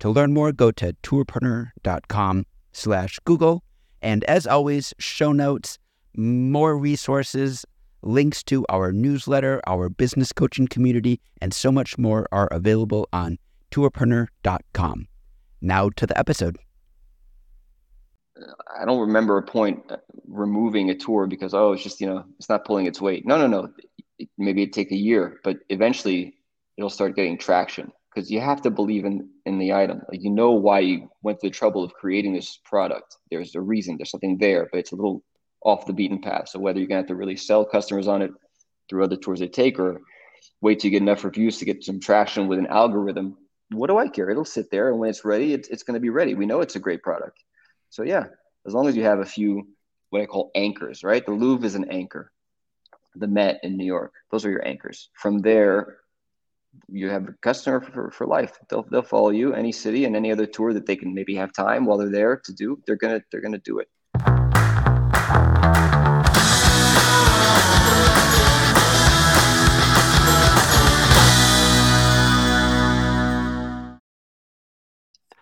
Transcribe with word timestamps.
To 0.00 0.10
learn 0.10 0.34
more, 0.34 0.52
go 0.52 0.70
to 0.72 0.92
tourpreneur.com 1.02 2.44
slash 2.72 3.18
Google. 3.24 3.62
And 4.02 4.24
as 4.24 4.46
always, 4.46 4.92
show 4.98 5.32
notes, 5.32 5.78
more 6.16 6.76
resources, 6.76 7.64
links 8.02 8.42
to 8.44 8.64
our 8.68 8.92
newsletter, 8.92 9.60
our 9.66 9.88
business 9.88 10.32
coaching 10.32 10.68
community, 10.68 11.20
and 11.40 11.52
so 11.52 11.72
much 11.72 11.98
more 11.98 12.28
are 12.30 12.48
available 12.48 13.08
on 13.12 13.38
tourpreneur.com. 13.70 15.08
Now 15.60 15.88
to 15.90 16.06
the 16.06 16.18
episode. 16.18 16.56
I 18.78 18.84
don't 18.84 19.00
remember 19.00 19.38
a 19.38 19.42
point 19.42 19.82
uh, 19.90 19.96
removing 20.28 20.90
a 20.90 20.94
tour 20.94 21.26
because 21.26 21.54
oh 21.54 21.72
it's 21.72 21.82
just 21.82 22.00
you 22.02 22.06
know 22.06 22.22
it's 22.38 22.50
not 22.50 22.66
pulling 22.66 22.84
its 22.84 23.00
weight. 23.00 23.26
No, 23.26 23.38
no, 23.38 23.46
no. 23.46 23.70
Maybe 24.36 24.62
it 24.62 24.74
take 24.74 24.92
a 24.92 24.96
year, 24.96 25.40
but 25.42 25.58
eventually 25.70 26.34
it'll 26.76 26.90
start 26.90 27.16
getting 27.16 27.38
traction 27.38 27.90
because 28.16 28.30
you 28.30 28.40
have 28.40 28.62
to 28.62 28.70
believe 28.70 29.04
in 29.04 29.28
in 29.44 29.58
the 29.58 29.74
item. 29.74 30.00
Like 30.10 30.22
you 30.22 30.30
know 30.30 30.52
why 30.52 30.80
you 30.80 31.10
went 31.22 31.40
through 31.40 31.50
the 31.50 31.56
trouble 31.56 31.84
of 31.84 31.92
creating 31.92 32.32
this 32.32 32.58
product. 32.64 33.16
There's 33.30 33.54
a 33.54 33.60
reason. 33.60 33.96
There's 33.96 34.10
something 34.10 34.38
there, 34.38 34.68
but 34.72 34.78
it's 34.78 34.92
a 34.92 34.96
little 34.96 35.22
off 35.62 35.86
the 35.86 35.92
beaten 35.92 36.20
path. 36.22 36.48
So 36.48 36.58
whether 36.58 36.78
you're 36.78 36.88
gonna 36.88 37.00
have 37.00 37.08
to 37.08 37.14
really 37.14 37.36
sell 37.36 37.64
customers 37.64 38.08
on 38.08 38.22
it 38.22 38.30
through 38.88 39.04
other 39.04 39.16
tours 39.16 39.40
they 39.40 39.48
take, 39.48 39.78
or 39.78 40.00
wait 40.62 40.80
to 40.80 40.90
get 40.90 41.02
enough 41.02 41.24
reviews 41.24 41.58
to 41.58 41.66
get 41.66 41.84
some 41.84 42.00
traction 42.00 42.48
with 42.48 42.58
an 42.58 42.68
algorithm, 42.68 43.36
what 43.70 43.88
do 43.88 43.98
I 43.98 44.08
care? 44.08 44.30
It'll 44.30 44.44
sit 44.46 44.70
there, 44.70 44.88
and 44.88 44.98
when 44.98 45.10
it's 45.10 45.24
ready, 45.24 45.52
it's, 45.52 45.68
it's 45.68 45.82
to 45.82 46.00
be 46.00 46.08
ready. 46.08 46.34
We 46.34 46.46
know 46.46 46.60
it's 46.60 46.76
a 46.76 46.80
great 46.80 47.02
product. 47.02 47.38
So 47.90 48.02
yeah, 48.02 48.24
as 48.66 48.72
long 48.72 48.88
as 48.88 48.96
you 48.96 49.04
have 49.04 49.18
a 49.18 49.26
few 49.26 49.68
what 50.10 50.22
I 50.22 50.26
call 50.26 50.52
anchors, 50.54 51.04
right? 51.04 51.24
The 51.24 51.32
Louvre 51.32 51.66
is 51.66 51.74
an 51.74 51.90
anchor. 51.90 52.32
The 53.16 53.26
Met 53.26 53.60
in 53.62 53.76
New 53.76 53.84
York, 53.84 54.12
those 54.30 54.46
are 54.46 54.50
your 54.50 54.66
anchors. 54.66 55.10
From 55.14 55.38
there, 55.38 55.98
you 56.88 57.08
have 57.10 57.28
a 57.28 57.32
customer 57.42 57.80
for, 57.80 58.10
for 58.10 58.26
life. 58.26 58.58
They'll 58.68 58.84
they'll 58.90 59.02
follow 59.02 59.30
you 59.30 59.54
any 59.54 59.72
city 59.72 60.04
and 60.04 60.16
any 60.16 60.32
other 60.32 60.46
tour 60.46 60.72
that 60.74 60.86
they 60.86 60.96
can 60.96 61.14
maybe 61.14 61.34
have 61.36 61.52
time 61.52 61.84
while 61.86 61.98
they're 61.98 62.10
there 62.10 62.36
to 62.44 62.52
do. 62.52 62.82
They're 62.86 62.96
gonna 62.96 63.22
they're 63.30 63.40
gonna 63.40 63.58
do 63.58 63.78
it. 63.78 63.88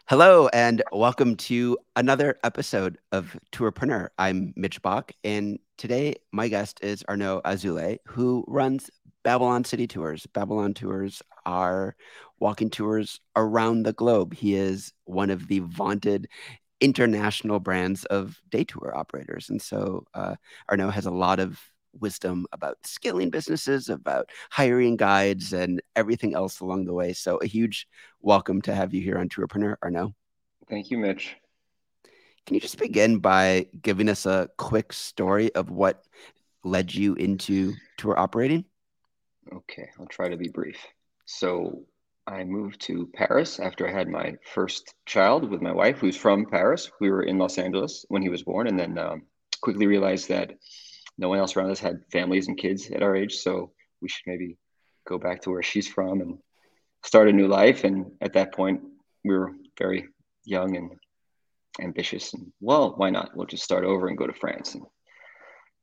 Hello, 0.06 0.48
and 0.48 0.82
welcome 0.92 1.34
to 1.34 1.78
another 1.96 2.38
episode 2.44 2.98
of 3.10 3.38
Tourpreneur. 3.52 4.08
I'm 4.18 4.52
Mitch 4.54 4.82
Bach, 4.82 5.12
and 5.24 5.58
today 5.78 6.16
my 6.30 6.48
guest 6.48 6.78
is 6.82 7.02
Arnaud 7.08 7.40
Azoulay, 7.46 8.00
who 8.06 8.44
runs 8.46 8.90
Babylon 9.22 9.64
City 9.64 9.86
Tours. 9.86 10.26
Babylon 10.26 10.74
Tours 10.74 11.22
are 11.46 11.96
walking 12.38 12.68
tours 12.68 13.18
around 13.34 13.84
the 13.84 13.94
globe. 13.94 14.34
He 14.34 14.56
is 14.56 14.92
one 15.06 15.30
of 15.30 15.48
the 15.48 15.60
vaunted 15.60 16.28
international 16.82 17.58
brands 17.58 18.04
of 18.04 18.38
day 18.50 18.64
tour 18.64 18.92
operators. 18.94 19.48
And 19.48 19.62
so 19.62 20.04
uh, 20.12 20.34
Arnaud 20.68 20.90
has 20.90 21.06
a 21.06 21.10
lot 21.10 21.40
of 21.40 21.58
wisdom 22.00 22.46
about 22.52 22.78
scaling 22.84 23.30
businesses, 23.30 23.88
about 23.88 24.30
hiring 24.50 24.96
guides, 24.96 25.52
and 25.52 25.82
everything 25.96 26.34
else 26.34 26.60
along 26.60 26.84
the 26.84 26.94
way. 26.94 27.12
So, 27.12 27.36
a 27.38 27.46
huge 27.46 27.86
welcome 28.20 28.62
to 28.62 28.74
have 28.74 28.94
you 28.94 29.00
here 29.02 29.18
on 29.18 29.28
Tourpreneur, 29.28 29.76
Arnaud. 29.82 30.14
Thank 30.68 30.90
you, 30.90 30.98
Mitch. 30.98 31.36
Can 32.46 32.54
you 32.54 32.60
just 32.60 32.78
begin 32.78 33.18
by 33.18 33.66
giving 33.80 34.08
us 34.08 34.26
a 34.26 34.50
quick 34.58 34.92
story 34.92 35.54
of 35.54 35.70
what 35.70 36.04
led 36.62 36.94
you 36.94 37.14
into 37.14 37.72
tour 37.96 38.18
operating? 38.18 38.64
Okay, 39.52 39.88
I'll 39.98 40.06
try 40.06 40.28
to 40.28 40.36
be 40.36 40.48
brief. 40.48 40.78
So 41.26 41.84
I 42.26 42.44
moved 42.44 42.80
to 42.82 43.10
Paris 43.14 43.60
after 43.60 43.86
I 43.86 43.92
had 43.92 44.08
my 44.08 44.36
first 44.52 44.94
child 45.06 45.50
with 45.50 45.60
my 45.62 45.72
wife, 45.72 45.98
who's 45.98 46.16
from 46.16 46.46
Paris. 46.46 46.90
We 47.00 47.10
were 47.10 47.22
in 47.22 47.38
Los 47.38 47.58
Angeles 47.58 48.04
when 48.08 48.22
he 48.22 48.30
was 48.30 48.42
born, 48.42 48.66
and 48.66 48.78
then 48.78 48.98
um, 48.98 49.22
quickly 49.60 49.86
realized 49.86 50.28
that 50.28 50.52
no 51.18 51.28
one 51.28 51.38
else 51.38 51.56
around 51.56 51.70
us 51.70 51.80
had 51.80 52.04
families 52.10 52.48
and 52.48 52.58
kids 52.58 52.90
at 52.90 53.02
our 53.02 53.16
age. 53.16 53.36
So 53.36 53.72
we 54.00 54.08
should 54.08 54.26
maybe 54.26 54.56
go 55.06 55.18
back 55.18 55.42
to 55.42 55.50
where 55.50 55.62
she's 55.62 55.88
from 55.88 56.20
and 56.20 56.38
start 57.04 57.28
a 57.28 57.32
new 57.32 57.48
life. 57.48 57.84
And 57.84 58.12
at 58.20 58.32
that 58.34 58.52
point, 58.52 58.80
we 59.24 59.34
were 59.34 59.52
very 59.78 60.08
young 60.44 60.76
and 60.76 60.90
ambitious. 61.80 62.34
And 62.34 62.52
well, 62.60 62.94
why 62.96 63.10
not? 63.10 63.36
We'll 63.36 63.46
just 63.46 63.64
start 63.64 63.84
over 63.84 64.08
and 64.08 64.18
go 64.18 64.26
to 64.26 64.32
France. 64.32 64.74
And 64.74 64.84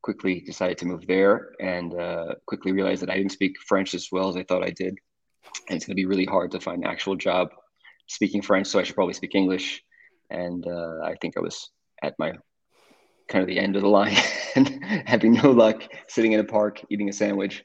quickly 0.02 0.41
decided 0.41 0.78
to 0.80 0.86
move 0.86 1.06
there 1.08 1.52
and 1.59 1.94
uh, 1.94 2.36
quickly 2.47 2.72
realized 2.72 3.02
that 3.02 3.09
I 3.09 3.18
didn't 3.18 3.31
speak 3.31 3.59
French 3.59 3.94
as 3.94 4.09
well 4.12 4.30
as 4.30 4.36
I 4.36 4.44
thought 4.44 4.64
I 4.64 4.72
did. 4.72 4.97
And 5.70 5.75
it's 5.75 5.86
going 5.86 5.96
to 5.96 6.02
be 6.02 6.06
really 6.06 6.25
hard 6.25 6.52
to 6.52 6.59
find 6.59 6.84
an 6.84 6.90
actual 6.90 7.16
job 7.16 7.50
speaking 8.08 8.41
French. 8.41 8.68
So 8.68 8.80
I 8.80 8.84
should 8.84 8.96
probably 8.96 9.14
speak 9.14 9.36
English. 9.36 9.84
And 10.30 10.66
uh, 10.66 11.02
I 11.03 11.16
think 11.22 11.38
I 11.38 11.41
was 11.41 11.70
at 12.02 12.16
my 12.18 12.34
kind 13.31 13.42
of 13.42 13.47
the 13.47 13.59
end 13.59 13.75
of 13.75 13.81
the 13.81 13.88
line 13.88 14.18
and 14.56 14.84
having 15.06 15.34
no 15.34 15.52
luck 15.52 15.84
sitting 16.08 16.34
in 16.34 16.40
a 16.40 16.44
park 16.44 16.81
eating 16.90 17.09
a 17.09 17.14
sandwich. 17.14 17.64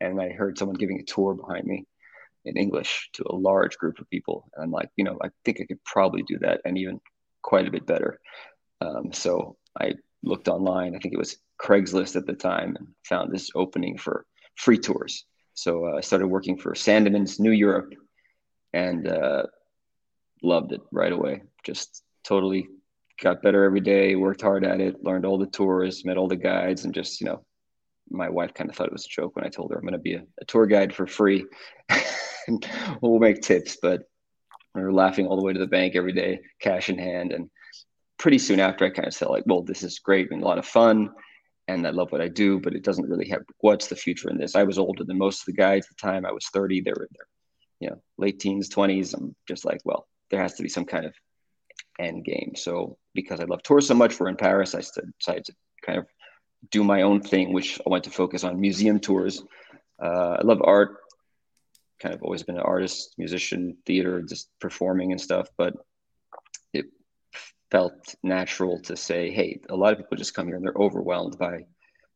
And 0.00 0.20
I 0.20 0.30
heard 0.30 0.58
someone 0.58 0.76
giving 0.76 1.00
a 1.00 1.04
tour 1.04 1.34
behind 1.34 1.64
me 1.66 1.86
in 2.44 2.56
English 2.56 3.10
to 3.14 3.24
a 3.26 3.34
large 3.34 3.78
group 3.78 3.98
of 4.00 4.10
people. 4.10 4.50
And 4.54 4.64
I'm 4.64 4.70
like, 4.70 4.90
you 4.96 5.04
know, 5.04 5.18
I 5.22 5.28
think 5.44 5.60
I 5.60 5.64
could 5.64 5.82
probably 5.84 6.22
do 6.22 6.38
that 6.40 6.60
and 6.64 6.76
even 6.76 7.00
quite 7.42 7.66
a 7.66 7.70
bit 7.70 7.86
better. 7.86 8.20
Um, 8.80 9.12
so 9.12 9.56
I 9.80 9.94
looked 10.22 10.48
online. 10.48 10.94
I 10.94 10.98
think 10.98 11.14
it 11.14 11.18
was 11.18 11.38
Craigslist 11.62 12.16
at 12.16 12.26
the 12.26 12.34
time 12.34 12.76
and 12.76 12.88
found 13.04 13.32
this 13.32 13.50
opening 13.54 13.96
for 13.96 14.26
free 14.56 14.78
tours. 14.78 15.24
So 15.54 15.86
uh, 15.86 15.96
I 15.96 16.00
started 16.00 16.26
working 16.26 16.58
for 16.58 16.74
Sandeman's 16.74 17.38
New 17.38 17.52
Europe 17.52 17.94
and 18.72 19.06
uh, 19.06 19.44
loved 20.42 20.72
it 20.72 20.80
right 20.90 21.12
away. 21.12 21.42
Just 21.64 22.02
totally 22.24 22.68
got 23.20 23.42
better 23.42 23.64
every 23.64 23.80
day, 23.80 24.16
worked 24.16 24.42
hard 24.42 24.64
at 24.64 24.80
it, 24.80 25.02
learned 25.02 25.24
all 25.24 25.38
the 25.38 25.46
tours, 25.46 26.04
met 26.04 26.16
all 26.16 26.28
the 26.28 26.36
guides, 26.36 26.84
and 26.84 26.94
just, 26.94 27.20
you 27.20 27.26
know, 27.26 27.44
my 28.10 28.28
wife 28.28 28.52
kind 28.54 28.68
of 28.68 28.76
thought 28.76 28.86
it 28.86 28.92
was 28.92 29.06
a 29.06 29.08
joke 29.08 29.34
when 29.36 29.44
I 29.44 29.48
told 29.48 29.70
her 29.70 29.78
I'm 29.78 29.84
going 29.84 29.92
to 29.92 29.98
be 29.98 30.14
a, 30.14 30.24
a 30.40 30.44
tour 30.46 30.66
guide 30.66 30.94
for 30.94 31.06
free. 31.06 31.46
and 32.48 32.66
we'll 33.00 33.18
make 33.18 33.40
tips, 33.40 33.78
but 33.80 34.02
we 34.74 34.82
were 34.82 34.92
laughing 34.92 35.26
all 35.26 35.36
the 35.36 35.44
way 35.44 35.52
to 35.52 35.58
the 35.58 35.66
bank 35.66 35.94
every 35.96 36.12
day, 36.12 36.40
cash 36.60 36.90
in 36.90 36.98
hand. 36.98 37.32
And 37.32 37.48
pretty 38.18 38.38
soon 38.38 38.60
after, 38.60 38.84
I 38.84 38.90
kind 38.90 39.08
of 39.08 39.14
said, 39.14 39.28
like, 39.28 39.44
well, 39.46 39.62
this 39.62 39.82
is 39.82 39.98
great 40.00 40.30
and 40.30 40.42
a 40.42 40.46
lot 40.46 40.58
of 40.58 40.66
fun 40.66 41.10
and 41.68 41.86
I 41.86 41.90
love 41.90 42.12
what 42.12 42.20
I 42.20 42.28
do, 42.28 42.60
but 42.60 42.74
it 42.74 42.82
doesn't 42.82 43.08
really 43.08 43.28
have 43.28 43.42
what's 43.60 43.88
the 43.88 43.96
future 43.96 44.28
in 44.28 44.38
this. 44.38 44.54
I 44.54 44.64
was 44.64 44.78
older 44.78 45.04
than 45.04 45.18
most 45.18 45.40
of 45.40 45.46
the 45.46 45.52
guys 45.52 45.84
at 45.84 45.96
the 45.96 46.02
time. 46.06 46.26
I 46.26 46.32
was 46.32 46.46
30. 46.46 46.80
They 46.80 46.92
were 46.92 47.04
in 47.04 47.08
their, 47.12 47.26
you 47.80 47.90
know, 47.90 48.02
late 48.18 48.38
teens, 48.38 48.68
20s. 48.68 49.14
I'm 49.14 49.34
just 49.48 49.64
like, 49.64 49.80
well, 49.84 50.06
there 50.30 50.42
has 50.42 50.54
to 50.54 50.62
be 50.62 50.68
some 50.68 50.84
kind 50.84 51.06
of 51.06 51.14
end 51.98 52.24
game. 52.24 52.52
So 52.56 52.98
because 53.14 53.40
I 53.40 53.44
love 53.44 53.62
tours 53.62 53.86
so 53.86 53.94
much, 53.94 54.18
we're 54.18 54.28
in 54.28 54.36
Paris. 54.36 54.74
I 54.74 54.80
decided 54.80 55.44
to 55.46 55.54
kind 55.84 55.98
of 55.98 56.06
do 56.70 56.82
my 56.82 57.02
own 57.02 57.20
thing, 57.20 57.52
which 57.52 57.80
I 57.86 57.90
went 57.90 58.04
to 58.04 58.10
focus 58.10 58.44
on 58.44 58.60
museum 58.60 58.98
tours. 59.00 59.42
Uh, 60.02 60.36
I 60.40 60.42
love 60.42 60.60
art. 60.64 60.96
Kind 62.00 62.14
of 62.14 62.22
always 62.22 62.42
been 62.42 62.56
an 62.56 62.62
artist, 62.62 63.14
musician, 63.18 63.76
theater, 63.86 64.22
just 64.22 64.48
performing 64.60 65.12
and 65.12 65.20
stuff. 65.20 65.48
But 65.56 65.74
it 66.72 66.86
felt 67.70 68.14
natural 68.22 68.80
to 68.82 68.96
say, 68.96 69.30
hey, 69.30 69.60
a 69.68 69.76
lot 69.76 69.92
of 69.92 69.98
people 69.98 70.16
just 70.16 70.34
come 70.34 70.46
here 70.46 70.56
and 70.56 70.64
they're 70.64 70.72
overwhelmed 70.76 71.38
by 71.38 71.66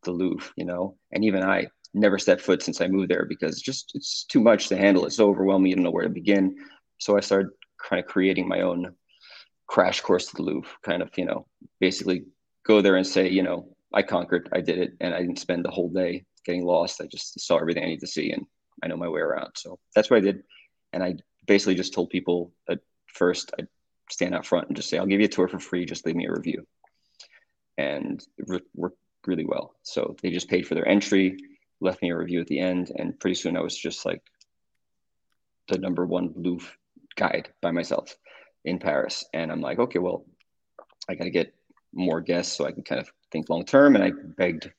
the 0.04 0.10
Louvre, 0.10 0.50
you 0.56 0.64
know. 0.64 0.96
And 1.12 1.24
even 1.24 1.42
I 1.42 1.68
never 1.94 2.18
stepped 2.18 2.42
foot 2.42 2.62
since 2.62 2.80
I 2.80 2.88
moved 2.88 3.10
there 3.10 3.24
because 3.26 3.60
just 3.60 3.92
it's 3.94 4.24
too 4.24 4.40
much 4.40 4.68
to 4.68 4.76
handle. 4.76 5.06
It's 5.06 5.16
so 5.16 5.28
overwhelming. 5.28 5.70
You 5.70 5.76
don't 5.76 5.84
know 5.84 5.90
where 5.90 6.04
to 6.04 6.10
begin. 6.10 6.56
So 6.98 7.16
I 7.16 7.20
started 7.20 7.50
kind 7.82 8.00
of 8.00 8.06
creating 8.06 8.48
my 8.48 8.62
own 8.62 8.94
crash 9.68 10.00
course 10.00 10.26
to 10.26 10.36
the 10.36 10.42
Louvre, 10.42 10.70
kind 10.82 11.02
of, 11.02 11.10
you 11.16 11.24
know, 11.24 11.46
basically 11.78 12.24
go 12.66 12.80
there 12.82 12.96
and 12.96 13.06
say, 13.06 13.28
you 13.28 13.42
know, 13.42 13.68
I 13.92 14.02
conquered, 14.02 14.48
I 14.52 14.60
did 14.60 14.78
it, 14.78 14.94
and 15.00 15.14
I 15.14 15.20
didn't 15.20 15.38
spend 15.38 15.64
the 15.64 15.70
whole 15.70 15.88
day 15.88 16.24
getting 16.44 16.64
lost. 16.64 17.00
I 17.00 17.06
just 17.06 17.38
saw 17.40 17.58
everything 17.58 17.84
I 17.84 17.88
need 17.88 18.00
to 18.00 18.06
see 18.06 18.32
and 18.32 18.44
I 18.82 18.88
know 18.88 18.96
my 18.96 19.08
way 19.08 19.20
around. 19.20 19.52
So 19.56 19.78
that's 19.94 20.10
what 20.10 20.18
I 20.18 20.20
did. 20.20 20.42
And 20.92 21.02
I 21.02 21.16
basically 21.46 21.74
just 21.74 21.94
told 21.94 22.10
people 22.10 22.52
at 22.68 22.80
first 23.06 23.52
I 23.58 23.64
stand 24.10 24.34
out 24.34 24.46
front 24.46 24.68
and 24.68 24.76
just 24.76 24.88
say, 24.88 24.98
I'll 24.98 25.06
give 25.06 25.20
you 25.20 25.26
a 25.26 25.30
tour 25.30 25.48
for 25.48 25.58
free. 25.58 25.84
Just 25.84 26.06
leave 26.06 26.16
me 26.16 26.26
a 26.26 26.32
review. 26.32 26.66
And 27.76 28.24
it 28.38 28.62
worked 28.74 28.98
really 29.26 29.44
well. 29.44 29.74
So 29.82 30.16
they 30.22 30.30
just 30.30 30.48
paid 30.48 30.66
for 30.66 30.74
their 30.74 30.88
entry, 30.88 31.36
left 31.80 32.02
me 32.02 32.10
a 32.10 32.16
review 32.16 32.40
at 32.40 32.46
the 32.46 32.58
end. 32.58 32.92
And 32.96 33.18
pretty 33.18 33.34
soon 33.34 33.56
I 33.56 33.60
was 33.60 33.76
just 33.76 34.06
like 34.06 34.22
the 35.68 35.78
number 35.78 36.06
one 36.06 36.32
Louvre 36.36 36.68
guide 37.16 37.50
by 37.60 37.70
myself. 37.70 38.16
In 38.64 38.78
Paris. 38.78 39.24
And 39.32 39.50
I'm 39.50 39.60
like, 39.60 39.78
okay, 39.78 39.98
well, 39.98 40.24
I 41.08 41.14
got 41.14 41.24
to 41.24 41.30
get 41.30 41.54
more 41.92 42.20
guests 42.20 42.56
so 42.56 42.66
I 42.66 42.72
can 42.72 42.82
kind 42.82 43.00
of 43.00 43.10
think 43.32 43.48
long 43.48 43.64
term. 43.64 43.94
And 43.94 44.04
I 44.04 44.12
begged 44.36 44.70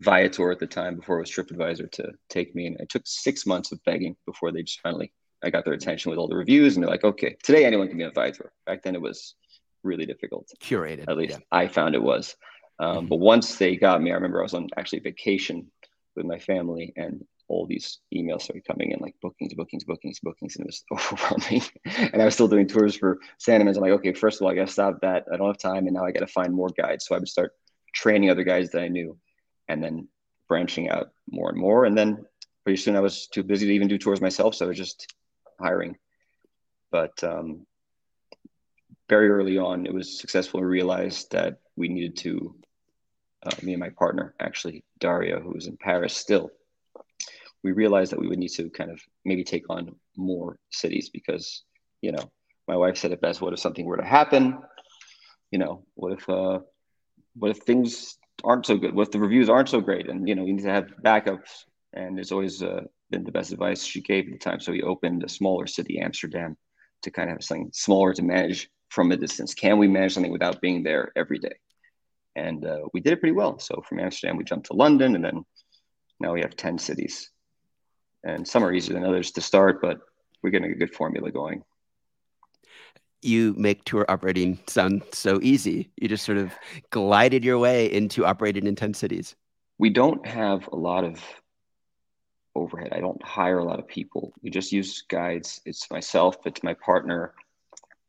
Viator 0.00 0.50
at 0.50 0.58
the 0.58 0.66
time 0.66 0.96
before 0.96 1.18
it 1.18 1.22
was 1.22 1.30
TripAdvisor 1.30 1.90
to 1.92 2.12
take 2.28 2.54
me. 2.54 2.66
And 2.66 2.80
it 2.80 2.88
took 2.88 3.02
six 3.04 3.46
months 3.46 3.72
of 3.72 3.82
begging 3.84 4.16
before 4.26 4.52
they 4.52 4.62
just 4.62 4.80
finally 4.80 5.12
I 5.42 5.50
got 5.50 5.64
their 5.64 5.74
attention 5.74 6.10
with 6.10 6.18
all 6.18 6.28
the 6.28 6.36
reviews, 6.36 6.76
and 6.76 6.82
they're 6.82 6.90
like, 6.90 7.04
okay, 7.04 7.36
today 7.42 7.64
anyone 7.64 7.88
can 7.88 7.98
be 7.98 8.04
on 8.04 8.12
Viator. 8.12 8.52
Back 8.66 8.82
then 8.82 8.94
it 8.94 9.00
was 9.00 9.34
really 9.82 10.06
difficult. 10.06 10.50
Curated. 10.60 11.04
At 11.08 11.16
least 11.16 11.38
yeah. 11.38 11.44
I 11.52 11.68
found 11.68 11.94
it 11.94 12.02
was. 12.02 12.34
Um, 12.80 12.96
mm-hmm. 12.96 13.06
But 13.08 13.16
once 13.20 13.56
they 13.56 13.76
got 13.76 14.02
me, 14.02 14.10
I 14.10 14.14
remember 14.14 14.40
I 14.40 14.42
was 14.42 14.54
on 14.54 14.68
actually 14.76 15.00
vacation 15.00 15.70
with 16.16 16.26
my 16.26 16.38
family, 16.38 16.92
and 16.96 17.24
all 17.48 17.66
these 17.66 18.00
emails 18.14 18.42
started 18.42 18.66
coming 18.66 18.92
in 18.92 19.00
like 19.00 19.14
bookings, 19.22 19.54
bookings, 19.54 19.84
bookings, 19.84 20.20
bookings, 20.20 20.56
and 20.56 20.66
it 20.66 20.68
was 20.68 20.84
overwhelming. 20.92 21.62
and 22.12 22.22
I 22.22 22.24
was 22.24 22.34
still 22.34 22.48
doing 22.48 22.68
tours 22.68 22.94
for 22.96 23.18
Sandeman's. 23.38 23.76
I'm 23.76 23.82
like, 23.82 23.92
okay, 23.92 24.12
first 24.12 24.40
of 24.40 24.44
all, 24.44 24.52
I 24.52 24.54
got 24.54 24.66
to 24.66 24.72
stop 24.72 25.00
that. 25.00 25.24
I 25.32 25.36
don't 25.36 25.46
have 25.46 25.58
time, 25.58 25.86
and 25.86 25.94
now 25.94 26.04
I 26.04 26.12
got 26.12 26.20
to 26.20 26.26
find 26.26 26.52
more 26.54 26.68
guides. 26.68 27.06
So 27.06 27.14
I 27.14 27.18
would 27.18 27.28
start 27.28 27.52
training 27.94 28.30
other 28.30 28.44
guys 28.44 28.70
that 28.70 28.82
I 28.82 28.88
knew, 28.88 29.16
and 29.68 29.82
then 29.82 30.08
branching 30.48 30.88
out 30.90 31.10
more 31.30 31.50
and 31.50 31.58
more. 31.58 31.84
And 31.84 31.96
then 31.96 32.24
pretty 32.64 32.76
soon 32.76 32.96
I 32.96 33.00
was 33.00 33.26
too 33.26 33.42
busy 33.42 33.66
to 33.66 33.72
even 33.72 33.88
do 33.88 33.98
tours 33.98 34.20
myself, 34.20 34.54
so 34.54 34.66
I 34.66 34.68
was 34.68 34.78
just 34.78 35.14
hiring. 35.58 35.96
But 36.90 37.22
um, 37.24 37.66
very 39.08 39.28
early 39.30 39.58
on, 39.58 39.86
it 39.86 39.94
was 39.94 40.20
successful 40.20 40.60
and 40.60 40.68
realized 40.68 41.32
that 41.32 41.60
we 41.76 41.88
needed 41.88 42.16
to, 42.18 42.54
uh, 43.42 43.50
me 43.62 43.72
and 43.72 43.80
my 43.80 43.90
partner, 43.90 44.34
actually, 44.40 44.84
Dario, 44.98 45.40
who 45.40 45.52
was 45.52 45.66
in 45.66 45.76
Paris 45.76 46.14
still, 46.14 46.50
we 47.64 47.72
realized 47.72 48.12
that 48.12 48.20
we 48.20 48.28
would 48.28 48.38
need 48.38 48.52
to 48.52 48.70
kind 48.70 48.90
of 48.90 49.00
maybe 49.24 49.44
take 49.44 49.64
on 49.68 49.94
more 50.16 50.58
cities 50.70 51.10
because, 51.10 51.64
you 52.00 52.12
know, 52.12 52.30
my 52.66 52.76
wife 52.76 52.96
said 52.96 53.12
it 53.12 53.20
best 53.20 53.40
what 53.40 53.52
if 53.52 53.58
something 53.58 53.84
were 53.84 53.96
to 53.96 54.04
happen? 54.04 54.58
You 55.50 55.58
know, 55.58 55.84
what 55.94 56.12
if, 56.12 56.28
uh, 56.28 56.60
what 57.34 57.50
if 57.50 57.58
things 57.58 58.18
aren't 58.44 58.66
so 58.66 58.76
good? 58.76 58.94
What 58.94 59.08
if 59.08 59.12
the 59.12 59.18
reviews 59.18 59.48
aren't 59.48 59.68
so 59.68 59.80
great? 59.80 60.08
And, 60.08 60.28
you 60.28 60.34
know, 60.34 60.44
you 60.44 60.52
need 60.52 60.64
to 60.64 60.70
have 60.70 60.92
backups. 61.02 61.64
And 61.94 62.18
it's 62.18 62.32
always, 62.32 62.62
uh, 62.62 62.82
been 63.10 63.24
the 63.24 63.32
best 63.32 63.52
advice 63.52 63.82
she 63.82 64.00
gave 64.00 64.26
at 64.26 64.32
the 64.32 64.38
time. 64.38 64.60
So 64.60 64.72
we 64.72 64.82
opened 64.82 65.24
a 65.24 65.28
smaller 65.28 65.66
city, 65.66 65.98
Amsterdam, 66.00 66.56
to 67.02 67.10
kind 67.10 67.30
of 67.30 67.36
have 67.36 67.44
something 67.44 67.70
smaller 67.72 68.12
to 68.14 68.22
manage 68.22 68.68
from 68.90 69.12
a 69.12 69.16
distance. 69.16 69.54
Can 69.54 69.78
we 69.78 69.88
manage 69.88 70.14
something 70.14 70.32
without 70.32 70.60
being 70.60 70.82
there 70.82 71.12
every 71.16 71.38
day? 71.38 71.56
And 72.36 72.64
uh, 72.64 72.80
we 72.92 73.00
did 73.00 73.14
it 73.14 73.20
pretty 73.20 73.34
well. 73.34 73.58
So 73.58 73.82
from 73.88 74.00
Amsterdam, 74.00 74.36
we 74.36 74.44
jumped 74.44 74.66
to 74.66 74.74
London, 74.74 75.14
and 75.14 75.24
then 75.24 75.44
now 76.20 76.32
we 76.32 76.40
have 76.40 76.56
10 76.56 76.78
cities. 76.78 77.30
And 78.24 78.46
some 78.46 78.64
are 78.64 78.72
easier 78.72 78.94
than 78.94 79.04
others 79.04 79.30
to 79.32 79.40
start, 79.40 79.80
but 79.80 80.00
we're 80.42 80.50
getting 80.50 80.72
a 80.72 80.74
good 80.74 80.94
formula 80.94 81.30
going. 81.30 81.62
You 83.22 83.54
make 83.56 83.84
tour 83.84 84.04
operating 84.08 84.58
sound 84.68 85.02
so 85.12 85.40
easy. 85.42 85.90
You 85.96 86.08
just 86.08 86.24
sort 86.24 86.38
of 86.38 86.52
glided 86.90 87.44
your 87.44 87.58
way 87.58 87.92
into 87.92 88.24
operating 88.24 88.66
in 88.66 88.76
10 88.76 88.94
cities. 88.94 89.34
We 89.78 89.90
don't 89.90 90.24
have 90.26 90.68
a 90.72 90.76
lot 90.76 91.04
of 91.04 91.22
overhead. 92.54 92.92
I 92.92 93.00
don't 93.00 93.22
hire 93.22 93.58
a 93.58 93.64
lot 93.64 93.78
of 93.78 93.88
people. 93.88 94.32
We 94.42 94.50
just 94.50 94.72
use 94.72 95.02
guides. 95.08 95.60
It's 95.64 95.90
myself, 95.90 96.36
it's 96.44 96.62
my 96.62 96.74
partner. 96.74 97.34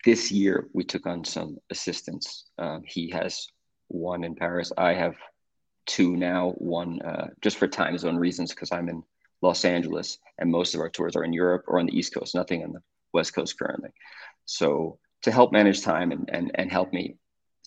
This 0.06 0.32
year, 0.32 0.68
we 0.74 0.84
took 0.84 1.06
on 1.06 1.24
some 1.24 1.58
assistants. 1.70 2.46
Um, 2.58 2.84
he 2.86 3.10
has 3.10 3.48
one 3.90 4.24
in 4.24 4.36
Paris. 4.36 4.72
I 4.78 4.94
have 4.94 5.16
two 5.86 6.16
now, 6.16 6.52
one 6.58 7.02
uh, 7.02 7.28
just 7.42 7.58
for 7.58 7.68
time 7.68 7.98
zone 7.98 8.18
reasons 8.18 8.52
because 8.52 8.72
I'm 8.72 8.90
in 8.90 9.04
Los 9.42 9.66
Angeles 9.66 10.18
and 10.38 10.52
most 10.52 10.76
of 10.76 10.82
our 10.82 10.90
tours 10.90 11.16
are 11.16 11.24
in 11.24 11.34
Europe 11.34 11.64
or 11.68 11.80
on 11.80 11.86
the 11.86 11.98
East 11.98 12.14
Coast, 12.14 12.36
nothing 12.36 12.64
on 12.64 12.74
the 12.74 12.82
West 13.14 13.34
Coast 13.34 13.58
currently. 13.58 13.90
So 14.46 15.00
to 15.24 15.32
help 15.32 15.52
manage 15.52 15.82
time 15.82 16.12
and, 16.12 16.30
and, 16.32 16.52
and 16.56 16.72
help 16.72 16.94
me 16.94 17.16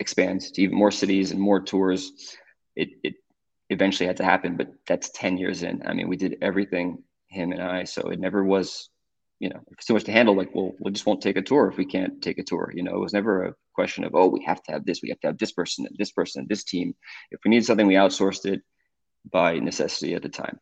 expand 0.00 0.40
to 0.40 0.62
even 0.62 0.76
more 0.76 0.90
cities 0.90 1.30
and 1.30 1.40
more 1.40 1.60
tours, 1.60 2.12
it, 2.76 2.90
it 3.02 3.14
eventually 3.70 4.06
had 4.06 4.18
to 4.18 4.24
happen, 4.24 4.56
but 4.56 4.68
that's 4.86 5.10
10 5.10 5.38
years 5.38 5.62
in. 5.62 5.82
I 5.86 5.92
mean, 5.94 6.08
we 6.08 6.16
did 6.16 6.38
everything, 6.42 7.02
him 7.28 7.52
and 7.52 7.62
I. 7.62 7.84
So 7.84 8.08
it 8.10 8.20
never 8.20 8.44
was, 8.44 8.90
you 9.38 9.48
know, 9.48 9.60
so 9.80 9.94
much 9.94 10.04
to 10.04 10.12
handle. 10.12 10.36
Like, 10.36 10.54
well, 10.54 10.72
we 10.80 10.92
just 10.92 11.06
won't 11.06 11.22
take 11.22 11.36
a 11.36 11.42
tour 11.42 11.68
if 11.68 11.76
we 11.76 11.86
can't 11.86 12.22
take 12.22 12.38
a 12.38 12.44
tour. 12.44 12.72
You 12.74 12.82
know, 12.82 12.94
it 12.94 13.00
was 13.00 13.12
never 13.12 13.46
a 13.46 13.54
question 13.74 14.04
of, 14.04 14.14
oh, 14.14 14.28
we 14.28 14.44
have 14.44 14.62
to 14.64 14.72
have 14.72 14.84
this, 14.84 15.00
we 15.02 15.08
have 15.08 15.20
to 15.20 15.28
have 15.28 15.38
this 15.38 15.52
person 15.52 15.86
this 15.98 16.12
person 16.12 16.46
this 16.48 16.64
team. 16.64 16.94
If 17.30 17.40
we 17.44 17.50
needed 17.50 17.64
something, 17.64 17.86
we 17.86 17.94
outsourced 17.94 18.46
it 18.46 18.62
by 19.30 19.58
necessity 19.58 20.14
at 20.14 20.22
the 20.22 20.28
time. 20.28 20.58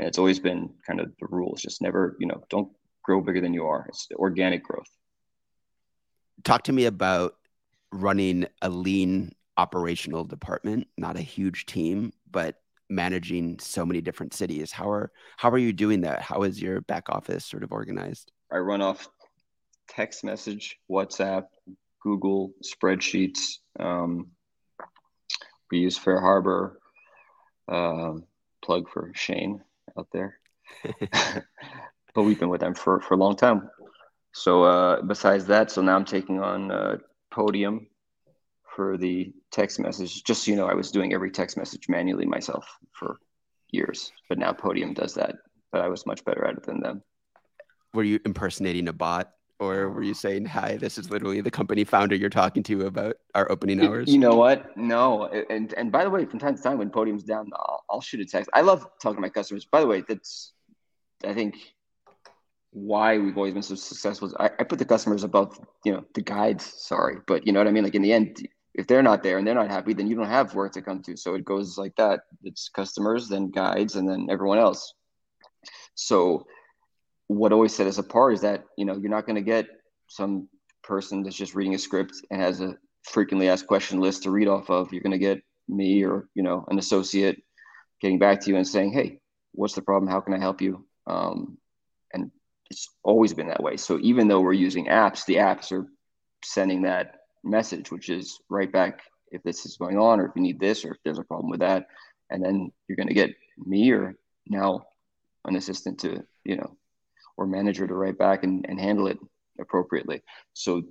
And 0.00 0.08
it's 0.08 0.16
always 0.16 0.40
been 0.40 0.70
kind 0.86 0.98
of 0.98 1.12
the 1.20 1.26
rules, 1.26 1.60
just 1.60 1.82
never, 1.82 2.16
you 2.18 2.26
know, 2.26 2.42
don't 2.48 2.72
grow 3.02 3.20
bigger 3.20 3.42
than 3.42 3.52
you 3.52 3.66
are. 3.66 3.84
It's 3.90 4.08
organic 4.14 4.64
growth. 4.64 4.88
Talk 6.42 6.62
to 6.64 6.72
me 6.72 6.86
about 6.86 7.36
running 7.92 8.46
a 8.62 8.70
lean 8.70 9.34
operational 9.58 10.24
department, 10.24 10.88
not 10.96 11.18
a 11.18 11.20
huge 11.20 11.66
team, 11.66 12.14
but 12.30 12.62
managing 12.88 13.58
so 13.58 13.84
many 13.84 14.00
different 14.00 14.32
cities. 14.32 14.72
How 14.72 14.90
are 14.90 15.12
how 15.36 15.50
are 15.50 15.58
you 15.58 15.74
doing 15.74 16.00
that? 16.00 16.22
How 16.22 16.44
is 16.44 16.62
your 16.62 16.80
back 16.80 17.10
office 17.10 17.44
sort 17.44 17.62
of 17.62 17.70
organized? 17.70 18.32
I 18.50 18.56
run 18.56 18.80
off 18.80 19.06
text 19.86 20.24
message, 20.24 20.78
WhatsApp, 20.90 21.44
Google 22.02 22.52
spreadsheets. 22.64 23.58
Um, 23.78 24.28
we 25.70 25.80
use 25.80 25.98
FareHarbor. 25.98 26.76
Uh, 27.68 28.14
plug 28.62 28.88
for 28.88 29.12
Shane 29.14 29.62
out 29.98 30.08
there. 30.12 30.38
but 32.14 32.22
we've 32.22 32.38
been 32.38 32.48
with 32.48 32.60
them 32.60 32.74
for, 32.74 33.00
for 33.00 33.14
a 33.14 33.16
long 33.16 33.36
time. 33.36 33.68
So 34.32 34.64
uh, 34.64 35.02
besides 35.02 35.46
that, 35.46 35.70
so 35.70 35.82
now 35.82 35.96
I'm 35.96 36.04
taking 36.04 36.40
on 36.40 36.70
uh, 36.70 36.96
Podium 37.30 37.86
for 38.76 38.96
the 38.96 39.32
text 39.50 39.80
message. 39.80 40.22
Just 40.24 40.44
so 40.44 40.50
you 40.50 40.56
know, 40.56 40.68
I 40.68 40.74
was 40.74 40.90
doing 40.90 41.12
every 41.12 41.30
text 41.30 41.56
message 41.56 41.88
manually 41.88 42.26
myself 42.26 42.66
for 42.92 43.18
years, 43.70 44.12
but 44.28 44.38
now 44.38 44.52
Podium 44.52 44.94
does 44.94 45.14
that. 45.14 45.36
But 45.72 45.82
I 45.82 45.88
was 45.88 46.06
much 46.06 46.24
better 46.24 46.44
at 46.46 46.56
it 46.56 46.62
than 46.64 46.80
them. 46.80 47.02
Were 47.92 48.04
you 48.04 48.20
impersonating 48.24 48.88
a 48.88 48.92
bot? 48.92 49.30
Or 49.60 49.90
were 49.90 50.02
you 50.02 50.14
saying, 50.14 50.46
"Hi, 50.46 50.78
this 50.78 50.96
is 50.96 51.10
literally 51.10 51.42
the 51.42 51.50
company 51.50 51.84
founder 51.84 52.16
you're 52.16 52.30
talking 52.30 52.62
to 52.62 52.86
about 52.86 53.16
our 53.34 53.50
opening 53.52 53.84
hours"? 53.84 54.08
You 54.08 54.18
know 54.18 54.34
what? 54.34 54.74
No, 54.74 55.26
and 55.26 55.74
and 55.74 55.92
by 55.92 56.02
the 56.02 56.08
way, 56.08 56.24
from 56.24 56.38
time 56.38 56.56
to 56.56 56.62
time 56.62 56.78
when 56.78 56.88
podium's 56.88 57.24
down, 57.24 57.50
I'll, 57.54 57.84
I'll 57.90 58.00
shoot 58.00 58.20
a 58.20 58.24
text. 58.24 58.48
I 58.54 58.62
love 58.62 58.86
talking 59.02 59.16
to 59.16 59.20
my 59.20 59.28
customers. 59.28 59.66
By 59.66 59.80
the 59.80 59.86
way, 59.86 60.02
that's 60.08 60.54
I 61.26 61.34
think 61.34 61.56
why 62.70 63.18
we've 63.18 63.36
always 63.36 63.52
been 63.52 63.62
so 63.62 63.74
successful. 63.74 64.34
I, 64.40 64.46
I, 64.58 64.64
put 64.64 64.78
the 64.78 64.84
customers 64.84 65.24
above, 65.24 65.58
you 65.84 65.92
know, 65.92 66.04
the 66.14 66.22
guides. 66.22 66.64
Sorry, 66.64 67.16
but 67.26 67.46
you 67.46 67.52
know 67.52 67.60
what 67.60 67.66
I 67.68 67.72
mean. 67.72 67.84
Like 67.84 67.94
in 67.94 68.02
the 68.02 68.14
end, 68.14 68.48
if 68.74 68.86
they're 68.86 69.02
not 69.02 69.22
there 69.22 69.36
and 69.36 69.46
they're 69.46 69.54
not 69.54 69.70
happy, 69.70 69.92
then 69.92 70.06
you 70.06 70.16
don't 70.16 70.26
have 70.26 70.54
work 70.54 70.72
to 70.72 70.82
come 70.82 71.02
to. 71.02 71.16
So 71.16 71.34
it 71.34 71.44
goes 71.44 71.76
like 71.76 71.96
that. 71.96 72.20
It's 72.44 72.70
customers, 72.70 73.28
then 73.28 73.50
guides, 73.50 73.96
and 73.96 74.08
then 74.08 74.28
everyone 74.30 74.58
else. 74.58 74.94
So 75.94 76.46
what 77.30 77.52
always 77.52 77.72
set 77.72 77.86
us 77.86 77.98
apart 77.98 78.34
is 78.34 78.40
that, 78.40 78.64
you 78.76 78.84
know, 78.84 78.96
you're 78.96 79.08
not 79.08 79.24
going 79.24 79.36
to 79.36 79.40
get 79.40 79.68
some 80.08 80.48
person 80.82 81.22
that's 81.22 81.36
just 81.36 81.54
reading 81.54 81.76
a 81.76 81.78
script 81.78 82.14
and 82.28 82.42
has 82.42 82.60
a 82.60 82.74
frequently 83.04 83.48
asked 83.48 83.68
question 83.68 84.00
list 84.00 84.24
to 84.24 84.32
read 84.32 84.48
off 84.48 84.68
of. 84.68 84.92
You're 84.92 85.02
going 85.02 85.12
to 85.12 85.18
get 85.18 85.40
me 85.68 86.04
or, 86.04 86.28
you 86.34 86.42
know, 86.42 86.64
an 86.68 86.80
associate 86.80 87.40
getting 88.00 88.18
back 88.18 88.40
to 88.40 88.50
you 88.50 88.56
and 88.56 88.66
saying, 88.66 88.92
Hey, 88.92 89.20
what's 89.52 89.74
the 89.74 89.82
problem? 89.82 90.10
How 90.10 90.20
can 90.20 90.34
I 90.34 90.40
help 90.40 90.60
you? 90.60 90.84
Um, 91.06 91.56
and 92.12 92.32
it's 92.68 92.88
always 93.04 93.32
been 93.32 93.46
that 93.46 93.62
way. 93.62 93.76
So 93.76 94.00
even 94.02 94.26
though 94.26 94.40
we're 94.40 94.52
using 94.52 94.86
apps, 94.86 95.24
the 95.24 95.36
apps 95.36 95.70
are 95.70 95.86
sending 96.44 96.82
that 96.82 97.20
message, 97.44 97.92
which 97.92 98.08
is 98.08 98.40
right 98.48 98.72
back 98.72 99.02
if 99.30 99.40
this 99.44 99.66
is 99.66 99.76
going 99.76 99.98
on 99.98 100.18
or 100.18 100.26
if 100.26 100.32
you 100.34 100.42
need 100.42 100.58
this 100.58 100.84
or 100.84 100.94
if 100.94 100.98
there's 101.04 101.20
a 101.20 101.24
problem 101.24 101.48
with 101.48 101.60
that. 101.60 101.86
And 102.28 102.44
then 102.44 102.72
you're 102.88 102.96
going 102.96 103.06
to 103.06 103.14
get 103.14 103.30
me 103.56 103.92
or 103.92 104.16
now 104.48 104.86
an 105.44 105.54
assistant 105.54 106.00
to, 106.00 106.24
you 106.42 106.56
know, 106.56 106.76
or 107.36 107.46
manager 107.46 107.86
to 107.86 107.94
write 107.94 108.18
back 108.18 108.44
and, 108.44 108.64
and 108.68 108.80
handle 108.80 109.06
it 109.06 109.18
appropriately. 109.60 110.22
So 110.54 110.82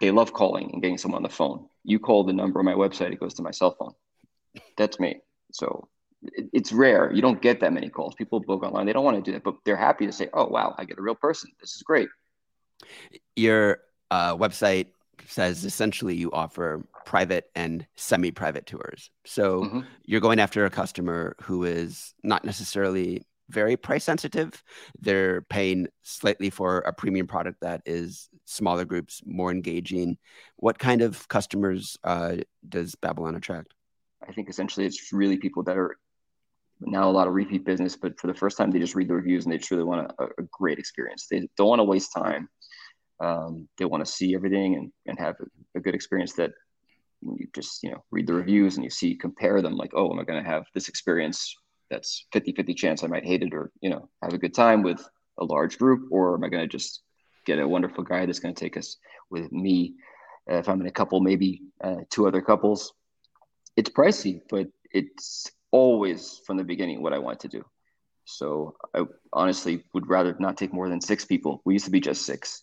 they 0.00 0.10
love 0.10 0.32
calling 0.32 0.70
and 0.72 0.82
getting 0.82 0.98
someone 0.98 1.18
on 1.18 1.22
the 1.22 1.28
phone. 1.28 1.66
You 1.84 1.98
call 1.98 2.24
the 2.24 2.32
number 2.32 2.58
on 2.58 2.64
my 2.64 2.74
website, 2.74 3.12
it 3.12 3.20
goes 3.20 3.34
to 3.34 3.42
my 3.42 3.50
cell 3.50 3.76
phone. 3.78 3.92
That's 4.76 4.98
me. 4.98 5.20
So 5.52 5.88
it, 6.22 6.48
it's 6.52 6.72
rare. 6.72 7.12
You 7.12 7.22
don't 7.22 7.40
get 7.40 7.60
that 7.60 7.72
many 7.72 7.88
calls. 7.88 8.14
People 8.14 8.40
book 8.40 8.62
online. 8.62 8.86
They 8.86 8.92
don't 8.92 9.04
want 9.04 9.16
to 9.16 9.22
do 9.22 9.32
that, 9.32 9.44
but 9.44 9.56
they're 9.64 9.76
happy 9.76 10.06
to 10.06 10.12
say, 10.12 10.28
oh, 10.32 10.46
wow, 10.46 10.74
I 10.78 10.84
get 10.84 10.98
a 10.98 11.02
real 11.02 11.14
person. 11.14 11.50
This 11.60 11.74
is 11.74 11.82
great. 11.82 12.08
Your 13.36 13.80
uh, 14.10 14.36
website 14.36 14.88
says 15.26 15.64
essentially 15.64 16.14
you 16.14 16.30
offer 16.32 16.84
private 17.04 17.50
and 17.54 17.86
semi 17.96 18.30
private 18.30 18.66
tours. 18.66 19.10
So 19.24 19.62
mm-hmm. 19.62 19.80
you're 20.04 20.20
going 20.20 20.40
after 20.40 20.64
a 20.64 20.70
customer 20.70 21.36
who 21.42 21.64
is 21.64 22.14
not 22.22 22.44
necessarily 22.44 23.22
very 23.50 23.76
price 23.76 24.04
sensitive. 24.04 24.62
They're 25.00 25.42
paying 25.42 25.88
slightly 26.02 26.50
for 26.50 26.78
a 26.78 26.92
premium 26.92 27.26
product 27.26 27.60
that 27.60 27.82
is 27.86 28.28
smaller 28.44 28.84
groups, 28.84 29.22
more 29.26 29.50
engaging. 29.50 30.18
What 30.56 30.78
kind 30.78 31.02
of 31.02 31.28
customers 31.28 31.96
uh, 32.04 32.36
does 32.68 32.94
Babylon 32.94 33.36
attract? 33.36 33.74
I 34.26 34.32
think 34.32 34.48
essentially 34.48 34.86
it's 34.86 35.12
really 35.12 35.36
people 35.36 35.62
that 35.64 35.76
are 35.76 35.96
now 36.80 37.08
a 37.08 37.12
lot 37.12 37.28
of 37.28 37.34
repeat 37.34 37.64
business, 37.64 37.96
but 37.96 38.18
for 38.18 38.26
the 38.26 38.34
first 38.34 38.56
time 38.56 38.70
they 38.70 38.78
just 38.78 38.94
read 38.94 39.08
the 39.08 39.14
reviews 39.14 39.44
and 39.44 39.52
they 39.52 39.58
truly 39.58 39.84
want 39.84 40.10
a, 40.18 40.24
a 40.24 40.42
great 40.50 40.78
experience. 40.78 41.26
They 41.30 41.48
don't 41.56 41.68
want 41.68 41.80
to 41.80 41.84
waste 41.84 42.12
time 42.12 42.48
Um, 43.20 43.68
they 43.78 43.84
want 43.84 44.04
to 44.04 44.10
see 44.10 44.34
everything 44.34 44.74
and, 44.76 44.92
and 45.06 45.18
have 45.18 45.36
a, 45.76 45.80
good 45.80 45.94
experience 45.94 46.32
that 46.34 46.52
when 47.20 47.36
you 47.38 47.46
just 47.54 47.82
you 47.82 47.90
know 47.90 48.04
read 48.10 48.26
the 48.26 48.34
reviews 48.34 48.76
and 48.76 48.84
you 48.84 48.90
see 48.90 49.14
compare 49.14 49.62
them 49.62 49.76
like 49.76 49.92
oh 49.94 50.10
am 50.12 50.18
i 50.18 50.24
going 50.24 50.42
to 50.42 50.48
have 50.48 50.64
this 50.74 50.88
experience 50.88 51.54
that's 51.90 52.26
50 52.32 52.52
50 52.52 52.74
chance 52.74 53.02
i 53.02 53.06
might 53.06 53.24
hate 53.24 53.42
it 53.42 53.54
or 53.54 53.70
you 53.80 53.90
know 53.90 54.08
have 54.22 54.32
a 54.32 54.38
good 54.38 54.54
time 54.54 54.82
with 54.82 55.06
a 55.38 55.44
large 55.44 55.78
group 55.78 56.08
or 56.10 56.34
am 56.34 56.44
i 56.44 56.48
going 56.48 56.62
to 56.62 56.68
just 56.68 57.02
get 57.46 57.58
a 57.58 57.68
wonderful 57.68 58.04
guy 58.04 58.24
that's 58.24 58.38
going 58.38 58.54
to 58.54 58.60
take 58.60 58.76
us 58.76 58.96
with 59.30 59.52
me? 59.52 59.94
Uh, 60.50 60.56
if 60.56 60.68
i'm 60.68 60.80
in 60.80 60.86
a 60.86 60.92
couple 60.92 61.20
maybe 61.20 61.62
uh, 61.82 61.96
two 62.10 62.26
other 62.26 62.42
couples. 62.42 62.92
It's 63.76 63.90
pricey 63.90 64.40
but 64.48 64.68
it's 64.92 65.50
always 65.70 66.40
from 66.46 66.56
the 66.56 66.64
beginning 66.64 67.02
what 67.02 67.12
i 67.12 67.18
want 67.18 67.40
to 67.40 67.48
do. 67.48 67.64
So 68.24 68.76
i 68.94 69.02
honestly 69.32 69.84
would 69.92 70.08
rather 70.08 70.36
not 70.38 70.56
take 70.56 70.72
more 70.72 70.88
than 70.88 71.00
six 71.00 71.24
people. 71.24 71.62
We 71.64 71.74
used 71.74 71.86
to 71.86 71.90
be 71.90 72.00
just 72.00 72.26
six 72.26 72.62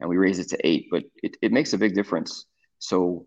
and 0.00 0.08
we 0.08 0.16
raised 0.16 0.40
it 0.40 0.48
to 0.50 0.66
eight 0.66 0.88
but 0.90 1.04
it, 1.22 1.36
it 1.42 1.52
makes 1.52 1.72
a 1.72 1.78
big 1.78 1.94
difference. 1.94 2.46
So 2.78 3.26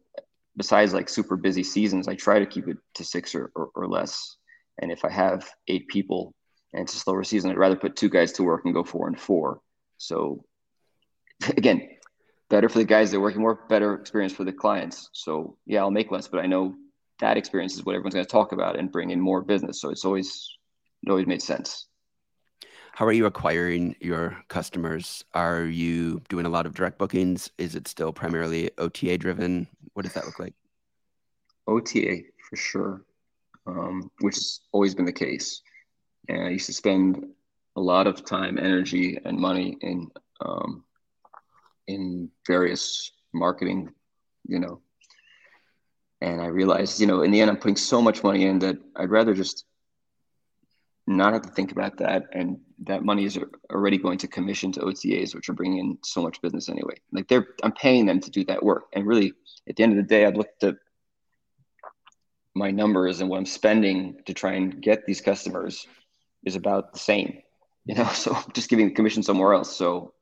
besides 0.57 0.93
like 0.93 1.09
super 1.09 1.35
busy 1.35 1.63
seasons, 1.63 2.07
I 2.07 2.15
try 2.15 2.39
to 2.39 2.45
keep 2.45 2.67
it 2.67 2.77
to 2.95 3.03
six 3.03 3.35
or, 3.35 3.51
or, 3.55 3.69
or, 3.75 3.87
less. 3.87 4.37
And 4.81 4.91
if 4.91 5.05
I 5.05 5.11
have 5.11 5.49
eight 5.67 5.87
people 5.87 6.33
and 6.73 6.83
it's 6.83 6.95
a 6.95 6.97
slower 6.97 7.23
season, 7.23 7.51
I'd 7.51 7.57
rather 7.57 7.75
put 7.75 7.95
two 7.95 8.09
guys 8.09 8.33
to 8.33 8.43
work 8.43 8.65
and 8.65 8.73
go 8.73 8.83
four 8.83 9.07
and 9.07 9.19
four. 9.19 9.61
So 9.97 10.43
again, 11.57 11.87
better 12.49 12.69
for 12.69 12.79
the 12.79 12.85
guys 12.85 13.11
that 13.11 13.17
are 13.17 13.21
working 13.21 13.41
more, 13.41 13.65
better 13.69 13.93
experience 13.95 14.33
for 14.33 14.43
the 14.43 14.53
clients. 14.53 15.09
So 15.13 15.57
yeah, 15.65 15.79
I'll 15.79 15.91
make 15.91 16.11
less, 16.11 16.27
but 16.27 16.41
I 16.41 16.47
know 16.47 16.75
that 17.19 17.37
experience 17.37 17.75
is 17.75 17.85
what 17.85 17.93
everyone's 17.93 18.15
going 18.15 18.25
to 18.25 18.31
talk 18.31 18.51
about 18.51 18.77
and 18.77 18.91
bring 18.91 19.11
in 19.11 19.19
more 19.19 19.41
business. 19.41 19.79
So 19.79 19.89
it's 19.89 20.05
always 20.05 20.57
it 21.03 21.09
always 21.09 21.27
made 21.27 21.41
sense. 21.41 21.87
How 22.93 23.05
are 23.05 23.13
you 23.13 23.25
acquiring 23.25 23.95
your 24.01 24.37
customers? 24.49 25.23
Are 25.33 25.63
you 25.63 26.21
doing 26.29 26.45
a 26.45 26.49
lot 26.49 26.65
of 26.65 26.75
direct 26.75 26.97
bookings? 26.97 27.49
Is 27.57 27.73
it 27.73 27.87
still 27.87 28.11
primarily 28.11 28.69
OTA 28.77 29.17
driven? 29.17 29.67
What 29.93 30.03
does 30.03 30.13
that 30.13 30.25
look 30.25 30.39
like? 30.39 30.53
OTA 31.67 32.23
for 32.49 32.55
sure, 32.57 33.05
um, 33.67 34.11
which 34.19 34.35
has 34.35 34.61
always 34.71 34.95
been 34.95 35.05
the 35.05 35.11
case. 35.11 35.61
And 36.29 36.43
I 36.43 36.49
used 36.49 36.67
to 36.67 36.73
spend 36.73 37.25
a 37.75 37.81
lot 37.81 38.07
of 38.07 38.25
time, 38.25 38.57
energy, 38.57 39.17
and 39.23 39.37
money 39.37 39.77
in 39.81 40.09
um, 40.45 40.83
in 41.87 42.29
various 42.47 43.11
marketing, 43.33 43.93
you 44.47 44.59
know. 44.59 44.81
And 46.21 46.41
I 46.41 46.47
realized, 46.47 46.99
you 46.99 47.07
know, 47.07 47.23
in 47.23 47.31
the 47.31 47.41
end, 47.41 47.49
I'm 47.49 47.57
putting 47.57 47.75
so 47.75 48.01
much 48.01 48.23
money 48.23 48.45
in 48.45 48.59
that 48.59 48.77
I'd 48.95 49.09
rather 49.09 49.33
just 49.33 49.65
not 51.07 51.33
have 51.33 51.41
to 51.41 51.49
think 51.49 51.71
about 51.71 51.97
that 51.97 52.25
and 52.31 52.59
that 52.83 53.03
money 53.03 53.25
is 53.25 53.37
already 53.71 53.97
going 53.97 54.17
to 54.19 54.27
commission 54.27 54.71
to 54.71 54.79
OTAs, 54.81 55.35
which 55.35 55.49
are 55.49 55.53
bringing 55.53 55.79
in 55.79 55.97
so 56.03 56.21
much 56.21 56.41
business 56.41 56.69
anyway. 56.69 56.95
Like 57.11 57.27
they're, 57.27 57.47
I'm 57.63 57.73
paying 57.73 58.05
them 58.05 58.19
to 58.19 58.29
do 58.29 58.43
that 58.45 58.63
work. 58.63 58.85
And 58.93 59.05
really, 59.05 59.33
at 59.67 59.75
the 59.75 59.83
end 59.83 59.93
of 59.93 59.97
the 59.97 60.03
day, 60.03 60.25
I've 60.25 60.35
looked 60.35 60.63
at 60.63 60.75
my 62.55 62.71
numbers 62.71 63.21
and 63.21 63.29
what 63.29 63.37
I'm 63.37 63.45
spending 63.45 64.21
to 64.25 64.33
try 64.33 64.53
and 64.53 64.81
get 64.81 65.05
these 65.05 65.21
customers 65.21 65.85
is 66.45 66.55
about 66.55 66.93
the 66.93 66.99
same, 66.99 67.39
you 67.85 67.95
know. 67.95 68.09
So 68.13 68.33
I'm 68.33 68.51
just 68.53 68.69
giving 68.69 68.87
the 68.87 68.93
commission 68.93 69.23
somewhere 69.23 69.53
else. 69.53 69.75
So 69.75 70.13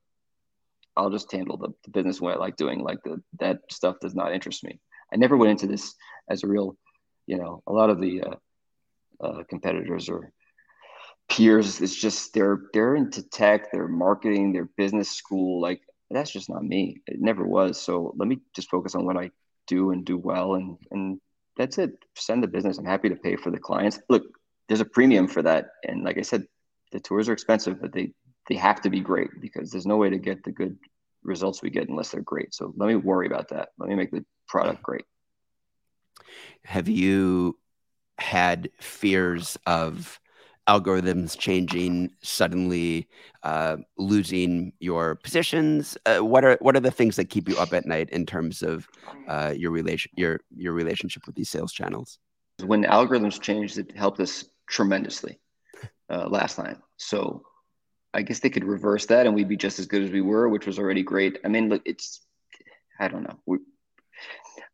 I'll 0.95 1.09
just 1.09 1.31
handle 1.31 1.57
the, 1.57 1.69
the 1.85 1.91
business 1.91 2.21
what 2.21 2.35
I 2.35 2.39
like 2.39 2.57
doing. 2.57 2.81
Like 2.81 2.99
the 3.03 3.21
that 3.39 3.59
stuff 3.71 3.95
does 4.01 4.15
not 4.15 4.33
interest 4.33 4.63
me. 4.63 4.79
I 5.13 5.17
never 5.17 5.37
went 5.37 5.51
into 5.51 5.67
this 5.67 5.95
as 6.29 6.43
a 6.43 6.47
real, 6.47 6.77
you 7.25 7.37
know. 7.37 7.63
A 7.67 7.73
lot 7.73 7.89
of 7.89 7.99
the 7.99 8.21
uh, 8.21 8.35
uh, 9.25 9.43
competitors 9.49 10.09
or 10.09 10.31
peers 11.29 11.79
it's 11.79 11.95
just 11.95 12.33
they're 12.33 12.63
they're 12.73 12.95
into 12.95 13.21
tech 13.21 13.71
they're 13.71 13.87
marketing 13.87 14.51
their 14.51 14.65
business 14.77 15.11
school 15.11 15.61
like 15.61 15.79
that's 16.09 16.31
just 16.31 16.49
not 16.49 16.63
me 16.63 17.01
it 17.05 17.21
never 17.21 17.45
was 17.45 17.79
so 17.79 18.13
let 18.17 18.27
me 18.27 18.39
just 18.55 18.69
focus 18.69 18.95
on 18.95 19.05
what 19.05 19.15
i 19.15 19.29
do 19.67 19.91
and 19.91 20.05
do 20.05 20.17
well 20.17 20.55
and 20.55 20.77
and 20.89 21.21
that's 21.59 21.77
it. 21.77 21.91
Send 22.15 22.41
the 22.41 22.47
business. 22.47 22.77
I'm 22.77 22.85
happy 22.85 23.09
to 23.09 23.15
pay 23.15 23.35
for 23.35 23.51
the 23.51 23.59
clients. 23.59 23.99
Look 24.09 24.23
there's 24.67 24.79
a 24.79 24.85
premium 24.85 25.27
for 25.27 25.41
that. 25.43 25.67
And 25.83 26.03
like 26.03 26.17
i 26.17 26.21
said 26.21 26.47
the 26.91 26.99
tours 26.99 27.29
are 27.29 27.33
expensive 27.33 27.79
but 27.79 27.91
they 27.91 28.13
they 28.47 28.55
have 28.55 28.81
to 28.81 28.89
be 28.89 29.01
great 29.01 29.29
because 29.41 29.69
there's 29.69 29.85
no 29.85 29.97
way 29.97 30.09
to 30.09 30.17
get 30.17 30.43
the 30.43 30.51
good 30.51 30.75
results 31.21 31.61
we 31.61 31.69
get 31.69 31.89
unless 31.89 32.09
they're 32.09 32.21
great. 32.21 32.55
So 32.55 32.73
let 32.77 32.87
me 32.87 32.95
worry 32.95 33.27
about 33.27 33.49
that. 33.49 33.69
Let 33.77 33.89
me 33.89 33.95
make 33.95 34.09
the 34.09 34.25
product 34.47 34.81
great. 34.81 35.03
Have 36.63 36.87
you 36.87 37.59
had 38.17 38.69
fears 38.79 39.57
of 39.65 40.19
algorithms 40.69 41.37
changing, 41.37 42.11
suddenly 42.21 43.07
uh, 43.43 43.77
losing 43.97 44.71
your 44.79 45.15
positions? 45.15 45.97
Uh, 46.05 46.19
what 46.19 46.45
are 46.45 46.57
what 46.61 46.75
are 46.75 46.79
the 46.79 46.91
things 46.91 47.15
that 47.15 47.25
keep 47.25 47.49
you 47.49 47.57
up 47.57 47.73
at 47.73 47.85
night 47.85 48.09
in 48.11 48.25
terms 48.25 48.61
of 48.61 48.87
uh, 49.27 49.53
your 49.55 49.71
relation 49.71 50.11
your 50.15 50.39
your 50.55 50.73
relationship 50.73 51.25
with 51.25 51.35
these 51.35 51.49
sales 51.49 51.73
channels? 51.73 52.19
When 52.63 52.83
algorithms 52.83 53.41
changed, 53.41 53.77
it 53.77 53.95
helped 53.95 54.19
us 54.19 54.45
tremendously 54.67 55.39
uh, 56.09 56.27
last 56.27 56.55
time. 56.55 56.83
So 56.97 57.41
I 58.13 58.21
guess 58.21 58.39
they 58.39 58.49
could 58.49 58.65
reverse 58.65 59.05
that, 59.07 59.25
and 59.25 59.33
we'd 59.33 59.49
be 59.49 59.57
just 59.57 59.79
as 59.79 59.87
good 59.87 60.03
as 60.03 60.11
we 60.11 60.21
were, 60.21 60.49
which 60.49 60.67
was 60.67 60.77
already 60.77 61.03
great. 61.03 61.39
I 61.43 61.47
mean, 61.47 61.69
look, 61.69 61.81
it's 61.85 62.21
I 62.99 63.07
don't 63.07 63.23
know. 63.23 63.39
We, 63.45 63.57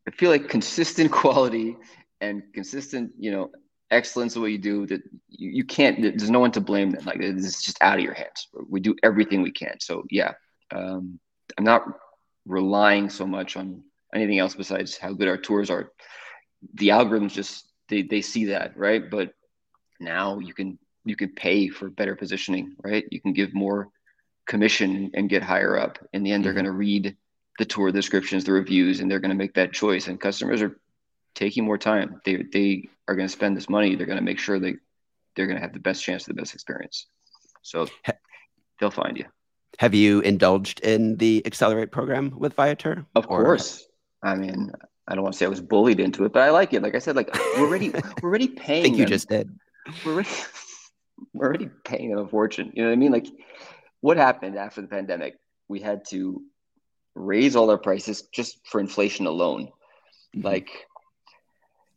I 0.08 0.12
feel 0.12 0.32
like 0.32 0.50
consistent 0.50 1.12
quality 1.22 1.78
and 2.22 2.44
consistent, 2.54 3.12
you 3.18 3.32
know, 3.32 3.52
excellence 3.92 4.36
of 4.36 4.42
what 4.42 4.51
you 4.51 4.58
do 4.58 4.86
that 4.88 5.01
you, 5.30 5.50
you 5.50 5.63
can't 5.63 6.01
there's 6.01 6.30
no 6.30 6.39
one 6.39 6.51
to 6.51 6.62
blame 6.62 6.92
then 6.92 7.06
like 7.06 7.20
it's 7.20 7.63
just 7.63 7.82
out 7.82 7.98
of 7.98 8.04
your 8.04 8.13
hands. 8.13 8.48
We 8.70 8.80
do 8.80 8.96
everything 9.04 9.42
we 9.42 9.51
can. 9.51 9.80
So 9.80 10.04
yeah 10.10 10.34
um, 10.72 11.20
i'm 11.58 11.63
not 11.63 11.84
relying 12.46 13.10
so 13.10 13.25
much 13.25 13.56
on 13.56 13.84
anything 14.13 14.39
else 14.39 14.56
besides 14.56 14.98
how 14.98 15.13
good 15.13 15.27
our 15.27 15.38
tours 15.38 15.70
are. 15.70 15.92
The 16.75 16.89
algorithms 16.89 17.34
just 17.34 17.72
they, 17.89 18.01
they 18.01 18.22
see 18.22 18.46
that 18.46 18.75
right? 18.77 19.10
But 19.10 19.34
now 20.00 20.39
you 20.39 20.54
can 20.54 20.80
you 21.06 21.15
can 21.15 21.30
pay 21.30 21.70
for 21.70 21.89
better 21.89 22.15
positioning 22.15 22.75
right? 22.84 23.06
You 23.12 23.22
can 23.22 23.34
give 23.34 23.54
more 23.54 23.89
commission 24.48 25.12
and 25.13 25.30
get 25.30 25.44
higher 25.44 25.77
up. 25.77 26.00
In 26.13 26.24
the 26.24 26.32
end 26.32 26.44
they're 26.44 26.51
mm-hmm. 26.51 26.63
going 26.63 26.65
to 26.65 26.72
read 26.72 27.15
the 27.60 27.65
tour 27.65 27.92
descriptions 27.92 28.44
the 28.44 28.51
reviews 28.51 29.00
and 29.00 29.10
they're 29.10 29.20
going 29.20 29.30
to 29.30 29.38
make 29.38 29.54
that 29.54 29.74
choice. 29.74 30.08
And 30.08 30.20
customers 30.20 30.62
are 30.62 30.80
taking 31.36 31.65
more 31.65 31.77
time. 31.77 32.22
They 32.25 32.44
they 32.51 32.89
are 33.08 33.15
going 33.15 33.27
to 33.27 33.32
spend 33.32 33.56
this 33.56 33.70
money. 33.70 33.96
They're 33.96 34.08
going 34.08 34.18
to 34.18 34.24
make 34.24 34.39
sure 34.39 34.60
they 34.60 34.75
they're 35.36 35.48
going 35.48 35.58
to 35.58 35.62
have 35.62 35.74
the 35.74 35.80
best 35.80 36.04
chance 36.04 36.27
of 36.27 36.36
the 36.36 36.42
best 36.42 36.54
experience. 36.54 37.08
So 37.62 37.88
they'll 38.80 38.92
find 38.92 39.18
you. 39.18 39.25
Have 39.80 39.94
you 39.94 40.22
indulged 40.22 40.80
in 40.82 41.18
the 41.18 41.46
Accelerate 41.46 41.92
program 41.92 42.34
with 42.38 42.54
Viator? 42.54 43.06
Of 43.13 43.27
or? 43.30 43.44
course. 43.44 43.86
I 44.24 44.36
mean, 44.36 44.72
I 45.08 45.15
don't 45.15 45.24
want 45.24 45.34
to 45.34 45.38
say 45.38 45.46
I 45.46 45.50
was 45.50 45.62
bullied 45.62 46.00
into 46.00 46.24
it, 46.24 46.34
but 46.34 46.44
I 46.44 46.50
like 46.50 46.74
it. 46.74 46.82
Like 46.82 46.96
I 46.96 47.00
said, 47.00 47.15
like 47.15 47.30
we're 47.58 47.68
already 47.68 47.89
we're 48.22 48.30
already 48.30 48.48
paying. 48.48 48.82
I 48.82 48.84
think 48.84 48.98
you 48.98 49.04
them. 49.04 49.10
just 49.10 49.30
did. 49.30 49.50
We're 50.06 50.13
already 50.13 50.30
we're 51.34 51.46
already 51.46 51.70
paying 51.84 52.10
them 52.10 52.20
a 52.20 52.27
fortune. 52.27 52.72
You 52.74 52.84
know 52.84 52.89
what 52.89 52.94
I 52.94 52.98
mean? 52.98 53.12
Like 53.12 53.27
what 54.01 54.18
happened 54.18 54.58
after 54.58 54.82
the 54.82 54.88
pandemic? 54.88 55.36
We 55.68 55.80
had 55.80 56.06
to 56.10 56.42
raise 57.15 57.56
all 57.56 57.70
our 57.70 57.77
prices 57.77 58.24
just 58.34 58.60
for 58.68 58.80
inflation 58.80 59.25
alone. 59.25 59.70
Mm-hmm. 60.36 60.46
Like 60.46 60.70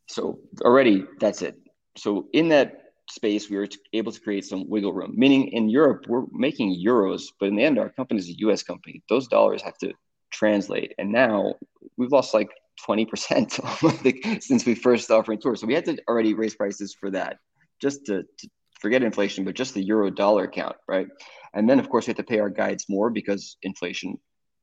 so 0.09 0.39
already 0.63 1.05
that's 1.21 1.43
it. 1.43 1.57
So 1.97 2.29
in 2.33 2.49
that 2.49 2.83
space, 3.11 3.49
we 3.49 3.57
were 3.57 3.69
able 3.93 4.13
to 4.13 4.21
create 4.21 4.45
some 4.45 4.69
wiggle 4.69 4.93
room. 4.93 5.15
Meaning 5.17 5.49
in 5.49 5.69
Europe, 5.69 6.07
we're 6.09 6.25
making 6.33 6.83
euros, 6.85 7.25
but 7.41 7.49
in 7.49 7.57
the 7.57 7.65
end, 7.65 7.79
our 7.79 7.91
company 7.91 8.21
is 8.21 8.29
a 8.29 8.39
U.S. 8.41 8.63
company. 8.63 9.03
Those 9.09 9.29
dollars 9.29 9.63
have 9.63 9.79
to 9.79 9.93
translate, 10.31 10.95
and 10.99 11.11
now 11.11 11.55
we've 11.97 12.13
lost 12.13 12.35
like 12.35 12.51
20% 12.87 14.43
since 14.43 14.67
we 14.67 14.75
first 14.75 15.11
offering 15.11 15.41
tours. 15.41 15.61
So 15.61 15.67
we 15.67 15.75
had 15.75 15.85
to 15.87 15.99
already 16.09 16.35
raise 16.35 16.55
prices 16.55 16.95
for 16.99 17.11
that, 17.11 17.39
just 17.81 18.07
to, 18.07 18.23
to 18.23 18.49
forget 18.81 19.03
inflation, 19.03 19.45
but 19.45 19.55
just 19.55 19.75
the 19.75 19.83
euro 19.83 20.11
dollar 20.11 20.45
account, 20.45 20.77
right? 20.87 21.09
And 21.55 21.69
then 21.69 21.81
of 21.81 21.89
course 21.89 22.07
we 22.07 22.13
have 22.13 22.19
to 22.19 22.23
pay 22.23 22.39
our 22.39 22.51
guides 22.51 22.87
more 22.89 23.11
because 23.11 23.57
inflation, 23.63 24.19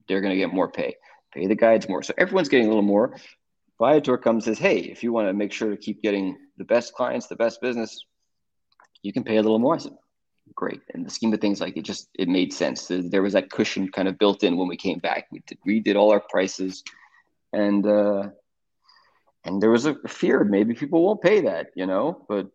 they're 0.07 0.21
going 0.21 0.31
to 0.31 0.37
get 0.37 0.53
more 0.53 0.71
pay. 0.71 0.95
Pay 1.33 1.47
the 1.47 1.55
guides 1.55 1.89
more. 1.89 2.03
So 2.03 2.13
everyone's 2.17 2.47
getting 2.47 2.67
a 2.67 2.69
little 2.69 2.83
more. 2.83 3.17
Viator 3.79 4.17
comes 4.17 4.47
and 4.47 4.55
says, 4.55 4.61
hey, 4.61 4.79
if 4.79 5.03
you 5.03 5.11
want 5.11 5.27
to 5.27 5.33
make 5.33 5.51
sure 5.51 5.69
to 5.69 5.77
keep 5.77 6.01
getting 6.01 6.37
the 6.57 6.63
best 6.63 6.93
clients, 6.93 7.27
the 7.27 7.35
best 7.35 7.61
business, 7.61 8.05
you 9.01 9.11
can 9.11 9.23
pay 9.23 9.37
a 9.37 9.41
little 9.41 9.59
more. 9.59 9.75
I 9.75 9.79
said, 9.79 9.93
great. 10.55 10.81
And 10.93 11.05
the 11.05 11.09
scheme 11.09 11.33
of 11.33 11.41
things, 11.41 11.59
like 11.59 11.75
it 11.75 11.83
just, 11.83 12.09
it 12.17 12.29
made 12.29 12.53
sense. 12.53 12.89
There 12.89 13.21
was 13.21 13.33
that 13.33 13.51
cushion 13.51 13.91
kind 13.91 14.07
of 14.07 14.17
built 14.17 14.43
in 14.43 14.55
when 14.55 14.69
we 14.69 14.77
came 14.77 14.99
back. 14.99 15.27
We 15.31 15.43
did, 15.45 15.57
we 15.65 15.79
did 15.81 15.97
all 15.97 16.11
our 16.11 16.21
prices 16.21 16.83
and, 17.51 17.85
uh, 17.85 18.29
and 19.43 19.61
there 19.61 19.69
was 19.69 19.85
a 19.85 19.95
fear 20.07 20.43
maybe 20.43 20.73
people 20.73 21.03
won't 21.03 21.21
pay 21.21 21.41
that, 21.41 21.67
you 21.75 21.85
know, 21.85 22.25
but, 22.27 22.47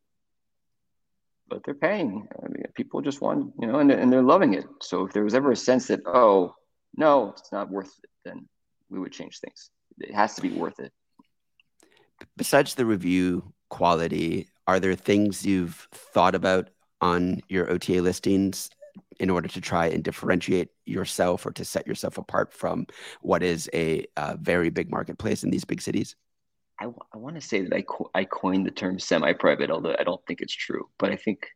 but 1.49 1.63
they're 1.65 1.75
paying. 1.75 2.27
I 2.43 2.49
mean, 2.49 2.65
people 2.75 3.01
just 3.01 3.21
want, 3.21 3.53
you 3.61 3.67
know, 3.67 3.79
and, 3.79 3.91
and 3.91 4.13
they're 4.13 4.23
loving 4.23 4.55
it. 4.55 4.65
So 4.81 5.05
if 5.05 5.13
there 5.13 5.23
was 5.23 5.35
ever 5.35 5.53
a 5.53 5.57
sense 5.57 5.89
that, 5.89 6.01
oh, 6.07 6.55
no, 6.97 7.35
it's 7.37 7.53
not 7.53 7.71
worth 7.71 7.93
it, 8.03 8.11
then 8.25 8.49
we 8.89 8.99
would 8.99 9.13
change 9.13 9.39
things. 9.39 9.71
It 9.99 10.15
has 10.15 10.35
to 10.35 10.43
be 10.43 10.51
worth 10.51 10.81
it 10.81 10.93
besides 12.37 12.75
the 12.75 12.87
review 12.87 13.53
quality, 13.69 14.49
are 14.67 14.81
there 14.81 14.95
things 14.95 15.45
you've 15.45 15.89
thought 15.93 16.35
about 16.35 16.71
on 17.01 17.41
your 17.49 17.71
OTA 17.71 18.03
listings 18.03 18.71
in 19.19 19.31
order 19.31 19.49
to 19.49 19.61
try 19.61 19.87
and 19.87 20.03
differentiate 20.03 20.69
yourself 20.87 21.47
or 21.47 21.53
to 21.53 21.65
set 21.65 21.87
yourself 21.87 22.19
apart 22.19 22.53
from 22.53 22.87
what 23.21 23.43
is 23.43 23.69
a, 23.73 24.07
a 24.17 24.37
very 24.37 24.71
big 24.71 24.91
marketplace 24.91 25.45
in 25.45 25.51
these 25.51 25.65
big 25.65 25.81
cities? 25.81 26.17
I, 26.81 26.87
I 27.13 27.19
want 27.19 27.37
to 27.37 27.41
say 27.41 27.63
that 27.63 27.75
I, 27.75 27.83
co- 27.83 28.11
I 28.15 28.25
coined 28.25 28.67
the 28.67 28.71
term 28.71 28.99
semi-private, 28.99 29.71
although 29.71 29.95
I 29.99 30.05
don't 30.05 30.25
think 30.27 30.41
it's 30.41 30.55
true. 30.55 30.89
But 30.99 31.13
I 31.13 31.17
think 31.17 31.47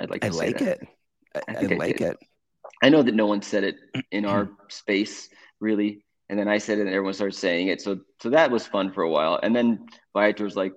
I'd 0.00 0.10
like 0.10 0.22
to 0.22 0.26
I 0.28 0.30
say 0.30 0.46
like 0.46 0.58
that. 0.58 0.80
it. 0.82 0.88
I, 1.34 1.38
I 1.38 1.42
I 1.48 1.54
think 1.54 1.72
I 1.72 1.76
like 1.76 2.00
it. 2.00 2.16
I 2.82 2.88
know 2.88 3.02
that 3.02 3.14
no 3.14 3.26
one 3.26 3.42
said 3.42 3.64
it 3.64 3.76
in 4.10 4.24
our 4.24 4.50
space 4.68 5.28
really, 5.60 6.04
and 6.32 6.38
then 6.38 6.48
I 6.48 6.56
said 6.56 6.78
it, 6.78 6.86
and 6.86 6.88
everyone 6.88 7.12
started 7.12 7.36
saying 7.36 7.68
it. 7.68 7.82
So 7.82 8.00
so 8.18 8.30
that 8.30 8.50
was 8.50 8.66
fun 8.66 8.90
for 8.90 9.02
a 9.02 9.10
while, 9.10 9.38
and 9.42 9.54
then 9.54 9.86
Viator 10.14 10.44
was 10.44 10.56
like, 10.56 10.72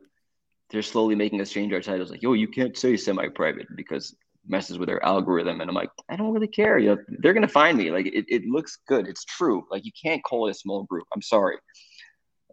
they're 0.70 0.82
slowly 0.82 1.16
making 1.16 1.40
us 1.40 1.50
change 1.50 1.72
our 1.72 1.80
titles. 1.80 2.12
Like, 2.12 2.22
yo, 2.22 2.34
you 2.34 2.50
can't 2.50 2.78
say 2.78 2.98
semi-private 2.98 3.68
because 3.74 4.14
messes 4.46 4.78
with 4.78 4.90
their 4.90 5.02
algorithm. 5.06 5.62
And 5.62 5.70
I'm 5.70 5.76
like, 5.76 5.92
I 6.10 6.18
don't 6.18 6.34
really 6.34 6.50
care. 6.50 6.78
You 6.78 6.90
know, 6.90 6.98
they're 7.20 7.34
gonna 7.34 7.48
find 7.48 7.78
me. 7.78 7.90
Like, 7.90 8.06
it, 8.06 8.26
it 8.28 8.44
looks 8.46 8.80
good. 8.86 9.08
It's 9.08 9.24
true. 9.24 9.66
Like, 9.72 9.86
you 9.86 9.94
can't 9.94 10.22
call 10.26 10.48
it 10.48 10.52
a 10.52 10.56
small 10.56 10.84
group. 10.84 11.08
I'm 11.16 11.22
sorry. 11.22 11.56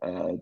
Uh, 0.00 0.34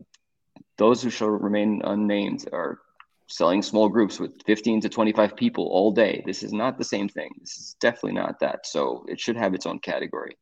those 0.77 1.03
who 1.03 1.09
shall 1.09 1.31
remain 1.31 1.81
unnamed 1.83 2.47
are 2.53 2.81
selling 3.27 3.63
small 3.63 3.89
groups 3.89 4.21
with 4.21 4.35
15 4.45 4.83
to 4.83 4.91
25 4.91 5.35
people 5.35 5.67
all 5.69 5.93
day. 5.93 6.23
This 6.27 6.43
is 6.43 6.53
not 6.53 6.77
the 6.77 6.85
same 6.85 7.09
thing. 7.09 7.31
This 7.41 7.57
is 7.57 7.77
definitely 7.81 8.21
not 8.21 8.39
that. 8.41 8.67
So 8.67 9.07
it 9.09 9.19
should 9.19 9.39
have 9.39 9.55
its 9.55 9.65
own 9.65 9.79
category. 9.79 10.37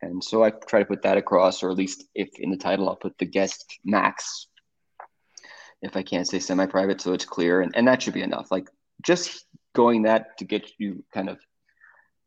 And 0.00 0.22
so 0.22 0.44
I 0.44 0.50
try 0.50 0.80
to 0.80 0.86
put 0.86 1.02
that 1.02 1.16
across, 1.16 1.62
or 1.62 1.70
at 1.70 1.76
least 1.76 2.04
if 2.14 2.28
in 2.38 2.50
the 2.50 2.56
title, 2.56 2.88
I'll 2.88 2.96
put 2.96 3.18
the 3.18 3.26
guest 3.26 3.78
max. 3.84 4.46
If 5.82 5.96
I 5.96 6.02
can't 6.02 6.26
say 6.26 6.38
semi 6.38 6.66
private, 6.66 7.00
so 7.00 7.12
it's 7.12 7.24
clear. 7.24 7.60
And, 7.60 7.74
and 7.76 7.86
that 7.88 8.02
should 8.02 8.14
be 8.14 8.22
enough. 8.22 8.50
Like 8.50 8.68
just 9.04 9.44
going 9.74 10.02
that 10.02 10.38
to 10.38 10.44
get 10.44 10.70
you 10.78 11.04
kind 11.12 11.28
of 11.28 11.38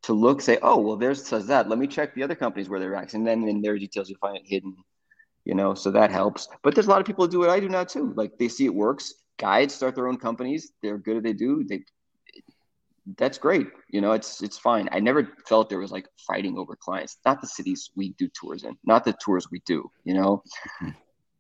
to 0.04 0.14
look, 0.14 0.42
say, 0.42 0.58
oh, 0.62 0.80
well, 0.80 0.98
there's 0.98 1.26
says 1.26 1.48
that. 1.48 1.70
Let 1.70 1.78
me 1.78 1.88
check 1.88 2.16
the 2.16 2.24
other 2.24 2.36
companies 2.36 2.70
where 2.70 2.80
they're 2.80 2.96
at. 2.96 3.14
And 3.14 3.26
then 3.26 3.48
in 3.48 3.62
their 3.62 3.78
details, 3.78 4.10
you 4.10 4.16
find 4.20 4.38
it 4.38 4.44
hidden, 4.46 4.76
you 5.46 5.54
know, 5.54 5.74
so 5.74 5.92
that 5.92 6.12
helps. 6.12 6.48
But 6.64 6.74
there's 6.74 6.88
a 6.88 6.90
lot 6.90 7.02
of 7.02 7.08
people 7.08 7.26
who 7.26 7.32
do 7.32 7.40
what 7.40 7.50
I 7.50 7.60
do 7.60 7.70
now 7.70 7.84
too. 7.84 8.14
Like 8.16 8.38
they 8.38 8.48
see 8.48 8.66
it 8.66 8.74
works. 8.74 9.14
Guides 9.38 9.74
start 9.74 9.96
their 9.96 10.08
own 10.08 10.18
companies. 10.18 10.72
They're 10.82 10.98
good 10.98 11.18
at 11.18 11.24
they 11.24 11.34
do. 11.34 11.64
They 11.64 11.84
that's 13.18 13.38
great. 13.38 13.68
You 13.90 14.02
know, 14.02 14.12
it's 14.12 14.42
it's 14.42 14.58
fine. 14.58 14.90
I 14.92 15.00
never 15.00 15.28
felt 15.48 15.70
there 15.70 15.80
was 15.80 15.92
like 15.92 16.08
fighting 16.28 16.58
over 16.58 16.76
clients. 16.76 17.18
Not 17.26 17.42
the 17.42 17.48
cities 17.48 17.90
we 17.96 18.10
do 18.14 18.28
tours 18.30 18.64
in, 18.64 18.78
not 18.86 19.04
the 19.04 19.14
tours 19.14 19.50
we 19.52 19.60
do. 19.66 19.90
You 20.04 20.16
know, 20.16 20.44
Mhm. 20.82 20.96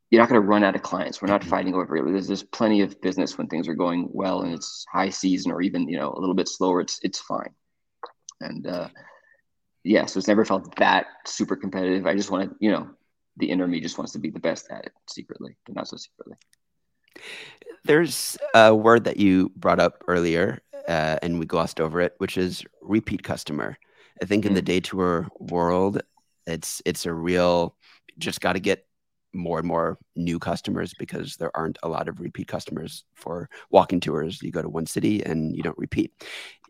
you're 0.10 0.22
not 0.22 0.30
going 0.30 0.42
to 0.42 0.48
run 0.48 0.64
out 0.64 0.76
of 0.76 0.82
clients. 0.82 1.22
We're 1.22 1.28
not 1.30 1.42
Mhm. 1.42 1.50
fighting 1.50 1.74
over 1.76 1.98
it. 1.98 2.12
There's 2.12 2.28
there's 2.28 2.44
plenty 2.44 2.82
of 2.82 3.00
business 3.02 3.38
when 3.38 3.48
things 3.48 3.68
are 3.68 3.76
going 3.76 4.10
well 4.12 4.42
and 4.42 4.54
it's 4.54 4.86
high 4.92 5.10
season 5.10 5.52
or 5.52 5.62
even 5.62 5.88
you 5.88 5.98
know 5.98 6.12
a 6.14 6.20
little 6.20 6.36
bit 6.36 6.48
slower. 6.48 6.82
It's 6.82 7.00
it's 7.04 7.20
fine. 7.20 7.54
And 8.42 8.66
uh, 8.66 8.90
yeah, 9.84 10.06
so 10.06 10.18
it's 10.18 10.28
never 10.28 10.46
felt 10.46 10.76
that 10.78 11.08
super 11.26 11.56
competitive. 11.56 12.06
I 12.06 12.16
just 12.16 12.32
want 12.32 12.50
wanted, 12.50 12.58
you 12.60 12.72
know, 12.72 12.90
the 13.38 13.50
inner 13.50 13.68
me 13.68 13.80
just 13.80 13.98
wants 13.98 14.14
to 14.14 14.20
be 14.20 14.30
the 14.30 14.40
best 14.40 14.70
at 14.72 14.86
it 14.86 14.94
secretly, 15.08 15.58
but 15.66 15.76
not 15.76 15.88
so 15.88 15.98
secretly. 15.98 16.36
There's 17.84 18.38
a 18.54 18.76
word 18.76 19.06
that 19.06 19.18
you 19.18 19.52
brought 19.56 19.80
up 19.80 20.04
earlier, 20.08 20.60
uh, 20.88 21.18
and 21.22 21.40
we 21.40 21.46
glossed 21.46 21.80
over 21.80 22.02
it, 22.02 22.16
which 22.18 22.38
is 22.38 22.64
repeat 22.82 23.24
customer. 23.24 23.78
I 24.22 24.26
think 24.26 24.46
in 24.46 24.54
the 24.54 24.62
day 24.62 24.80
tour 24.80 25.28
world, 25.40 26.02
it's 26.46 26.82
it's 26.86 27.06
a 27.06 27.14
real 27.14 27.76
just 28.18 28.42
got 28.42 28.54
to 28.54 28.60
get 28.60 28.86
more 29.34 29.60
and 29.60 29.68
more 29.68 29.98
new 30.16 30.40
customers 30.40 30.94
because 31.00 31.38
there 31.38 31.56
aren't 31.56 31.78
a 31.84 31.90
lot 31.90 32.10
of 32.10 32.20
repeat 32.20 32.48
customers 32.48 33.04
for 33.16 33.50
walking 33.70 34.00
tours. 34.00 34.42
You 34.42 34.52
go 34.52 34.62
to 34.62 34.70
one 34.70 34.86
city 34.86 35.24
and 35.24 35.56
you 35.56 35.64
don't 35.64 35.78
repeat. 35.78 36.12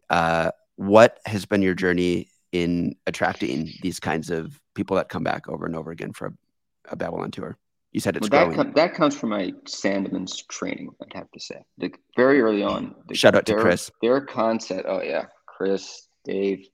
Uh, 0.09 0.51
what 0.75 1.19
has 1.25 1.45
been 1.45 1.61
your 1.61 1.73
journey 1.73 2.29
in 2.51 2.95
attracting 3.07 3.71
these 3.81 3.99
kinds 3.99 4.29
of 4.29 4.59
people 4.75 4.97
that 4.97 5.09
come 5.09 5.23
back 5.23 5.47
over 5.47 5.65
and 5.65 5.75
over 5.75 5.91
again 5.91 6.13
for 6.13 6.27
a, 6.27 6.33
a 6.89 6.95
Babylon 6.95 7.31
tour? 7.31 7.57
You 7.91 7.99
said 7.99 8.15
it's 8.15 8.29
Well, 8.29 8.47
that 8.47 8.53
growing. 8.55 8.65
com- 8.67 8.73
that 8.75 8.93
comes 8.93 9.15
from 9.17 9.29
my 9.29 9.51
Sandeman's 9.67 10.43
training. 10.43 10.91
I'd 11.01 11.13
have 11.13 11.29
to 11.31 11.39
say, 11.39 11.61
like 11.77 11.99
very 12.15 12.39
early 12.41 12.63
on. 12.63 12.95
the- 13.07 13.15
Shout 13.15 13.35
out 13.35 13.45
to 13.47 13.53
their- 13.53 13.61
Chris. 13.61 13.91
Their 14.01 14.21
concept. 14.21 14.85
Oh 14.87 15.01
yeah, 15.01 15.25
Chris, 15.45 16.07
Dave. 16.23 16.65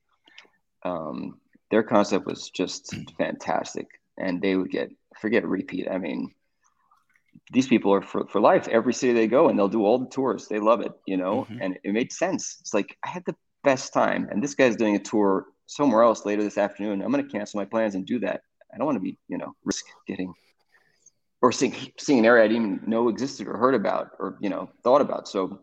Um, 0.84 1.39
their 1.71 1.84
concept 1.84 2.25
was 2.25 2.49
just 2.49 2.93
fantastic, 3.17 3.88
and 4.17 4.41
they 4.41 4.56
would 4.56 4.69
get 4.71 4.89
forget 5.19 5.45
repeat. 5.45 5.88
I 5.89 5.97
mean, 5.97 6.34
these 7.51 7.67
people 7.67 7.91
are 7.93 8.01
for, 8.01 8.27
for 8.27 8.39
life. 8.39 8.67
Every 8.67 8.93
city 8.93 9.13
they 9.13 9.27
go, 9.27 9.49
and 9.49 9.58
they'll 9.58 9.67
do 9.67 9.84
all 9.86 9.97
the 9.99 10.10
tours. 10.10 10.47
They 10.47 10.60
love 10.60 10.82
it, 10.82 10.91
you 11.08 11.17
know, 11.17 11.45
Mhm. 11.49 11.58
and 11.62 11.80
it 11.84 11.93
made 11.93 12.12
sense. 12.12 12.58
It's 12.62 12.73
like 12.73 12.95
I 13.03 13.10
had 13.10 13.25
the 13.25 13.36
best 13.63 13.91
time, 13.91 14.27
and 14.30 14.41
this 14.43 14.53
guy's 14.53 14.75
doing 14.75 14.95
a 14.95 14.99
tour 14.99 15.47
somewhere 15.65 16.03
else 16.03 16.25
later 16.25 16.43
this 16.43 16.58
afternoon. 16.60 17.01
I'm 17.01 17.12
going 17.12 17.25
to 17.25 17.32
cancel 17.32 17.60
my 17.60 17.65
plans 17.65 17.95
and 17.95 18.06
do 18.06 18.19
that. 18.19 18.41
I 18.73 18.77
don't 18.77 18.86
want 18.86 18.97
to 18.97 19.01
be, 19.01 19.17
you 19.27 19.38
know, 19.38 19.53
risk 19.65 19.86
getting 20.08 20.34
or 21.41 21.52
seeing 21.52 21.76
seeing 21.97 22.19
an 22.19 22.26
area 22.26 22.45
I 22.45 22.47
didn't 22.47 22.76
even 22.76 22.89
know 22.89 23.10
existed 23.10 23.47
or 23.47 23.58
heard 23.58 23.76
about 23.76 24.12
or 24.19 24.38
you 24.41 24.50
know 24.50 24.69
thought 24.84 25.02
about. 25.02 25.28
So, 25.28 25.60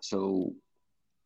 so 0.00 0.52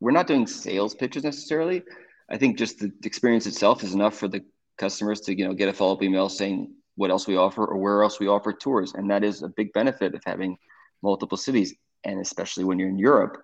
we're 0.01 0.11
not 0.11 0.27
doing 0.27 0.47
sales 0.47 0.95
pitches 0.95 1.25
necessarily. 1.25 1.83
I 2.31 2.39
think 2.39 2.59
just 2.59 2.79
the 2.79 2.93
experience 3.05 3.47
itself 3.47 3.83
is 3.83 3.95
enough 3.95 4.17
for 4.17 4.29
the 4.29 4.43
customers 4.79 5.21
to 5.23 5.37
you 5.39 5.47
know 5.47 5.55
get 5.55 5.69
a 5.69 5.73
follow 5.73 5.95
up 5.95 6.03
email 6.03 6.29
saying 6.29 6.75
what 6.97 7.11
else 7.11 7.27
we 7.27 7.37
offer 7.37 7.65
or 7.65 7.79
where 7.79 8.03
else 8.03 8.21
we 8.21 8.29
offer 8.29 8.53
tours, 8.53 8.93
and 8.95 9.11
that 9.11 9.25
is 9.25 9.43
a 9.43 9.49
big 9.49 9.73
benefit 9.73 10.15
of 10.15 10.23
having 10.27 10.57
multiple 11.03 11.39
cities, 11.39 11.75
and 12.05 12.21
especially 12.21 12.65
when 12.65 12.79
you're 12.79 12.89
in 12.89 12.99
Europe, 12.99 13.43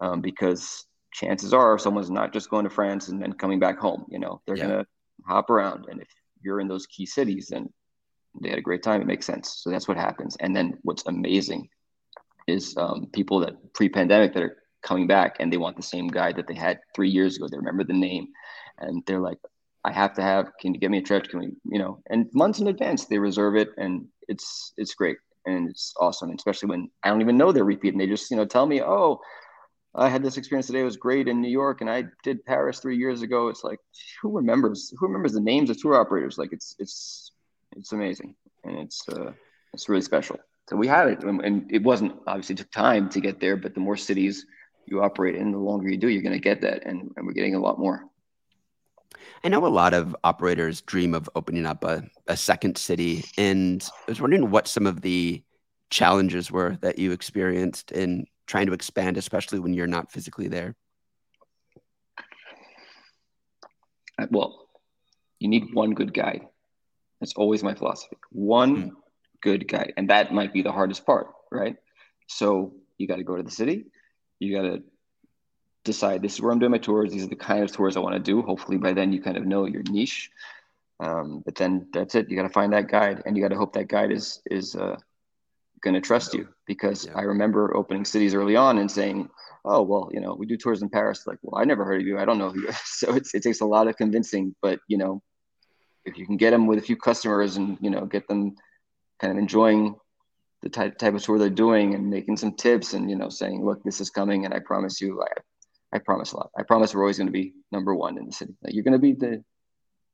um, 0.00 0.20
because 0.20 0.84
chances 1.12 1.52
are 1.52 1.78
someone's 1.78 2.10
not 2.10 2.32
just 2.32 2.50
going 2.50 2.64
to 2.64 2.70
France 2.70 3.08
and 3.08 3.22
then 3.22 3.32
coming 3.34 3.60
back 3.60 3.78
home. 3.78 4.04
You 4.08 4.18
know, 4.18 4.40
they're 4.46 4.56
Yeah. 4.56 4.66
gonna 4.66 4.86
hop 5.26 5.50
around, 5.50 5.86
and 5.88 6.00
if 6.00 6.08
you're 6.42 6.58
in 6.58 6.66
those 6.68 6.86
key 6.86 7.06
cities, 7.06 7.48
then 7.50 7.72
they 8.40 8.48
had 8.48 8.58
a 8.58 8.62
great 8.62 8.82
time. 8.82 9.00
It 9.00 9.06
makes 9.06 9.26
sense. 9.26 9.60
So 9.62 9.70
that's 9.70 9.88
what 9.88 9.96
happens. 9.96 10.36
And 10.40 10.54
then 10.54 10.78
what's 10.82 11.04
amazing 11.06 11.68
is 12.46 12.76
um, 12.76 13.06
people 13.12 13.40
that 13.40 13.74
pre-pandemic 13.74 14.34
that 14.34 14.42
are 14.42 14.56
coming 14.82 15.06
back 15.06 15.36
and 15.38 15.52
they 15.52 15.56
want 15.56 15.76
the 15.76 15.82
same 15.82 16.08
guide 16.08 16.36
that 16.36 16.46
they 16.46 16.54
had 16.54 16.80
three 16.94 17.08
years 17.08 17.36
ago. 17.36 17.46
They 17.48 17.56
remember 17.56 17.84
the 17.84 17.92
name, 17.92 18.28
and 18.78 19.02
they're 19.06 19.20
like, 19.20 19.38
"I 19.84 19.92
have 19.92 20.14
to 20.14 20.22
have. 20.22 20.50
Can 20.60 20.74
you 20.74 20.80
get 20.80 20.90
me 20.90 20.98
a 20.98 21.02
trip? 21.02 21.28
Can 21.28 21.40
we, 21.40 21.52
you 21.64 21.78
know?" 21.78 22.02
And 22.10 22.28
months 22.32 22.58
in 22.58 22.66
advance 22.66 23.06
they 23.06 23.18
reserve 23.18 23.56
it, 23.56 23.68
and 23.76 24.06
it's 24.28 24.72
it's 24.76 24.94
great 24.94 25.18
and 25.46 25.68
it's 25.68 25.92
awesome. 26.00 26.30
Especially 26.30 26.68
when 26.68 26.90
I 27.02 27.10
don't 27.10 27.20
even 27.20 27.36
know 27.36 27.52
they're 27.52 27.64
repeating. 27.64 27.98
They 27.98 28.06
just 28.06 28.30
you 28.30 28.36
know 28.36 28.46
tell 28.46 28.66
me, 28.66 28.82
"Oh." 28.82 29.20
I 29.94 30.08
had 30.08 30.22
this 30.22 30.38
experience 30.38 30.68
today. 30.68 30.80
It 30.80 30.84
was 30.84 30.96
great 30.96 31.28
in 31.28 31.42
New 31.42 31.50
York, 31.50 31.82
and 31.82 31.90
I 31.90 32.04
did 32.22 32.44
Paris 32.46 32.80
three 32.80 32.96
years 32.96 33.20
ago. 33.20 33.48
It's 33.48 33.62
like, 33.62 33.78
who 34.22 34.34
remembers? 34.34 34.90
Who 34.98 35.06
remembers 35.06 35.34
the 35.34 35.40
names 35.40 35.68
of 35.68 35.78
tour 35.78 35.96
operators? 35.96 36.38
Like, 36.38 36.52
it's 36.52 36.74
it's 36.78 37.31
it's 37.76 37.92
amazing, 37.92 38.34
and 38.64 38.78
it's 38.78 39.08
uh, 39.08 39.32
it's 39.72 39.88
really 39.88 40.02
special. 40.02 40.38
So 40.68 40.76
we 40.76 40.86
have 40.88 41.08
it, 41.08 41.22
and, 41.24 41.70
it 41.70 41.82
wasn't 41.82 42.14
obviously 42.26 42.54
it 42.54 42.58
took 42.58 42.70
time 42.70 43.08
to 43.10 43.20
get 43.20 43.40
there, 43.40 43.56
but 43.56 43.74
the 43.74 43.80
more 43.80 43.96
cities 43.96 44.46
you 44.86 45.02
operate 45.02 45.34
in, 45.34 45.50
the 45.52 45.58
longer 45.58 45.88
you 45.88 45.96
do, 45.96 46.08
you're 46.08 46.22
going 46.22 46.32
to 46.32 46.38
get 46.38 46.60
that, 46.62 46.86
and, 46.86 47.10
and 47.16 47.26
we're 47.26 47.32
getting 47.32 47.54
a 47.54 47.60
lot 47.60 47.78
more. 47.78 48.04
I 49.44 49.48
know 49.48 49.66
a 49.66 49.68
lot 49.68 49.92
of 49.92 50.16
operators 50.24 50.80
dream 50.82 51.14
of 51.14 51.28
opening 51.34 51.66
up 51.66 51.84
a, 51.84 52.04
a 52.26 52.36
second 52.36 52.78
city, 52.78 53.24
and 53.36 53.82
I 54.08 54.10
was 54.10 54.20
wondering 54.20 54.50
what 54.50 54.68
some 54.68 54.86
of 54.86 55.00
the 55.00 55.42
challenges 55.90 56.50
were 56.50 56.78
that 56.80 56.98
you 56.98 57.12
experienced 57.12 57.92
in 57.92 58.26
trying 58.46 58.66
to 58.66 58.72
expand, 58.72 59.16
especially 59.16 59.58
when 59.58 59.74
you're 59.74 59.86
not 59.86 60.10
physically 60.10 60.48
there. 60.48 60.74
Uh, 64.18 64.26
Well, 64.30 64.68
you 65.38 65.48
need 65.48 65.74
one 65.74 65.94
good 65.94 66.14
guide. 66.14 66.46
That's 67.22 67.34
always 67.34 67.62
my 67.62 67.74
philosophy. 67.74 68.16
One 68.32 68.72
Mm. 68.76 68.96
good 69.42 69.68
guide, 69.68 69.92
and 69.96 70.10
that 70.10 70.34
might 70.34 70.52
be 70.52 70.62
the 70.62 70.72
hardest 70.72 71.06
part, 71.06 71.28
right? 71.52 71.76
So 72.26 72.74
you 72.98 73.06
got 73.06 73.16
to 73.16 73.24
go 73.24 73.36
to 73.36 73.44
the 73.44 73.50
city. 73.62 73.86
You 74.40 74.56
got 74.56 74.62
to 74.62 74.82
decide 75.84 76.20
this 76.20 76.34
is 76.34 76.40
where 76.42 76.50
I'm 76.52 76.58
doing 76.58 76.72
my 76.72 76.78
tours. 76.78 77.12
These 77.12 77.24
are 77.24 77.28
the 77.28 77.36
kind 77.36 77.62
of 77.62 77.70
tours 77.70 77.96
I 77.96 78.00
want 78.00 78.14
to 78.16 78.18
do. 78.32 78.42
Hopefully, 78.42 78.76
by 78.76 78.92
then 78.92 79.12
you 79.12 79.22
kind 79.22 79.36
of 79.36 79.46
know 79.46 79.66
your 79.66 79.84
niche. 79.84 80.30
Um, 80.98 81.42
but 81.44 81.54
then 81.54 81.88
that's 81.92 82.16
it. 82.16 82.28
You 82.28 82.36
got 82.36 82.42
to 82.42 82.48
find 82.60 82.72
that 82.72 82.88
guide, 82.88 83.22
and 83.24 83.36
you 83.36 83.42
got 83.42 83.50
to 83.50 83.58
hope 83.58 83.72
that 83.74 83.88
guide 83.88 84.10
is 84.12 84.42
is 84.50 84.74
uh, 84.74 84.96
going 85.80 85.94
to 85.94 86.00
trust 86.00 86.34
you. 86.34 86.48
Because 86.66 87.06
Yeah. 87.06 87.14
I 87.16 87.22
remember 87.22 87.76
opening 87.76 88.04
cities 88.04 88.34
early 88.34 88.56
on 88.56 88.78
and 88.78 88.90
saying, 88.90 89.30
"Oh, 89.64 89.82
well, 89.82 90.10
you 90.12 90.20
know, 90.20 90.34
we 90.34 90.46
do 90.46 90.56
tours 90.56 90.82
in 90.82 90.88
Paris." 90.88 91.26
Like, 91.26 91.38
well, 91.42 91.60
I 91.60 91.64
never 91.64 91.84
heard 91.84 92.00
of 92.00 92.06
you. 92.06 92.18
I 92.18 92.24
don't 92.24 92.38
know 92.38 92.50
who 92.50 92.62
you 92.62 92.68
are. 92.68 92.82
So 93.00 93.14
it's, 93.14 93.34
it 93.34 93.42
takes 93.42 93.60
a 93.60 93.66
lot 93.66 93.86
of 93.88 93.96
convincing. 93.96 94.54
But 94.62 94.80
you 94.88 94.98
know, 94.98 95.22
if 96.04 96.18
you 96.18 96.26
can 96.26 96.36
get 96.36 96.50
them 96.50 96.66
with 96.66 96.78
a 96.78 96.82
few 96.82 96.96
customers 96.96 97.56
and 97.56 97.78
you 97.80 97.90
know 97.90 98.04
get 98.04 98.26
them 98.28 98.56
kind 99.20 99.32
of 99.32 99.38
enjoying 99.38 99.94
the 100.62 100.68
type 100.68 100.98
type 100.98 101.14
of 101.14 101.22
tour 101.22 101.38
they're 101.38 101.50
doing 101.50 101.94
and 101.94 102.08
making 102.08 102.36
some 102.36 102.54
tips 102.54 102.94
and 102.94 103.10
you 103.10 103.16
know 103.16 103.28
saying, 103.28 103.64
"Look, 103.64 103.82
this 103.82 104.00
is 104.00 104.10
coming, 104.10 104.44
and 104.44 104.54
I 104.54 104.60
promise 104.60 105.00
you, 105.00 105.22
I, 105.22 105.96
I 105.96 105.98
promise 105.98 106.32
a 106.32 106.36
lot. 106.36 106.50
I 106.56 106.62
promise 106.62 106.94
we're 106.94 107.02
always 107.02 107.18
going 107.18 107.28
to 107.28 107.32
be 107.32 107.54
number 107.70 107.94
one 107.94 108.18
in 108.18 108.26
the 108.26 108.32
city. 108.32 108.54
Like, 108.62 108.74
you're 108.74 108.84
going 108.84 108.92
to 108.92 108.98
be 108.98 109.12
the 109.12 109.44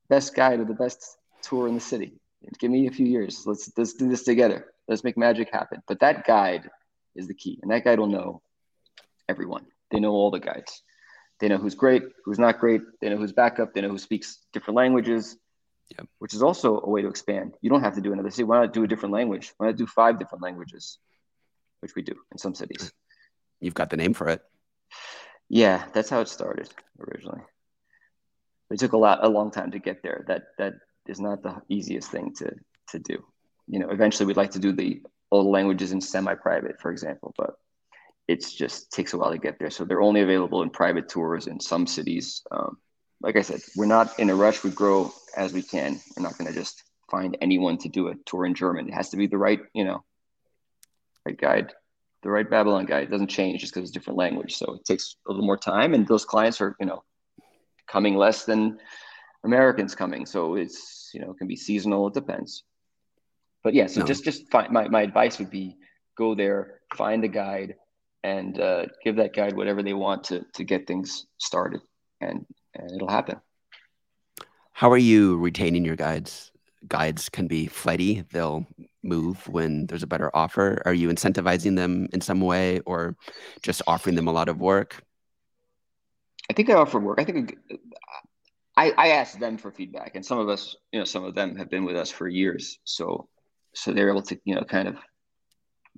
best 0.09 0.35
guide 0.35 0.59
or 0.59 0.65
the 0.65 0.73
best 0.73 1.17
tour 1.41 1.67
in 1.67 1.75
the 1.75 1.79
city. 1.79 2.13
Give 2.59 2.71
me 2.71 2.87
a 2.87 2.91
few 2.91 3.05
years. 3.05 3.43
Let's 3.45 3.71
let's 3.77 3.93
do 3.93 4.09
this 4.09 4.23
together. 4.23 4.73
Let's 4.87 5.03
make 5.03 5.17
magic 5.17 5.49
happen. 5.51 5.81
But 5.87 5.99
that 5.99 6.25
guide 6.25 6.69
is 7.15 7.27
the 7.27 7.33
key, 7.33 7.59
and 7.61 7.71
that 7.71 7.83
guide 7.83 7.99
will 7.99 8.07
know 8.07 8.41
everyone. 9.27 9.65
They 9.91 9.99
know 9.99 10.11
all 10.11 10.31
the 10.31 10.39
guides, 10.39 10.83
They 11.39 11.47
know 11.47 11.57
who's 11.57 11.75
great, 11.75 12.03
who's 12.25 12.39
not 12.39 12.59
great. 12.59 12.81
They 13.01 13.09
know 13.09 13.17
who's 13.17 13.33
backup. 13.33 13.73
They 13.73 13.81
know 13.81 13.89
who 13.89 13.97
speaks 13.97 14.39
different 14.53 14.77
languages, 14.77 15.37
yep. 15.97 16.07
which 16.19 16.33
is 16.33 16.41
also 16.41 16.79
a 16.81 16.89
way 16.89 17.01
to 17.01 17.07
expand. 17.07 17.53
You 17.61 17.69
don't 17.69 17.83
have 17.83 17.95
to 17.95 18.01
do 18.01 18.13
another 18.13 18.29
city. 18.29 18.43
Why 18.43 18.59
not 18.59 18.73
do 18.73 18.83
a 18.83 18.87
different 18.87 19.13
language? 19.13 19.53
Why 19.57 19.67
not 19.67 19.77
do 19.77 19.87
five 19.87 20.19
different 20.19 20.43
languages, 20.43 20.97
which 21.81 21.95
we 21.95 22.01
do 22.01 22.15
in 22.31 22.37
some 22.37 22.55
cities. 22.55 22.91
You've 23.59 23.73
got 23.73 23.89
the 23.89 23.97
name 23.97 24.13
for 24.13 24.29
it. 24.29 24.41
Yeah, 25.49 25.85
that's 25.93 26.09
how 26.09 26.21
it 26.21 26.27
started 26.27 26.69
originally. 26.99 27.41
It 28.71 28.79
took 28.79 28.93
a 28.93 28.97
lot, 28.97 29.23
a 29.23 29.29
long 29.29 29.51
time 29.51 29.71
to 29.71 29.79
get 29.79 30.03
there. 30.03 30.23
That 30.27 30.43
that 30.57 30.73
is 31.07 31.19
not 31.19 31.41
the 31.41 31.61
easiest 31.69 32.11
thing 32.11 32.33
to 32.35 32.51
to 32.89 32.99
do. 32.99 33.23
You 33.67 33.79
know, 33.79 33.89
eventually 33.89 34.27
we'd 34.27 34.37
like 34.37 34.51
to 34.51 34.59
do 34.59 34.71
the 34.71 35.01
all 35.31 35.43
the 35.43 35.49
languages 35.49 35.91
in 35.91 36.01
semi-private, 36.01 36.79
for 36.79 36.91
example, 36.91 37.33
but 37.37 37.55
it's 38.27 38.53
just 38.53 38.91
takes 38.91 39.13
a 39.13 39.17
while 39.17 39.31
to 39.31 39.37
get 39.37 39.59
there. 39.59 39.69
So 39.69 39.85
they're 39.85 40.01
only 40.01 40.21
available 40.21 40.61
in 40.61 40.69
private 40.69 41.09
tours 41.09 41.47
in 41.47 41.59
some 41.59 41.87
cities. 41.87 42.43
Um, 42.51 42.77
like 43.21 43.35
I 43.35 43.41
said, 43.41 43.61
we're 43.75 43.85
not 43.85 44.17
in 44.19 44.29
a 44.29 44.35
rush. 44.35 44.63
We 44.63 44.71
grow 44.71 45.13
as 45.35 45.53
we 45.53 45.61
can. 45.61 45.99
We're 46.15 46.23
not 46.23 46.37
going 46.37 46.51
to 46.51 46.57
just 46.57 46.83
find 47.11 47.37
anyone 47.41 47.77
to 47.79 47.89
do 47.89 48.07
a 48.07 48.15
tour 48.25 48.45
in 48.45 48.53
German. 48.53 48.87
It 48.87 48.93
has 48.93 49.09
to 49.09 49.17
be 49.17 49.27
the 49.27 49.37
right, 49.37 49.59
you 49.73 49.83
know, 49.83 50.03
right 51.25 51.37
guide, 51.37 51.73
the 52.23 52.29
right 52.29 52.49
Babylon 52.49 52.85
guide. 52.85 53.03
It 53.03 53.11
doesn't 53.11 53.27
change 53.27 53.61
just 53.61 53.73
because 53.73 53.89
it's 53.89 53.93
different 53.93 54.17
language. 54.17 54.55
So 54.55 54.75
it 54.75 54.85
takes 54.85 55.15
a 55.27 55.31
little 55.31 55.45
more 55.45 55.57
time, 55.57 55.93
and 55.93 56.07
those 56.07 56.25
clients 56.25 56.61
are, 56.61 56.75
you 56.79 56.85
know, 56.85 57.03
coming 57.87 58.15
less 58.15 58.45
than 58.45 58.79
Americans 59.43 59.95
coming. 59.95 60.25
So 60.25 60.55
it's, 60.55 61.11
you 61.13 61.21
know, 61.21 61.31
it 61.31 61.37
can 61.37 61.47
be 61.47 61.55
seasonal. 61.55 62.07
It 62.07 62.13
depends. 62.13 62.63
But 63.63 63.73
yeah, 63.73 63.87
so 63.87 64.01
no. 64.01 64.05
just 64.05 64.23
just 64.23 64.49
find, 64.49 64.71
my 64.71 64.87
my 64.87 65.01
advice 65.01 65.39
would 65.39 65.49
be 65.49 65.75
go 66.17 66.35
there, 66.35 66.79
find 66.95 67.23
a 67.25 67.27
guide, 67.27 67.75
and 68.23 68.59
uh, 68.59 68.85
give 69.03 69.17
that 69.17 69.35
guide 69.35 69.55
whatever 69.55 69.83
they 69.83 69.93
want 69.93 70.23
to 70.25 70.45
to 70.53 70.63
get 70.63 70.87
things 70.87 71.25
started, 71.37 71.81
and 72.21 72.45
and 72.79 72.95
it'll 72.95 73.09
happen. 73.09 73.39
How 74.71 74.91
are 74.91 74.97
you 74.97 75.37
retaining 75.37 75.85
your 75.85 75.95
guides? 75.95 76.51
Guides 76.87 77.29
can 77.29 77.47
be 77.47 77.67
flighty; 77.67 78.23
they'll 78.31 78.65
move 79.03 79.47
when 79.47 79.87
there's 79.87 80.03
a 80.03 80.07
better 80.07 80.33
offer. 80.33 80.81
Are 80.85 80.93
you 80.93 81.09
incentivizing 81.09 81.75
them 81.75 82.07
in 82.13 82.21
some 82.21 82.41
way, 82.41 82.79
or 82.85 83.15
just 83.61 83.81
offering 83.85 84.15
them 84.15 84.27
a 84.27 84.31
lot 84.31 84.49
of 84.49 84.59
work? 84.59 85.03
I 86.49 86.53
think 86.53 86.69
I 86.69 86.75
offer 86.75 86.99
work. 86.99 87.19
I 87.19 87.25
think 87.25 87.57
I, 88.77 88.93
I 88.97 89.07
asked 89.09 89.39
them 89.39 89.57
for 89.57 89.71
feedback, 89.71 90.15
and 90.15 90.25
some 90.25 90.39
of 90.39 90.47
us, 90.47 90.77
you 90.93 90.99
know, 90.99 91.05
some 91.05 91.25
of 91.25 91.35
them 91.35 91.57
have 91.57 91.69
been 91.69 91.83
with 91.83 91.97
us 91.97 92.09
for 92.09 92.29
years, 92.29 92.79
so 92.85 93.27
so 93.75 93.91
they're 93.91 94.09
able 94.09 94.23
to, 94.23 94.39
you 94.45 94.55
know, 94.55 94.63
kind 94.63 94.87
of 94.87 94.97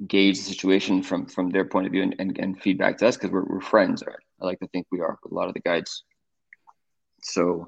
gauge 0.08 0.38
the 0.38 0.44
situation 0.44 1.04
from 1.04 1.28
from 1.28 1.52
their 1.52 1.66
point 1.66 1.86
of 1.86 1.92
view 1.92 2.02
and, 2.02 2.16
and, 2.18 2.38
and 2.40 2.62
feedback 2.62 2.98
to 2.98 3.08
us 3.08 3.18
because 3.18 3.30
we're, 3.30 3.46
we're 3.46 3.62
friends. 3.62 4.02
Or 4.02 4.20
I 4.42 4.46
like 4.46 4.60
to 4.60 4.68
think 4.68 4.88
we 4.92 5.00
are 5.00 5.20
with 5.24 5.32
a 5.32 5.36
lot 5.36 5.48
of 5.48 5.54
the 5.54 5.60
guides. 5.62 6.04
So 7.22 7.68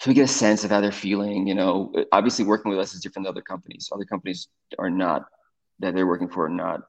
so 0.00 0.10
we 0.10 0.14
get 0.14 0.24
a 0.24 0.28
sense 0.28 0.62
of 0.62 0.70
how 0.70 0.80
they're 0.80 0.92
feeling. 0.92 1.46
You 1.46 1.54
know, 1.54 1.92
obviously 2.12 2.44
working 2.44 2.70
with 2.70 2.78
us 2.78 2.94
is 2.94 3.00
different 3.00 3.26
than 3.26 3.32
other 3.32 3.42
companies. 3.42 3.88
Other 3.92 4.04
companies 4.04 4.48
are 4.78 4.90
not 4.90 5.24
that 5.80 5.94
they're 5.94 6.06
working 6.06 6.28
for 6.28 6.46
are 6.46 6.50
not 6.50 6.82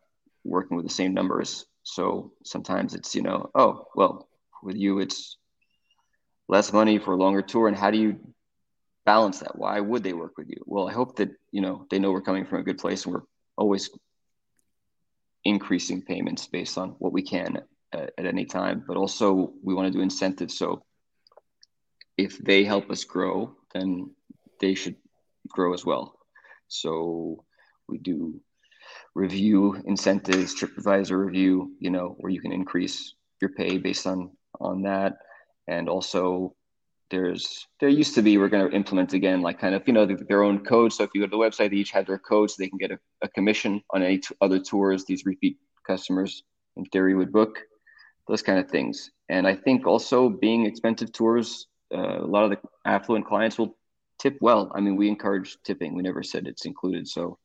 working 0.43 0.77
with 0.77 0.85
the 0.85 0.93
same 0.93 1.13
numbers. 1.13 1.65
So 1.83 2.33
sometimes 2.43 2.95
it's 2.95 3.15
you 3.15 3.21
know, 3.21 3.49
oh 3.55 3.87
well, 3.95 4.27
with 4.61 4.75
you 4.75 4.99
it's 4.99 5.37
less 6.47 6.71
money 6.73 6.97
for 6.99 7.13
a 7.13 7.17
longer 7.17 7.41
tour, 7.41 7.67
and 7.67 7.77
how 7.77 7.91
do 7.91 7.97
you 7.97 8.19
balance 9.05 9.39
that? 9.39 9.57
Why 9.57 9.79
would 9.79 10.03
they 10.03 10.13
work 10.13 10.37
with 10.37 10.49
you? 10.49 10.61
Well, 10.65 10.89
I 10.89 10.93
hope 10.93 11.15
that 11.17 11.29
you 11.51 11.61
know 11.61 11.85
they 11.89 11.99
know 11.99 12.11
we're 12.11 12.21
coming 12.21 12.45
from 12.45 12.59
a 12.59 12.63
good 12.63 12.77
place, 12.77 13.05
and 13.05 13.13
we're 13.13 13.23
always 13.55 13.89
increasing 15.45 16.01
payments 16.01 16.45
based 16.47 16.77
on 16.77 16.89
what 16.99 17.13
we 17.13 17.21
can 17.21 17.61
at, 17.93 18.11
at 18.17 18.25
any 18.25 18.45
time. 18.45 18.83
But 18.85 18.97
also, 18.97 19.53
we 19.63 19.73
want 19.73 19.87
to 19.87 19.97
do 19.97 20.03
incentives. 20.03 20.57
So 20.57 20.83
if 22.17 22.37
they 22.39 22.63
help 22.63 22.89
us 22.89 23.03
grow, 23.03 23.55
then 23.73 24.11
they 24.59 24.73
should 24.73 24.95
grow 25.47 25.73
as 25.73 25.85
well. 25.85 26.17
So 26.67 27.43
we 27.87 27.99
do 27.99 28.39
review 29.15 29.81
incentives, 29.85 30.55
TripAdvisor 30.55 31.17
review, 31.25 31.75
you 31.79 31.89
know, 31.89 32.15
where 32.19 32.31
you 32.31 32.41
can 32.41 32.51
increase 32.51 33.13
your 33.41 33.51
pay 33.51 33.77
based 33.77 34.07
on 34.07 34.31
on 34.59 34.81
that, 34.81 35.13
and 35.67 35.87
also 35.87 36.55
there's 37.09 37.67
there 37.79 37.89
used 37.89 38.15
to 38.15 38.21
be 38.21 38.37
we're 38.37 38.49
going 38.49 38.69
to 38.69 38.75
implement 38.75 39.13
again 39.13 39.41
like 39.41 39.59
kind 39.59 39.75
of 39.75 39.83
you 39.87 39.93
know 39.93 40.05
their 40.05 40.43
own 40.43 40.63
code. 40.65 40.91
So 40.91 41.03
if 41.03 41.11
you 41.13 41.21
go 41.21 41.27
to 41.27 41.31
the 41.31 41.37
website 41.37 41.69
they 41.69 41.77
each 41.77 41.91
have 41.91 42.07
their 42.07 42.19
code 42.19 42.49
so 42.49 42.55
they 42.57 42.69
can 42.69 42.79
get 42.79 42.91
a, 42.91 42.99
a 43.21 43.29
commission 43.29 43.81
on 43.93 44.03
any 44.03 44.17
t- 44.17 44.35
other 44.41 44.59
tours 44.59 45.05
these 45.05 45.25
repeat 45.25 45.57
customers 45.85 46.43
in 46.75 46.85
theory 46.85 47.15
would 47.15 47.31
book 47.31 47.59
those 48.27 48.41
kind 48.41 48.59
of 48.59 48.69
things. 48.69 49.11
And 49.29 49.47
i 49.47 49.55
think 49.55 49.85
also 49.85 50.29
being 50.29 50.65
expensive 50.65 51.11
tours 51.13 51.67
uh, 51.93 52.19
a 52.19 52.27
lot 52.27 52.43
of 52.43 52.51
the 52.51 52.59
affluent 52.85 53.25
clients 53.25 53.57
will 53.57 53.77
tip 54.19 54.37
well. 54.41 54.71
I 54.73 54.81
mean 54.81 54.95
we 54.95 55.07
encourage 55.07 55.57
tipping. 55.63 55.95
We 55.95 56.03
never 56.03 56.23
said 56.23 56.47
it's 56.47 56.65
included. 56.65 57.07
So 57.07 57.37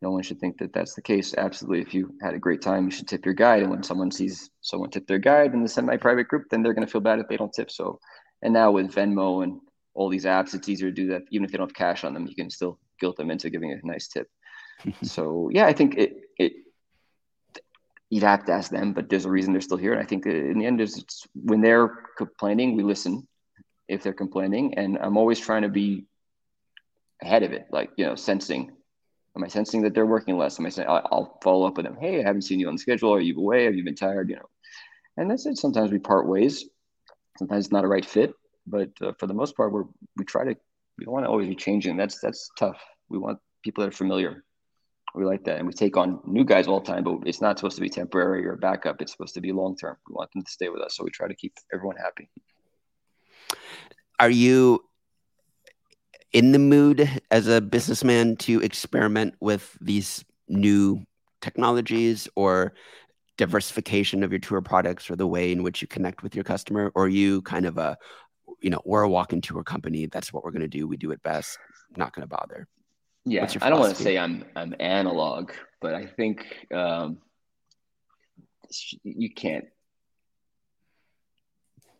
no 0.00 0.10
one 0.10 0.22
should 0.22 0.40
think 0.40 0.58
that 0.58 0.72
that's 0.72 0.94
the 0.94 1.02
case. 1.02 1.34
Absolutely. 1.36 1.80
If 1.80 1.94
you 1.94 2.14
had 2.20 2.34
a 2.34 2.38
great 2.38 2.62
time 2.62 2.84
you 2.84 2.90
should 2.90 3.08
tip 3.08 3.24
your 3.24 3.34
guide. 3.34 3.62
And 3.62 3.70
when 3.70 3.82
someone 3.82 4.10
sees 4.10 4.50
someone 4.60 4.90
tip 4.90 5.06
their 5.06 5.18
guide 5.18 5.54
in 5.54 5.62
the 5.62 5.68
semi-private 5.68 6.28
group 6.28 6.44
then 6.50 6.62
they're 6.62 6.74
going 6.74 6.86
to 6.86 6.92
feel 6.92 7.00
bad 7.00 7.18
if 7.18 7.28
they 7.28 7.36
don't 7.36 7.52
tip. 7.52 7.70
So 7.70 7.98
and 8.42 8.52
now 8.52 8.72
with 8.72 8.92
Venmo 8.92 9.44
and 9.44 9.60
all 9.94 10.08
these 10.08 10.24
apps, 10.24 10.54
it's 10.54 10.68
easier 10.68 10.88
to 10.88 10.94
do 10.94 11.08
that. 11.08 11.22
Even 11.30 11.44
if 11.44 11.52
they 11.52 11.58
don't 11.58 11.68
have 11.68 11.74
cash 11.74 12.04
on 12.04 12.14
them, 12.14 12.26
you 12.26 12.34
can 12.34 12.50
still 12.50 12.78
guilt 13.00 13.16
them 13.16 13.30
into 13.30 13.50
giving 13.50 13.72
a 13.72 13.86
nice 13.86 14.08
tip. 14.08 14.28
so 15.02 15.50
yeah, 15.52 15.66
I 15.66 15.72
think 15.72 15.96
it 15.96 16.16
it 16.38 16.52
you'd 18.12 18.22
have 18.22 18.44
to 18.44 18.52
ask 18.52 18.70
them, 18.70 18.92
but 18.92 19.08
there's 19.08 19.24
a 19.24 19.30
reason 19.30 19.52
they're 19.54 19.62
still 19.62 19.78
here. 19.78 19.94
And 19.94 20.02
I 20.02 20.04
think 20.04 20.26
in 20.26 20.58
the 20.58 20.66
end, 20.66 20.82
is 20.82 21.02
when 21.34 21.62
they're 21.62 21.88
complaining, 22.18 22.76
we 22.76 22.82
listen 22.82 23.26
if 23.88 24.02
they're 24.02 24.12
complaining, 24.12 24.74
and 24.74 24.98
I'm 25.00 25.16
always 25.16 25.40
trying 25.40 25.62
to 25.62 25.70
be 25.70 26.04
ahead 27.22 27.42
of 27.42 27.52
it, 27.52 27.68
like 27.70 27.90
you 27.96 28.04
know, 28.04 28.14
sensing. 28.14 28.70
Am 29.34 29.42
I 29.42 29.48
sensing 29.48 29.80
that 29.82 29.94
they're 29.94 30.04
working 30.04 30.36
less? 30.36 30.60
Am 30.60 30.66
I 30.66 30.68
saying 30.68 30.88
I'll 30.90 31.38
follow 31.42 31.66
up 31.66 31.78
with 31.78 31.86
them? 31.86 31.96
Hey, 31.98 32.20
I 32.20 32.26
haven't 32.26 32.42
seen 32.42 32.60
you 32.60 32.68
on 32.68 32.74
the 32.74 32.80
schedule. 32.80 33.14
Are 33.14 33.20
you 33.20 33.34
away? 33.38 33.64
Have 33.64 33.74
you 33.74 33.82
been 33.82 33.94
tired? 33.94 34.28
You 34.28 34.36
know, 34.36 34.50
and 35.16 35.30
that's 35.30 35.46
it. 35.46 35.56
Sometimes 35.56 35.90
we 35.90 35.98
part 35.98 36.28
ways, 36.28 36.66
Sometimes 37.38 37.64
it's 37.64 37.72
not 37.72 37.84
a 37.84 37.88
right 37.88 38.04
fit, 38.04 38.34
but 38.66 38.90
uh, 39.00 39.12
for 39.18 39.26
the 39.26 39.32
most 39.32 39.56
part, 39.56 39.72
we're 39.72 39.84
we 40.16 40.24
try 40.26 40.44
to 40.44 40.54
we 40.98 41.06
don't 41.06 41.14
want 41.14 41.24
to 41.24 41.30
always 41.30 41.48
be 41.48 41.56
changing. 41.56 41.96
That's 41.96 42.20
that's 42.20 42.50
tough. 42.58 42.78
We 43.08 43.16
want 43.16 43.38
people 43.64 43.82
that 43.82 43.88
are 43.88 43.96
familiar. 43.96 44.44
We 45.14 45.24
like 45.26 45.44
that, 45.44 45.58
and 45.58 45.66
we 45.66 45.74
take 45.74 45.96
on 45.96 46.20
new 46.26 46.44
guys 46.44 46.66
all 46.66 46.80
the 46.80 46.86
time. 46.90 47.04
But 47.04 47.18
it's 47.26 47.40
not 47.40 47.58
supposed 47.58 47.76
to 47.76 47.82
be 47.82 47.90
temporary 47.90 48.46
or 48.46 48.56
backup. 48.56 49.02
It's 49.02 49.12
supposed 49.12 49.34
to 49.34 49.40
be 49.40 49.52
long 49.52 49.76
term. 49.76 49.96
We 50.08 50.14
want 50.14 50.32
them 50.32 50.42
to 50.42 50.50
stay 50.50 50.68
with 50.68 50.80
us, 50.80 50.96
so 50.96 51.04
we 51.04 51.10
try 51.10 51.28
to 51.28 51.34
keep 51.34 51.52
everyone 51.72 51.96
happy. 51.96 52.30
Are 54.18 54.30
you 54.30 54.84
in 56.32 56.52
the 56.52 56.58
mood 56.58 57.08
as 57.30 57.46
a 57.46 57.60
businessman 57.60 58.36
to 58.36 58.60
experiment 58.62 59.34
with 59.40 59.76
these 59.80 60.24
new 60.48 61.04
technologies 61.40 62.28
or 62.36 62.72
diversification 63.36 64.22
of 64.22 64.30
your 64.30 64.38
tour 64.38 64.60
products 64.60 65.10
or 65.10 65.16
the 65.16 65.26
way 65.26 65.52
in 65.52 65.62
which 65.62 65.82
you 65.82 65.88
connect 65.88 66.22
with 66.22 66.34
your 66.34 66.44
customer 66.44 66.92
or 66.94 67.08
you 67.08 67.42
kind 67.42 67.66
of 67.66 67.78
a 67.78 67.96
you 68.60 68.70
know 68.70 68.80
we're 68.84 69.02
a 69.02 69.08
walk-in 69.08 69.40
tour 69.40 69.64
company 69.64 70.06
that's 70.06 70.32
what 70.32 70.44
we're 70.44 70.50
going 70.50 70.62
to 70.62 70.68
do 70.68 70.86
we 70.86 70.96
do 70.96 71.10
it 71.10 71.22
best 71.22 71.58
not 71.96 72.12
going 72.14 72.22
to 72.22 72.28
bother 72.28 72.68
yeah 73.24 73.46
i 73.60 73.70
don't 73.70 73.80
want 73.80 73.94
to 73.94 74.02
say 74.02 74.18
i'm 74.18 74.44
i'm 74.56 74.74
analog 74.80 75.52
but 75.80 75.94
i 75.94 76.06
think 76.06 76.66
um, 76.74 77.18
you 79.04 79.32
can't 79.32 79.66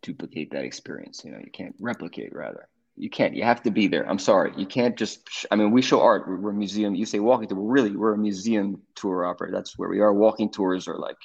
duplicate 0.03 0.51
that 0.51 0.65
experience 0.65 1.23
you 1.25 1.31
know 1.31 1.39
you 1.39 1.51
can't 1.53 1.75
replicate 1.81 2.35
rather. 2.35 2.69
You 2.95 3.09
can't 3.09 3.35
you 3.35 3.43
have 3.43 3.63
to 3.63 3.71
be 3.71 3.87
there. 3.87 4.09
I'm 4.09 4.19
sorry. 4.19 4.53
You 4.57 4.67
can't 4.67 4.97
just 4.99 5.47
i 5.51 5.57
mean 5.57 5.71
we 5.71 5.81
show 5.81 6.03
art 6.03 6.29
we're, 6.29 6.37
we're 6.37 6.51
a 6.51 6.55
museum 6.55 6.95
you 6.95 7.07
say 7.07 7.21
walking 7.21 7.49
tour 7.49 7.59
we're 7.59 7.73
really 7.73 7.97
we're 7.97 8.13
a 8.13 8.19
museum 8.19 8.83
tour 8.95 9.25
operator. 9.25 9.55
That's 9.55 9.79
where 9.79 9.89
we 9.89 10.01
are. 10.01 10.13
Walking 10.13 10.51
tours 10.51 10.89
are 10.89 10.99
like 10.99 11.17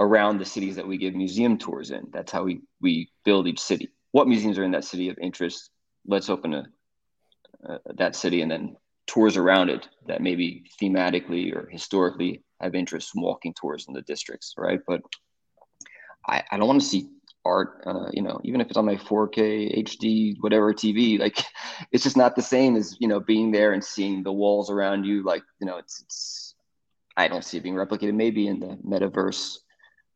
around 0.00 0.38
the 0.38 0.44
cities 0.44 0.76
that 0.76 0.86
we 0.86 0.98
give 0.98 1.14
museum 1.14 1.58
tours 1.58 1.90
in. 1.92 2.08
That's 2.12 2.32
how 2.32 2.42
we 2.42 2.62
we 2.80 3.10
build 3.24 3.46
each 3.46 3.60
city. 3.60 3.90
What 4.10 4.26
museums 4.26 4.58
are 4.58 4.64
in 4.64 4.72
that 4.72 4.84
city 4.84 5.08
of 5.10 5.18
interest? 5.22 5.70
Let's 6.06 6.28
open 6.28 6.54
a, 6.54 6.66
uh, 7.68 7.78
that 7.96 8.16
city 8.16 8.42
and 8.42 8.50
then 8.50 8.76
tours 9.06 9.36
around 9.36 9.68
it 9.68 9.88
that 10.06 10.22
maybe 10.22 10.64
thematically 10.80 11.54
or 11.54 11.68
historically 11.68 12.42
have 12.60 12.74
interest 12.74 13.10
walking 13.14 13.54
tours 13.54 13.86
in 13.88 13.94
the 13.94 14.02
districts 14.02 14.54
right? 14.56 14.80
But 14.86 15.02
i, 16.26 16.42
I 16.50 16.56
don't 16.56 16.68
want 16.68 16.80
to 16.80 16.86
see 16.86 17.08
art 17.44 17.82
uh, 17.86 18.08
you 18.12 18.22
know 18.22 18.40
even 18.44 18.60
if 18.60 18.68
it's 18.68 18.76
on 18.76 18.84
my 18.84 18.96
4k 18.96 19.82
hd 19.82 20.36
whatever 20.40 20.72
tv 20.72 21.18
like 21.18 21.44
it's 21.92 22.04
just 22.04 22.16
not 22.16 22.36
the 22.36 22.42
same 22.42 22.76
as 22.76 22.96
you 23.00 23.08
know 23.08 23.20
being 23.20 23.50
there 23.50 23.72
and 23.72 23.82
seeing 23.82 24.22
the 24.22 24.32
walls 24.32 24.70
around 24.70 25.04
you 25.04 25.24
like 25.24 25.42
you 25.60 25.66
know 25.66 25.78
it's 25.78 26.00
it's 26.02 26.54
i 27.16 27.26
don't 27.28 27.44
see 27.44 27.58
it 27.58 27.62
being 27.62 27.74
replicated. 27.74 28.14
Maybe 28.14 28.46
in 28.46 28.60
the 28.60 28.78
metaverse 28.86 29.58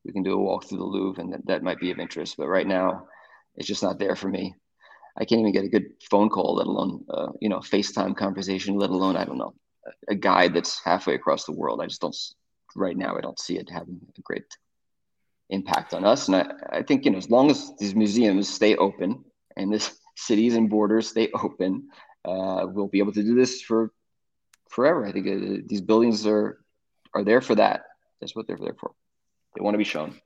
we 0.05 0.13
can 0.13 0.23
do 0.23 0.35
a 0.35 0.41
walk 0.41 0.65
through 0.65 0.79
the 0.79 0.85
louvre 0.85 1.21
and 1.21 1.33
that, 1.33 1.47
that 1.47 1.63
might 1.63 1.81
be 1.81 1.91
of 1.91 1.99
interest 1.99 2.37
but 2.37 2.47
right 2.47 2.67
now 2.67 3.07
it's 3.57 3.67
just 3.67 3.83
not 3.83 3.99
there 3.99 4.15
for 4.15 4.29
me 4.29 4.55
i 5.19 5.25
can't 5.25 5.41
even 5.41 5.53
get 5.53 5.65
a 5.65 5.69
good 5.69 5.87
phone 6.11 6.29
call 6.29 6.57
let 6.57 6.67
alone 6.67 7.05
uh, 7.11 7.33
you 7.41 7.49
know 7.49 7.59
facetime 7.59 8.17
conversation 8.17 8.77
let 8.77 8.91
alone 8.91 9.17
i 9.17 9.25
don't 9.25 9.39
know 9.39 9.55
a 10.09 10.15
guide 10.15 10.53
that's 10.55 10.81
halfway 10.85 11.15
across 11.15 11.45
the 11.45 11.53
world 11.53 11.81
i 11.81 11.87
just 11.87 12.01
don't 12.01 12.17
right 12.75 12.97
now 12.97 13.17
i 13.17 13.21
don't 13.21 13.39
see 13.39 13.57
it 13.59 13.71
having 13.71 14.01
a 14.19 14.21
great 14.23 14.57
impact 15.51 15.95
on 15.95 16.05
us. 16.05 16.29
And 16.29 16.37
I, 16.37 16.47
I 16.71 16.83
think, 16.83 17.05
you 17.05 17.11
know, 17.11 17.19
as 17.19 17.31
long 17.31 17.51
as 17.51 17.73
these 17.79 17.95
museums 17.95 18.49
stay 18.49 18.77
open 18.77 19.25
and 19.57 19.73
this 19.73 19.99
cities 20.17 20.55
and 20.55 20.71
borders 20.71 21.09
stay 21.09 21.31
open, 21.35 21.89
uh, 22.25 22.67
we'll 22.69 22.89
be 22.89 22.99
able 22.99 23.13
to 23.13 23.23
do 23.23 23.35
this 23.35 23.63
for 23.63 23.93
forever. 24.71 25.07
I 25.07 25.13
think 25.13 25.27
uh, 25.27 25.63
these 25.67 25.81
buildings 25.81 26.27
are 26.27 26.59
are 27.15 27.23
there 27.23 27.41
for 27.41 27.55
that. 27.55 27.83
That's 28.21 28.35
what 28.35 28.47
they're 28.47 28.59
there 28.59 28.77
for. 28.79 28.93
They 29.55 29.63
want 29.63 29.75
to 29.75 29.79
be 29.79 29.85
shown. 29.85 30.21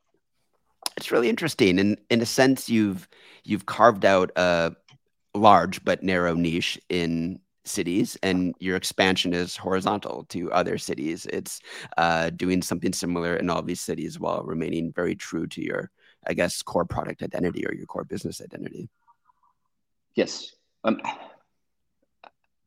It's 1.00 1.10
really 1.10 1.30
interesting, 1.30 1.78
and 1.78 1.98
in 2.10 2.20
a 2.20 2.26
sense, 2.26 2.68
you've 2.68 3.08
you've 3.42 3.64
carved 3.64 4.04
out 4.04 4.30
a 4.36 4.76
large 5.34 5.82
but 5.82 6.02
narrow 6.02 6.34
niche 6.34 6.78
in 6.90 7.40
cities 7.64 8.18
and 8.22 8.54
your 8.58 8.76
expansion 8.76 9.32
is 9.32 9.56
horizontal 9.56 10.24
to 10.28 10.52
other 10.52 10.76
cities. 10.76 11.24
It's 11.24 11.62
uh, 11.96 12.28
doing 12.28 12.60
something 12.60 12.92
similar 12.92 13.34
in 13.34 13.48
all 13.48 13.62
these 13.62 13.80
cities 13.80 14.20
while 14.20 14.42
remaining 14.42 14.92
very 14.92 15.14
true 15.14 15.46
to 15.46 15.64
your 15.64 15.90
i 16.26 16.34
guess 16.34 16.60
core 16.60 16.84
product 16.84 17.22
identity 17.22 17.64
or 17.66 17.72
your 17.72 17.86
core 17.86 18.04
business 18.04 18.42
identity. 18.42 18.90
Yes. 20.14 20.52
Um, 20.84 21.00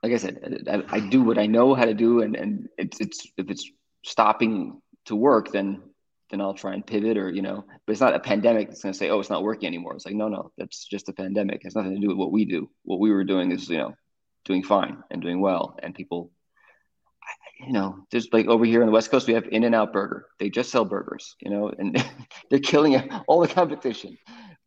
like 0.01 0.11
i 0.11 0.17
said 0.17 0.65
I, 0.67 0.83
I, 0.89 0.99
do 0.99 1.21
what 1.21 1.37
i 1.37 1.45
know 1.45 1.75
how 1.75 1.85
to 1.85 1.93
do 1.93 2.21
and, 2.23 2.35
and 2.35 2.67
it's, 2.79 2.99
it's 2.99 3.27
if 3.37 3.51
it's 3.51 3.69
stopping 4.03 4.81
to 5.05 5.15
work 5.15 5.51
then 5.51 5.83
then 6.33 6.41
i'll 6.41 6.53
try 6.53 6.73
and 6.73 6.85
pivot 6.85 7.17
or 7.17 7.29
you 7.29 7.41
know 7.41 7.63
but 7.85 7.91
it's 7.91 8.01
not 8.01 8.15
a 8.15 8.19
pandemic 8.19 8.69
it's 8.69 8.81
going 8.81 8.91
to 8.91 8.97
say 8.97 9.09
oh 9.09 9.19
it's 9.19 9.29
not 9.29 9.43
working 9.43 9.67
anymore. 9.67 9.95
It's 9.95 10.05
like 10.05 10.15
no 10.15 10.27
no 10.27 10.51
that's 10.57 10.85
just 10.85 11.09
a 11.09 11.13
pandemic. 11.13 11.57
It 11.57 11.65
has 11.65 11.75
nothing 11.75 11.95
to 11.95 11.99
do 11.99 12.07
with 12.09 12.17
what 12.17 12.31
we 12.31 12.45
do. 12.45 12.69
What 12.83 12.99
we 12.99 13.11
were 13.11 13.23
doing 13.23 13.51
is 13.51 13.69
you 13.69 13.77
know 13.77 13.93
doing 14.45 14.63
fine 14.63 14.97
and 15.09 15.21
doing 15.21 15.39
well. 15.39 15.77
And 15.81 15.95
people 15.95 16.31
you 17.59 17.71
know 17.71 18.05
there's 18.11 18.27
like 18.33 18.47
over 18.47 18.65
here 18.65 18.81
on 18.81 18.87
the 18.87 18.91
west 18.91 19.11
coast 19.11 19.27
we 19.27 19.33
have 19.33 19.47
in 19.51 19.63
and 19.63 19.75
out 19.75 19.93
burger. 19.93 20.27
They 20.39 20.49
just 20.49 20.71
sell 20.71 20.85
burgers 20.85 21.35
you 21.41 21.51
know 21.51 21.71
and 21.77 22.03
they're 22.49 22.59
killing 22.59 23.09
all 23.27 23.39
the 23.39 23.47
competition. 23.47 24.17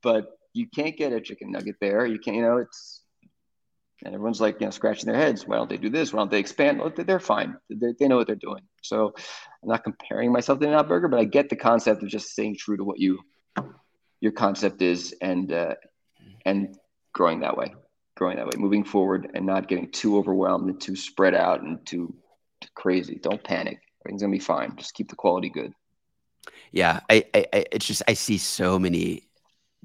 But 0.03 0.27
you 0.55 0.67
can't 0.69 0.97
get 0.97 1.13
a 1.13 1.21
chicken 1.21 1.53
nugget 1.53 1.77
there. 1.81 2.07
You 2.07 2.19
can't 2.19 2.37
you 2.37 2.43
know 2.43 2.59
it's 2.59 3.03
and 4.05 4.15
everyone's 4.15 4.41
like 4.41 4.61
you 4.61 4.67
know 4.67 4.71
scratching 4.71 5.11
their 5.11 5.21
heads 5.21 5.47
why 5.47 5.57
don't 5.57 5.69
they 5.69 5.77
do 5.77 5.91
this 5.91 6.13
why 6.13 6.21
don't 6.21 6.31
they 6.31 6.39
expand 6.39 6.79
well, 6.79 6.93
they're 6.95 7.21
fine 7.21 7.57
they, 7.71 7.95
they 7.99 8.09
know 8.09 8.17
what 8.17 8.27
they're 8.27 8.37
doing 8.37 8.63
so 8.83 9.13
i'm 9.63 9.69
not 9.69 9.85
comparing 9.85 10.33
myself 10.33 10.59
to 10.59 10.67
an 10.67 10.75
out 10.75 10.89
burger 10.89 11.09
but 11.09 11.21
i 11.21 11.25
get 11.25 11.49
the 11.49 11.57
concept 11.57 12.03
of 12.03 12.09
just 12.09 12.29
staying 12.29 12.57
true 12.57 12.77
to 12.77 12.85
what 12.85 12.99
you 12.99 13.19
your 14.21 14.33
concept 14.33 14.83
is 14.83 15.15
and 15.21 15.53
uh, 15.53 15.75
and 16.45 16.77
growing 17.13 17.41
that 17.41 17.57
way 17.57 17.75
growing 18.17 18.39
that 18.39 18.47
way, 18.47 18.53
moving 18.57 18.83
forward 18.83 19.31
and 19.35 19.47
not 19.47 19.69
getting 19.69 19.91
too 19.91 20.17
overwhelmed 20.17 20.69
and 20.69 20.81
too 20.81 20.97
spread 20.97 21.35
out 21.35 21.63
and 21.63 21.85
too, 21.87 22.13
too 22.61 22.69
crazy. 22.75 23.21
Don't 23.23 23.43
panic. 23.45 23.79
Everything's 24.03 24.23
gonna 24.23 24.33
be 24.33 24.39
fine. 24.39 24.75
Just 24.77 24.95
keep 24.95 25.09
the 25.09 25.17
quality 25.17 25.51
good. 25.51 25.73
Yeah, 26.73 27.01
I, 27.11 27.25
I, 27.35 27.47
I, 27.53 27.65
it's 27.73 27.87
just 27.87 28.03
I 28.09 28.15
see 28.15 28.39
so 28.39 28.79
many 28.79 29.26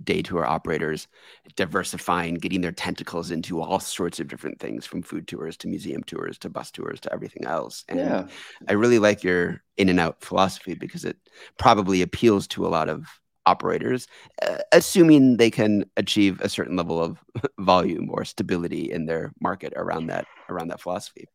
day 0.04 0.21
tour 0.21 0.45
operators 0.45 1.08
diversifying, 1.56 2.36
getting 2.36 2.62
their 2.62 2.71
tentacles 2.71 3.32
into 3.32 3.62
all 3.62 3.80
sorts 3.80 4.19
of 4.19 4.27
different 4.27 4.60
things, 4.60 4.86
from 4.86 5.01
food 5.01 5.27
tours 5.27 5.58
to 5.58 5.67
museum 5.67 6.04
tours 6.04 6.38
to 6.39 6.49
bus 6.49 6.71
tours 6.71 6.99
to 7.01 7.13
everything 7.13 7.45
else. 7.45 7.84
And 7.89 7.99
yeah. 7.99 8.27
I 8.67 8.73
really 8.73 8.99
like 8.99 9.23
your 9.23 9.62
in 9.77 9.89
and 9.89 9.99
out 9.99 10.21
philosophy 10.21 10.73
because 10.73 11.06
it 11.06 11.17
probably 11.58 12.01
appeals 12.01 12.47
to 12.47 12.65
a 12.65 12.69
lot 12.69 12.89
of 12.89 13.06
operators, 13.45 14.08
uh, 14.41 14.58
assuming 14.71 15.38
they 15.38 15.49
can 15.49 15.86
achieve 15.97 16.39
a 16.41 16.49
certain 16.49 16.75
level 16.75 17.01
of 17.01 17.17
volume 17.60 18.10
or 18.12 18.25
stability 18.25 18.91
in 18.91 19.06
their 19.06 19.32
market 19.41 19.73
around 19.75 20.08
that 20.08 20.25
around 20.49 20.67
that 20.69 20.82
philosophy. 20.82 21.27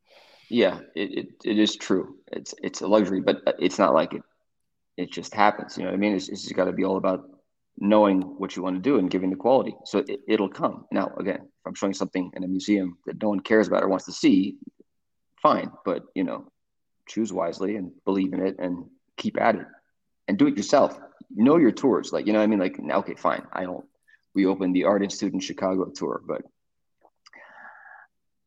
Yeah, 0.49 0.81
it, 0.95 1.19
it, 1.19 1.27
it 1.45 1.59
is 1.59 1.77
true. 1.77 2.17
It's 2.33 2.55
it's 2.63 2.81
a 2.81 2.87
luxury, 2.87 3.21
but 3.21 3.43
it's 3.59 3.79
not 3.79 3.95
like 3.95 4.15
it 4.15 4.23
it 4.97 5.13
just 5.13 5.35
happens. 5.35 5.77
You 5.77 5.85
know 5.85 5.91
what 5.91 5.97
I 5.97 5.99
mean? 5.99 6.15
It's, 6.15 6.29
it's 6.29 6.51
got 6.53 6.67
to 6.67 6.73
be 6.73 6.85
all 6.85 6.97
about 6.97 7.29
knowing 7.79 8.23
what 8.23 8.57
you 8.57 8.63
want 8.63 8.77
to 8.77 8.83
do 8.83 8.99
and 8.99 9.11
giving 9.11 9.31
the 9.31 9.37
quality. 9.37 9.75
So 9.85 10.03
it, 10.07 10.41
will 10.41 10.49
come. 10.49 10.87
Now, 10.91 11.13
again, 11.19 11.41
if 11.43 11.67
I'm 11.67 11.75
showing 11.75 11.95
something 11.95 12.31
in 12.35 12.45
a 12.45 12.49
museum 12.49 12.99
that 13.07 13.21
no 13.21 13.29
one 13.29 13.41
cares 13.41 13.69
about 13.69 13.83
or 13.83 13.89
wants 13.89 14.07
to 14.07 14.13
see, 14.13 14.57
fine. 15.43 15.71
But 15.85 16.05
you 16.15 16.25
know, 16.25 16.51
choose 17.07 17.33
wisely 17.33 17.77
and 17.77 17.93
believe 18.05 18.33
in 18.33 18.45
it 18.45 18.57
and 18.59 18.87
keep 19.17 19.41
at 19.41 19.57
it 19.57 19.67
and 20.29 20.39
do 20.39 20.47
it 20.47 20.57
yourself 20.57 20.99
know 21.35 21.57
your 21.57 21.73
tours. 21.73 22.13
Like, 22.13 22.27
you 22.27 22.33
know 22.33 22.43
I 22.43 22.47
mean? 22.47 22.59
Like, 22.59 22.79
okay, 22.79 23.15
fine. 23.15 23.47
I 23.53 23.65
don't, 23.65 23.85
we 24.35 24.47
opened 24.47 24.75
the 24.75 24.85
Art 24.85 25.03
Institute 25.03 25.35
in 25.35 25.41
Chicago 25.41 25.87
tour, 25.87 26.23
but 26.27 26.43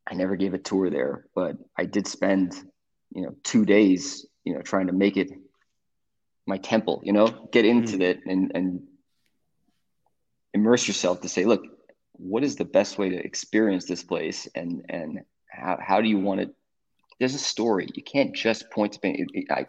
I 0.07 0.15
never 0.15 0.35
gave 0.35 0.53
a 0.53 0.59
tour 0.59 0.89
there. 0.89 1.25
But 1.35 1.57
I 1.77 1.85
did 1.85 2.07
spend, 2.07 2.53
you 3.13 3.23
know, 3.23 3.35
two 3.43 3.65
days, 3.65 4.25
you 4.43 4.53
know, 4.53 4.61
trying 4.61 4.87
to 4.87 4.93
make 4.93 5.17
it 5.17 5.29
my 6.45 6.57
temple, 6.57 7.01
you 7.03 7.13
know, 7.13 7.49
get 7.51 7.65
into 7.65 7.93
mm-hmm. 7.93 8.01
it 8.01 8.19
and, 8.25 8.51
and 8.55 8.81
immerse 10.53 10.87
yourself 10.87 11.21
to 11.21 11.29
say, 11.29 11.45
look, 11.45 11.63
what 12.13 12.43
is 12.43 12.55
the 12.55 12.65
best 12.65 12.97
way 12.97 13.09
to 13.09 13.15
experience 13.15 13.85
this 13.85 14.03
place? 14.03 14.47
And, 14.55 14.85
and 14.89 15.21
how, 15.49 15.77
how 15.81 16.01
do 16.01 16.07
you 16.07 16.19
want 16.19 16.41
it? 16.41 16.49
There's 17.19 17.35
a 17.35 17.39
story. 17.39 17.87
You 17.93 18.03
can't 18.03 18.35
just 18.35 18.69
point 18.71 18.93
to, 18.93 18.99
it, 19.07 19.27
it, 19.33 19.45
I, 19.51 19.65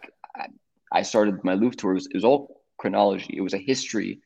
I 0.91 1.03
started 1.03 1.43
my 1.43 1.53
Louvre 1.53 1.75
tour. 1.75 1.91
It 1.91 1.95
was, 1.95 2.07
it 2.07 2.15
was 2.15 2.25
all 2.25 2.61
chronology. 2.77 3.33
It 3.35 3.41
was 3.41 3.53
a 3.53 3.57
history 3.57 4.19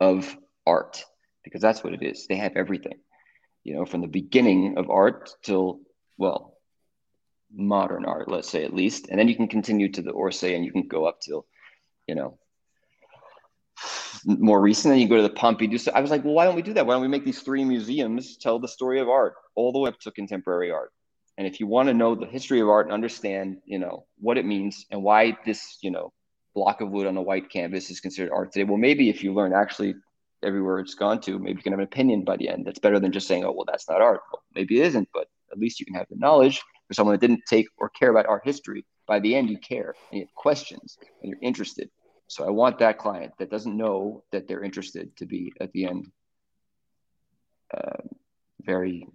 of 0.00 0.36
art 0.66 1.04
because 1.44 1.60
that's 1.60 1.84
what 1.84 1.92
it 1.92 2.02
is. 2.02 2.26
They 2.26 2.36
have 2.36 2.56
everything, 2.56 2.98
you 3.64 3.74
know, 3.74 3.84
from 3.84 4.00
the 4.00 4.08
beginning 4.08 4.78
of 4.78 4.90
art 4.90 5.30
till, 5.42 5.80
well, 6.18 6.56
modern 7.54 8.04
art, 8.04 8.28
let's 8.28 8.48
say 8.48 8.64
at 8.64 8.74
least. 8.74 9.08
And 9.08 9.18
then 9.18 9.28
you 9.28 9.36
can 9.36 9.48
continue 9.48 9.90
to 9.92 10.02
the 10.02 10.12
Orsay 10.12 10.56
and 10.56 10.64
you 10.64 10.72
can 10.72 10.88
go 10.88 11.04
up 11.04 11.20
till, 11.20 11.46
you 12.06 12.14
know, 12.14 12.38
more 14.24 14.60
recent. 14.60 14.92
Then 14.92 15.00
you 15.00 15.08
go 15.08 15.16
to 15.16 15.22
the 15.22 15.30
Pompidou 15.30 15.80
So 15.80 15.92
I 15.92 16.00
was 16.00 16.10
like, 16.10 16.24
well, 16.24 16.34
why 16.34 16.44
don't 16.44 16.56
we 16.56 16.62
do 16.62 16.74
that? 16.74 16.86
Why 16.86 16.94
don't 16.94 17.02
we 17.02 17.08
make 17.08 17.24
these 17.24 17.40
three 17.40 17.64
museums 17.64 18.36
tell 18.36 18.58
the 18.58 18.68
story 18.68 19.00
of 19.00 19.08
art 19.08 19.34
all 19.54 19.72
the 19.72 19.78
way 19.78 19.88
up 19.88 19.98
to 20.00 20.10
contemporary 20.10 20.70
art? 20.70 20.92
And 21.38 21.46
if 21.46 21.60
you 21.60 21.66
want 21.66 21.88
to 21.88 21.94
know 21.94 22.14
the 22.14 22.26
history 22.26 22.60
of 22.60 22.68
art 22.68 22.86
and 22.86 22.92
understand, 22.92 23.58
you 23.64 23.78
know, 23.78 24.06
what 24.18 24.38
it 24.38 24.44
means 24.44 24.84
and 24.90 25.02
why 25.02 25.36
this, 25.46 25.78
you 25.82 25.90
know, 25.90 26.12
block 26.54 26.80
of 26.80 26.90
wood 26.90 27.06
on 27.06 27.16
a 27.16 27.22
white 27.22 27.50
canvas 27.50 27.90
is 27.90 28.00
considered 28.00 28.32
art 28.32 28.52
today. 28.52 28.64
Well, 28.64 28.76
maybe 28.76 29.08
if 29.08 29.24
you 29.24 29.32
learn 29.32 29.54
actually 29.54 29.94
everywhere 30.42 30.78
it's 30.80 30.94
gone 30.94 31.20
to, 31.22 31.38
maybe 31.38 31.56
you 31.56 31.62
can 31.62 31.72
have 31.72 31.80
an 31.80 31.84
opinion 31.84 32.24
by 32.24 32.36
the 32.36 32.48
end. 32.48 32.66
That's 32.66 32.78
better 32.78 33.00
than 33.00 33.12
just 33.12 33.26
saying, 33.26 33.44
oh, 33.44 33.52
well, 33.52 33.64
that's 33.66 33.88
not 33.88 34.02
art. 34.02 34.20
Well, 34.32 34.42
maybe 34.54 34.80
it 34.80 34.86
isn't, 34.86 35.08
but 35.14 35.28
at 35.50 35.58
least 35.58 35.80
you 35.80 35.86
can 35.86 35.94
have 35.94 36.06
the 36.10 36.16
knowledge 36.16 36.60
for 36.86 36.94
someone 36.94 37.14
that 37.14 37.26
didn't 37.26 37.42
take 37.48 37.66
or 37.78 37.88
care 37.88 38.10
about 38.10 38.26
art 38.26 38.42
history. 38.44 38.84
By 39.06 39.20
the 39.20 39.34
end, 39.34 39.50
you 39.50 39.58
care 39.58 39.94
and 40.10 40.20
you 40.20 40.26
have 40.26 40.34
questions 40.34 40.98
and 41.22 41.30
you're 41.30 41.40
interested. 41.42 41.88
So 42.28 42.46
I 42.46 42.50
want 42.50 42.78
that 42.78 42.98
client 42.98 43.32
that 43.38 43.50
doesn't 43.50 43.76
know 43.76 44.24
that 44.32 44.48
they're 44.48 44.64
interested 44.64 45.16
to 45.18 45.26
be 45.26 45.52
at 45.60 45.72
the 45.72 45.86
end 45.86 46.10
uh, 47.76 48.02
very 48.60 49.06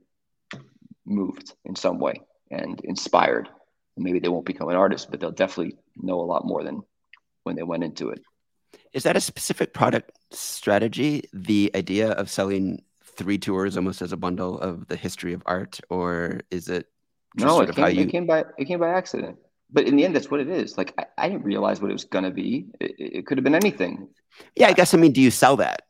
moved 1.06 1.54
in 1.65 1.76
some 1.76 2.00
way 2.00 2.22
and 2.52 2.80
inspired. 2.84 3.50
And 3.96 4.06
maybe 4.06 4.20
they 4.20 4.30
won't 4.30 4.46
become 4.46 4.70
an 4.70 4.76
artist, 4.76 5.10
but 5.10 5.20
they'll 5.20 5.32
definitely 5.32 5.78
know 5.96 6.20
a 6.20 6.22
lot 6.22 6.46
more 6.46 6.63
than 6.63 6.84
when 7.43 7.56
they 7.56 7.63
went 7.63 7.84
into 7.84 8.10
it. 8.10 8.22
Is 8.93 9.04
that 9.04 9.15
a 9.15 9.22
specific 9.22 9.74
product 9.74 10.12
strategy? 10.32 11.24
The 11.34 11.72
idea 11.76 12.12
of 12.12 12.30
selling 12.30 12.84
three 13.04 13.38
tours 13.38 13.78
almost 13.78 14.02
as 14.02 14.12
a 14.12 14.17
bundle 14.17 14.60
of 14.60 14.88
the 14.88 14.96
history 14.96 15.34
of 15.34 15.41
art, 15.46 15.80
or 15.89 16.41
is 16.52 16.70
it 16.70 16.88
no? 17.36 17.62
It 17.62 17.76
came, 17.76 17.96
you... 17.96 18.04
it 18.04 18.10
came 18.10 18.28
by 18.28 18.46
it 18.58 18.65
came 18.65 18.80
by 18.80 18.89
accident. 18.89 19.38
But 19.71 19.86
in 19.86 19.95
the 19.97 20.06
end, 20.06 20.15
that's 20.15 20.32
what 20.32 20.39
it 20.39 20.49
is. 20.49 20.77
Like 20.77 20.93
I, 20.97 21.06
I 21.17 21.30
didn't 21.30 21.43
realize 21.43 21.82
what 21.82 21.89
it 21.89 21.93
was 21.93 22.06
gonna 22.06 22.32
be. 22.32 22.67
It, 22.80 22.95
it 22.97 23.25
could 23.25 23.38
have 23.38 23.43
been 23.43 23.56
anything. 23.56 24.10
Yeah, 24.56 24.67
I 24.67 24.73
guess. 24.73 24.93
I 24.93 24.97
mean, 24.97 25.12
do 25.12 25.21
you 25.21 25.32
sell 25.32 25.58
that? 25.58 25.84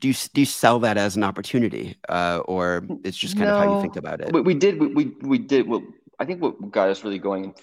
Do 0.00 0.08
you 0.08 0.14
do 0.32 0.40
you 0.40 0.46
sell 0.46 0.80
that 0.80 0.96
as 0.96 1.16
an 1.16 1.24
opportunity, 1.24 1.96
uh, 2.08 2.42
or 2.44 2.86
it's 3.04 3.16
just 3.16 3.36
kind 3.36 3.46
no, 3.48 3.56
of 3.56 3.64
how 3.64 3.76
you 3.76 3.82
think 3.82 3.96
about 3.96 4.20
it? 4.20 4.32
We, 4.32 4.40
we 4.40 4.54
did. 4.54 4.80
We, 4.80 4.86
we, 4.88 5.04
we 5.22 5.38
did. 5.38 5.68
Well, 5.68 5.82
I 6.18 6.24
think 6.24 6.42
what 6.42 6.70
got 6.70 6.88
us 6.88 7.04
really 7.04 7.18
going 7.18 7.44
in 7.44 7.54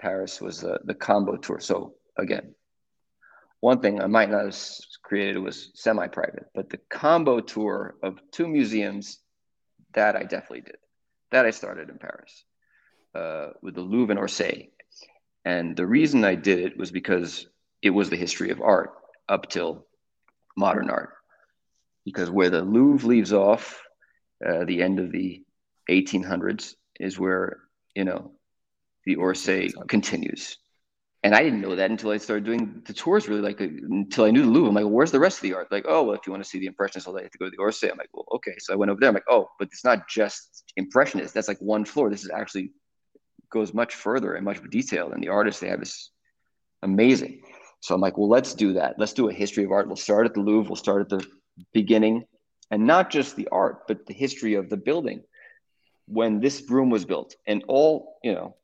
Paris 0.00 0.40
was 0.40 0.64
uh, 0.64 0.78
the 0.84 0.94
combo 0.94 1.36
tour. 1.36 1.60
So 1.60 1.94
again, 2.16 2.54
one 3.60 3.80
thing 3.80 4.00
I 4.00 4.06
might 4.06 4.30
not 4.30 4.46
have 4.46 4.56
created 5.02 5.38
was 5.38 5.70
semi-private, 5.74 6.46
but 6.54 6.70
the 6.70 6.80
combo 6.88 7.40
tour 7.40 7.96
of 8.02 8.18
two 8.32 8.48
museums 8.48 9.18
that 9.94 10.16
I 10.16 10.22
definitely 10.22 10.62
did. 10.62 10.76
That 11.30 11.46
I 11.46 11.50
started 11.50 11.90
in 11.90 11.98
Paris 11.98 12.44
uh, 13.14 13.48
with 13.62 13.74
the 13.74 13.82
Louvre 13.82 14.10
and 14.10 14.20
Orsay, 14.20 14.70
and 15.44 15.76
the 15.76 15.86
reason 15.86 16.24
I 16.24 16.34
did 16.34 16.58
it 16.58 16.76
was 16.76 16.90
because 16.90 17.46
it 17.82 17.90
was 17.90 18.10
the 18.10 18.16
history 18.16 18.50
of 18.50 18.60
art 18.60 18.92
up 19.28 19.48
till 19.48 19.86
modern 20.56 20.90
art. 20.90 21.14
Because 22.04 22.30
where 22.30 22.50
the 22.50 22.62
Louvre 22.62 23.08
leaves 23.08 23.32
off, 23.32 23.82
uh, 24.46 24.64
the 24.64 24.82
end 24.82 24.98
of 24.98 25.12
the 25.12 25.42
1800s 25.90 26.74
is 26.98 27.18
where 27.18 27.58
you 27.94 28.04
know 28.04 28.32
the 29.04 29.16
Orsay 29.16 29.72
continues 29.88 30.56
and 31.22 31.34
I 31.34 31.42
didn't 31.42 31.60
know 31.60 31.76
that 31.76 31.90
until 31.90 32.10
I 32.10 32.16
started 32.16 32.44
doing 32.44 32.82
the 32.86 32.94
tours. 32.94 33.28
Really, 33.28 33.42
like 33.42 33.60
until 33.60 34.24
I 34.24 34.30
knew 34.30 34.42
the 34.42 34.48
Louvre. 34.50 34.68
I'm 34.68 34.74
like, 34.74 34.84
well, 34.84 34.92
where's 34.92 35.10
the 35.10 35.20
rest 35.20 35.38
of 35.38 35.42
the 35.42 35.52
art? 35.52 35.70
Like, 35.70 35.84
oh, 35.86 36.02
well, 36.02 36.14
if 36.14 36.26
you 36.26 36.32
want 36.32 36.42
to 36.42 36.48
see 36.48 36.58
the 36.58 36.66
Impressionists, 36.66 37.06
all 37.06 37.12
day, 37.12 37.20
you 37.20 37.24
have 37.24 37.32
to 37.32 37.38
go 37.38 37.44
to 37.44 37.50
the 37.50 37.62
Orsay. 37.62 37.90
I'm 37.90 37.98
like, 37.98 38.08
well, 38.14 38.24
okay. 38.36 38.54
So 38.58 38.72
I 38.72 38.76
went 38.76 38.90
over 38.90 39.00
there. 39.00 39.08
I'm 39.08 39.14
like, 39.14 39.24
oh, 39.28 39.48
but 39.58 39.68
it's 39.70 39.84
not 39.84 40.08
just 40.08 40.64
Impressionists. 40.76 41.32
That's 41.32 41.48
like 41.48 41.58
one 41.58 41.84
floor. 41.84 42.08
This 42.08 42.24
is 42.24 42.30
actually 42.30 42.72
goes 43.50 43.74
much 43.74 43.94
further 43.94 44.34
and 44.34 44.44
much 44.44 44.58
more 44.58 44.68
detail. 44.68 45.12
And 45.12 45.22
the 45.22 45.28
artists 45.28 45.60
they 45.60 45.68
have 45.68 45.82
is 45.82 46.10
amazing. 46.82 47.42
So 47.80 47.94
I'm 47.94 48.00
like, 48.00 48.18
well, 48.18 48.28
let's 48.28 48.54
do 48.54 48.74
that. 48.74 48.96
Let's 48.98 49.12
do 49.14 49.28
a 49.28 49.32
history 49.32 49.64
of 49.64 49.72
art. 49.72 49.86
We'll 49.86 49.96
start 49.96 50.26
at 50.26 50.34
the 50.34 50.40
Louvre. 50.40 50.68
We'll 50.68 50.76
start 50.76 51.02
at 51.02 51.08
the 51.08 51.26
beginning, 51.72 52.24
and 52.70 52.86
not 52.86 53.10
just 53.10 53.36
the 53.36 53.48
art, 53.50 53.86
but 53.88 54.06
the 54.06 54.14
history 54.14 54.54
of 54.54 54.68
the 54.68 54.76
building 54.76 55.22
when 56.06 56.40
this 56.40 56.68
room 56.68 56.90
was 56.90 57.04
built, 57.04 57.36
and 57.46 57.64
all 57.68 58.18
you 58.24 58.34
know, 58.34 58.56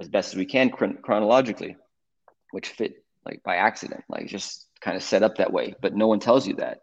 as 0.00 0.08
best 0.08 0.32
as 0.32 0.36
we 0.36 0.44
can 0.44 0.70
chronologically, 0.70 1.76
which 2.50 2.68
fit 2.68 3.04
like 3.24 3.42
by 3.42 3.56
accident, 3.56 4.04
like 4.08 4.26
just 4.26 4.68
kind 4.80 4.96
of 4.96 5.02
set 5.02 5.22
up 5.22 5.36
that 5.36 5.52
way. 5.52 5.74
But 5.80 5.94
no 5.94 6.06
one 6.06 6.20
tells 6.20 6.46
you 6.46 6.54
that. 6.56 6.80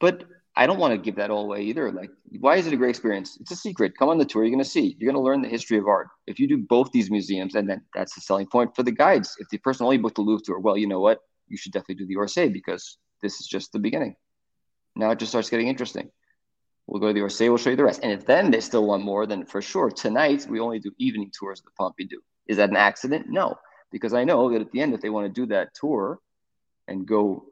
But 0.00 0.24
I 0.56 0.66
don't 0.66 0.78
want 0.78 0.92
to 0.92 0.98
give 0.98 1.16
that 1.16 1.30
all 1.30 1.44
away 1.44 1.62
either. 1.62 1.92
Like, 1.92 2.10
why 2.40 2.56
is 2.56 2.66
it 2.66 2.72
a 2.72 2.76
great 2.76 2.90
experience? 2.90 3.38
It's 3.40 3.52
a 3.52 3.56
secret. 3.56 3.96
Come 3.96 4.08
on 4.08 4.18
the 4.18 4.24
tour. 4.24 4.42
You're 4.42 4.50
going 4.50 4.64
to 4.64 4.68
see. 4.68 4.96
You're 4.98 5.12
going 5.12 5.22
to 5.22 5.24
learn 5.24 5.42
the 5.42 5.48
history 5.48 5.78
of 5.78 5.86
art. 5.86 6.08
If 6.26 6.40
you 6.40 6.48
do 6.48 6.58
both 6.58 6.90
these 6.92 7.10
museums, 7.10 7.54
and 7.54 7.68
then 7.68 7.82
that's 7.94 8.14
the 8.14 8.20
selling 8.20 8.46
point 8.46 8.74
for 8.74 8.82
the 8.82 8.92
guides. 8.92 9.36
If 9.38 9.48
the 9.48 9.58
person 9.58 9.84
only 9.84 9.98
booked 9.98 10.16
the 10.16 10.22
Louvre 10.22 10.44
tour, 10.44 10.58
well, 10.58 10.76
you 10.76 10.88
know 10.88 11.00
what? 11.00 11.20
You 11.48 11.56
should 11.56 11.72
definitely 11.72 11.96
do 11.96 12.06
the 12.06 12.16
Orsay 12.16 12.52
because 12.52 12.98
this 13.22 13.40
is 13.40 13.46
just 13.46 13.72
the 13.72 13.78
beginning. 13.78 14.16
Now 14.96 15.10
it 15.10 15.18
just 15.18 15.30
starts 15.30 15.50
getting 15.50 15.68
interesting. 15.68 16.10
We'll 16.86 17.00
go 17.00 17.08
to 17.08 17.12
the 17.12 17.20
Orsay. 17.20 17.48
We'll 17.48 17.58
show 17.58 17.70
you 17.70 17.76
the 17.76 17.84
rest. 17.84 18.00
And 18.02 18.12
if 18.12 18.26
then 18.26 18.50
they 18.50 18.60
still 18.60 18.86
want 18.86 19.04
more, 19.04 19.26
then 19.26 19.46
for 19.46 19.62
sure 19.62 19.90
tonight 19.90 20.46
we 20.50 20.58
only 20.58 20.80
do 20.80 20.92
evening 20.98 21.30
tours 21.38 21.60
of 21.60 21.66
the 21.66 21.70
Pompidou. 21.78 22.18
Is 22.48 22.56
that 22.56 22.70
an 22.70 22.76
accident? 22.76 23.26
No, 23.28 23.56
because 23.92 24.12
I 24.12 24.24
know 24.24 24.50
that 24.50 24.60
at 24.60 24.72
the 24.72 24.80
end, 24.80 24.94
if 24.94 25.00
they 25.00 25.10
want 25.10 25.26
to 25.26 25.40
do 25.40 25.46
that 25.46 25.74
tour 25.74 26.18
and 26.88 27.06
go 27.06 27.46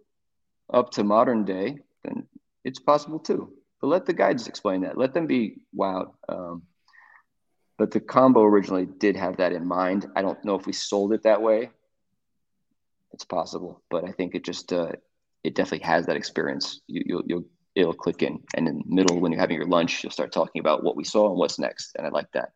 up 0.73 0.91
to 0.93 1.05
modern 1.05 1.45
day, 1.45 1.79
then 2.03 2.27
it's 2.65 2.79
possible 2.79 3.19
too. 3.19 3.53
But 3.81 3.89
let 3.89 4.07
the 4.07 4.13
guides 4.13 4.49
explain 4.49 4.83
that. 4.83 4.99
Let 4.99 5.15
them 5.15 5.27
be 5.27 5.59
wowed. 5.77 6.13
Um, 6.29 6.63
but 7.79 7.93
the 7.93 8.01
combo 8.01 8.43
originally 8.43 8.87
did 8.87 9.17
have 9.17 9.37
that 9.37 9.53
in 9.53 9.67
mind. 9.67 10.07
I 10.17 10.23
don't 10.23 10.45
know 10.45 10.57
if 10.57 10.67
we 10.67 10.73
sold 10.73 11.13
it 11.13 11.23
that 11.23 11.41
way. 11.41 11.71
It's 13.13 13.25
possible, 13.25 13.83
but 13.89 14.05
I 14.05 14.13
think 14.13 14.35
it 14.35 14.45
just 14.45 14.73
uh, 14.73 14.93
it 15.45 15.55
definitely 15.55 15.87
has 15.87 16.07
that 16.07 16.17
experience. 16.17 16.81
You, 16.89 17.03
you'll 17.07 17.23
you'll 17.27 17.45
it'll 17.75 17.95
click 17.95 18.23
in, 18.23 18.43
and 18.55 18.67
in 18.69 18.79
the 18.79 18.85
middle 18.87 19.21
when 19.21 19.33
you're 19.33 19.41
having 19.41 19.57
your 19.57 19.69
lunch, 19.69 20.03
you'll 20.03 20.11
start 20.11 20.33
talking 20.33 20.61
about 20.61 20.83
what 20.83 20.97
we 20.97 21.05
saw 21.05 21.29
and 21.29 21.39
what's 21.39 21.59
next. 21.59 21.93
And 21.97 22.07
I 22.07 22.11
like 22.11 22.31
that. 22.33 22.51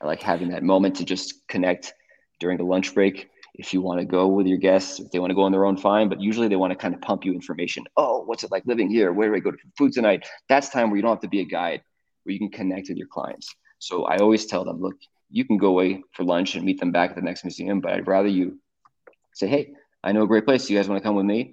I 0.00 0.06
like 0.06 0.20
having 0.20 0.50
that 0.50 0.62
moment 0.62 0.96
to 0.96 1.04
just 1.04 1.46
connect 1.48 1.94
during 2.40 2.58
the 2.58 2.64
lunch 2.64 2.92
break 2.92 3.30
if 3.54 3.72
you 3.72 3.80
want 3.80 4.00
to 4.00 4.04
go 4.04 4.26
with 4.26 4.46
your 4.46 4.58
guests, 4.58 4.98
if 4.98 5.10
they 5.10 5.20
want 5.20 5.30
to 5.30 5.34
go 5.34 5.42
on 5.42 5.52
their 5.52 5.64
own, 5.64 5.76
fine. 5.76 6.08
But 6.08 6.20
usually 6.20 6.48
they 6.48 6.56
want 6.56 6.72
to 6.72 6.76
kind 6.76 6.94
of 6.94 7.00
pump 7.00 7.24
you 7.24 7.32
information. 7.32 7.84
Oh, 7.96 8.24
what's 8.24 8.42
it 8.42 8.50
like 8.50 8.66
living 8.66 8.90
here? 8.90 9.12
Where 9.12 9.28
do 9.28 9.36
I 9.36 9.38
go 9.38 9.52
to 9.52 9.58
food 9.78 9.92
tonight? 9.92 10.26
That's 10.48 10.68
time 10.68 10.90
where 10.90 10.96
you 10.96 11.02
don't 11.02 11.12
have 11.12 11.20
to 11.20 11.28
be 11.28 11.40
a 11.40 11.44
guide, 11.44 11.82
where 12.24 12.32
you 12.32 12.38
can 12.38 12.50
connect 12.50 12.88
with 12.88 12.98
your 12.98 13.06
clients. 13.06 13.54
So 13.78 14.04
I 14.04 14.16
always 14.16 14.46
tell 14.46 14.64
them, 14.64 14.80
look, 14.80 14.96
you 15.30 15.44
can 15.44 15.56
go 15.56 15.68
away 15.68 16.02
for 16.12 16.24
lunch 16.24 16.56
and 16.56 16.64
meet 16.64 16.80
them 16.80 16.90
back 16.90 17.10
at 17.10 17.16
the 17.16 17.22
next 17.22 17.44
museum, 17.44 17.80
but 17.80 17.92
I'd 17.92 18.08
rather 18.08 18.28
you 18.28 18.58
say, 19.34 19.46
hey, 19.46 19.72
I 20.02 20.12
know 20.12 20.22
a 20.22 20.26
great 20.28 20.44
place. 20.44 20.68
You 20.68 20.76
guys 20.76 20.88
want 20.88 21.00
to 21.00 21.06
come 21.06 21.16
with 21.16 21.26
me? 21.26 21.52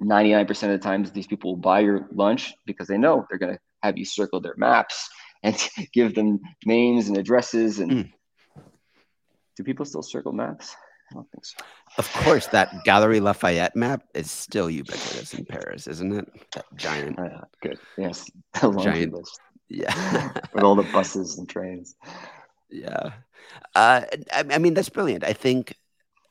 99% 0.00 0.50
of 0.50 0.70
the 0.70 0.78
times, 0.78 1.10
these 1.10 1.26
people 1.26 1.52
will 1.52 1.60
buy 1.60 1.80
your 1.80 2.08
lunch 2.12 2.54
because 2.64 2.86
they 2.86 2.96
know 2.96 3.26
they're 3.28 3.38
going 3.38 3.54
to 3.54 3.60
have 3.82 3.98
you 3.98 4.04
circle 4.04 4.40
their 4.40 4.54
maps 4.56 5.08
and 5.42 5.56
give 5.92 6.14
them 6.14 6.40
names 6.64 7.08
and 7.08 7.16
addresses. 7.16 7.80
And 7.80 7.90
mm. 7.90 8.12
do 9.56 9.64
people 9.64 9.84
still 9.84 10.02
circle 10.02 10.32
maps? 10.32 10.76
I 11.10 11.14
don't 11.14 11.30
think 11.30 11.44
so. 11.44 11.56
Of 11.98 12.12
course, 12.12 12.46
that 12.48 12.84
Gallery 12.84 13.20
Lafayette 13.20 13.74
map 13.74 14.04
is 14.14 14.30
still 14.30 14.70
ubiquitous 14.70 15.34
in 15.34 15.44
Paris, 15.44 15.86
isn't 15.86 16.12
it? 16.12 16.28
That 16.54 16.66
giant. 16.76 17.18
Uh, 17.18 17.40
good. 17.62 17.78
Yes. 17.98 18.30
giant. 18.78 19.14
List. 19.14 19.40
Yeah. 19.68 20.32
With 20.54 20.64
all 20.64 20.76
the 20.76 20.84
buses 20.92 21.38
and 21.38 21.48
trains. 21.48 21.96
Yeah. 22.70 23.12
Uh, 23.74 24.02
I, 24.32 24.44
I 24.50 24.58
mean, 24.58 24.74
that's 24.74 24.88
brilliant. 24.88 25.24
I 25.24 25.32
think 25.32 25.74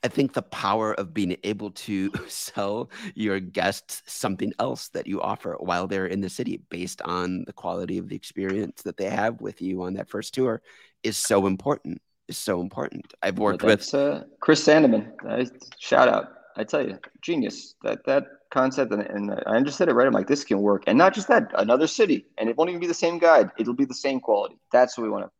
I 0.01 0.07
think 0.07 0.31
the 0.31 0.41
power 0.41 0.93
of 0.93 1.13
being 1.13 1.35
able 1.43 1.71
to 1.71 2.11
sell 2.27 2.89
your 3.15 3.39
guests 3.39 4.01
something 4.05 4.53
else 4.59 4.89
that 4.89 5.07
you 5.07 5.21
offer 5.21 5.57
while 5.59 5.87
they're 5.87 6.05
in 6.05 6.21
the 6.21 6.29
city 6.29 6.61
based 6.69 7.01
on 7.01 7.43
the 7.45 7.53
quality 7.53 7.97
of 7.97 8.07
the 8.07 8.15
experience 8.15 8.81
that 8.83 8.97
they 8.97 9.09
have 9.09 9.41
with 9.41 9.61
you 9.61 9.83
on 9.83 9.95
that 9.95 10.09
first 10.09 10.33
tour 10.33 10.61
is 11.03 11.17
so 11.17 11.47
important 11.47 12.01
is 12.29 12.37
so 12.37 12.61
important. 12.61 13.13
I've 13.21 13.39
worked 13.39 13.63
well, 13.63 13.75
with 13.75 13.93
uh, 13.93 14.23
Chris 14.39 14.65
Sandeman. 14.65 15.11
I, 15.27 15.47
shout 15.79 16.07
out. 16.07 16.29
I 16.55 16.63
tell 16.63 16.87
you, 16.87 16.97
genius. 17.21 17.75
That 17.83 18.05
that 18.05 18.25
concept, 18.51 18.93
and, 18.93 19.01
and 19.01 19.31
I 19.31 19.55
understood 19.55 19.89
it 19.89 19.93
right. 19.93 20.07
I'm 20.07 20.13
like, 20.13 20.27
this 20.27 20.43
can 20.43 20.59
work, 20.59 20.83
and 20.87 20.97
not 20.97 21.13
just 21.13 21.27
that, 21.27 21.51
another 21.55 21.87
city, 21.87 22.27
and 22.37 22.49
it 22.49 22.55
won't 22.55 22.69
even 22.69 22.79
be 22.79 22.87
the 22.87 22.93
same 22.93 23.17
guide. 23.17 23.49
It'll 23.57 23.73
be 23.73 23.85
the 23.85 23.93
same 23.93 24.19
quality. 24.19 24.57
That's 24.71 24.97
what 24.97 25.03
we 25.03 25.09
want 25.09 25.25
to 25.25 25.31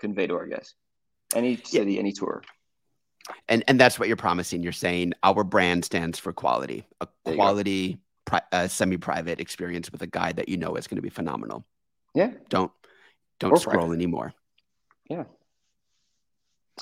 convey 0.00 0.26
to 0.26 0.34
our 0.34 0.46
guests. 0.46 0.74
Any 1.34 1.56
city, 1.56 1.94
yeah. 1.94 2.00
any 2.00 2.12
tour. 2.12 2.42
And 3.48 3.62
and 3.68 3.80
that's 3.80 3.98
what 3.98 4.08
you're 4.08 4.16
promising. 4.16 4.62
You're 4.62 4.72
saying 4.72 5.14
our 5.22 5.44
brand 5.44 5.84
stands 5.84 6.18
for 6.18 6.32
quality, 6.32 6.84
a 7.00 7.06
quality, 7.24 7.98
pri- 8.24 8.42
uh, 8.50 8.66
semi-private 8.66 9.40
experience 9.40 9.92
with 9.92 10.02
a 10.02 10.08
guide 10.08 10.36
that 10.36 10.48
you 10.48 10.56
know 10.56 10.74
is 10.74 10.88
going 10.88 10.96
to 10.96 11.02
be 11.02 11.08
phenomenal. 11.08 11.64
Yeah. 12.14 12.32
Don't 12.48 12.72
don't 13.38 13.52
or 13.52 13.56
scroll 13.58 13.86
private. 13.86 13.94
anymore. 13.94 14.34
Yeah 15.08 15.24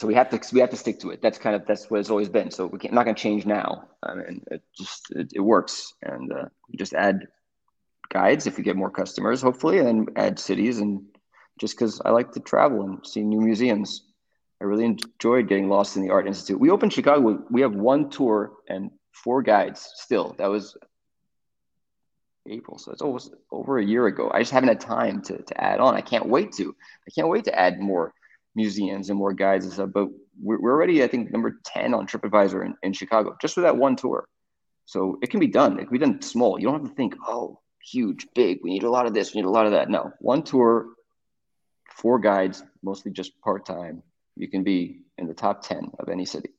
so 0.00 0.06
we 0.06 0.14
have 0.14 0.30
to 0.30 0.40
we 0.54 0.60
have 0.60 0.70
to 0.70 0.78
stick 0.78 0.98
to 1.00 1.10
it. 1.10 1.20
That's 1.20 1.36
kind 1.36 1.54
of 1.54 1.66
that's 1.66 1.90
what 1.90 2.00
it's 2.00 2.08
always 2.08 2.30
been. 2.30 2.50
So 2.50 2.64
we 2.64 2.78
can't, 2.78 2.94
not 2.94 3.04
going 3.04 3.14
to 3.14 3.22
change 3.22 3.44
now. 3.44 3.86
I 4.02 4.14
mean, 4.14 4.42
it 4.50 4.62
just 4.74 5.10
it, 5.10 5.32
it 5.34 5.40
works, 5.40 5.92
and 6.02 6.32
uh, 6.32 6.46
we 6.70 6.78
just 6.78 6.94
add 6.94 7.28
guides 8.08 8.46
if 8.46 8.56
we 8.56 8.64
get 8.64 8.76
more 8.76 8.90
customers, 8.90 9.42
hopefully, 9.42 9.78
and 9.80 10.08
add 10.16 10.38
cities. 10.38 10.78
And 10.78 11.02
just 11.60 11.76
because 11.76 12.00
I 12.02 12.12
like 12.12 12.32
to 12.32 12.40
travel 12.40 12.80
and 12.80 13.06
see 13.06 13.22
new 13.22 13.42
museums, 13.42 14.06
I 14.62 14.64
really 14.64 14.86
enjoyed 14.86 15.48
getting 15.48 15.68
lost 15.68 15.96
in 15.96 16.02
the 16.02 16.12
Art 16.12 16.26
Institute. 16.26 16.58
We 16.58 16.70
opened 16.70 16.94
Chicago. 16.94 17.44
We 17.50 17.60
have 17.60 17.74
one 17.74 18.08
tour 18.08 18.52
and 18.70 18.90
four 19.12 19.42
guides. 19.42 19.86
Still, 19.96 20.34
that 20.38 20.48
was 20.48 20.78
April, 22.48 22.78
so 22.78 22.90
it's 22.90 23.02
almost 23.02 23.34
over 23.52 23.78
a 23.78 23.84
year 23.84 24.06
ago. 24.06 24.30
I 24.32 24.38
just 24.38 24.52
haven't 24.52 24.70
had 24.70 24.80
time 24.80 25.20
to 25.24 25.42
to 25.42 25.60
add 25.62 25.78
on. 25.78 25.94
I 25.94 26.00
can't 26.00 26.26
wait 26.26 26.52
to. 26.52 26.74
I 27.06 27.10
can't 27.14 27.28
wait 27.28 27.44
to 27.44 27.58
add 27.58 27.78
more 27.78 28.14
museums 28.54 29.10
and 29.10 29.18
more 29.18 29.32
guides 29.32 29.64
and 29.64 29.74
stuff. 29.74 29.90
But 29.92 30.08
we're, 30.40 30.60
we're 30.60 30.72
already, 30.72 31.02
I 31.02 31.06
think, 31.06 31.30
number 31.30 31.60
10 31.64 31.94
on 31.94 32.06
TripAdvisor 32.06 32.64
in, 32.64 32.74
in 32.82 32.92
Chicago 32.92 33.36
just 33.40 33.54
for 33.54 33.60
that 33.62 33.76
one 33.76 33.96
tour. 33.96 34.26
So 34.86 35.18
it 35.22 35.30
can 35.30 35.40
be 35.40 35.46
done. 35.46 35.78
It 35.78 35.84
can 35.84 35.92
be 35.92 35.98
done 35.98 36.20
small. 36.22 36.58
You 36.58 36.66
don't 36.66 36.80
have 36.80 36.88
to 36.88 36.94
think, 36.94 37.14
oh, 37.26 37.60
huge, 37.84 38.26
big. 38.34 38.58
We 38.62 38.70
need 38.70 38.82
a 38.82 38.90
lot 38.90 39.06
of 39.06 39.14
this. 39.14 39.34
We 39.34 39.40
need 39.40 39.46
a 39.46 39.50
lot 39.50 39.66
of 39.66 39.72
that. 39.72 39.88
No, 39.88 40.12
one 40.18 40.42
tour, 40.42 40.86
four 41.96 42.18
guides, 42.18 42.62
mostly 42.82 43.12
just 43.12 43.40
part 43.40 43.64
time. 43.64 44.02
You 44.36 44.48
can 44.48 44.64
be 44.64 45.02
in 45.18 45.26
the 45.26 45.34
top 45.34 45.62
10 45.62 45.92
of 45.98 46.08
any 46.08 46.24
city. 46.24 46.50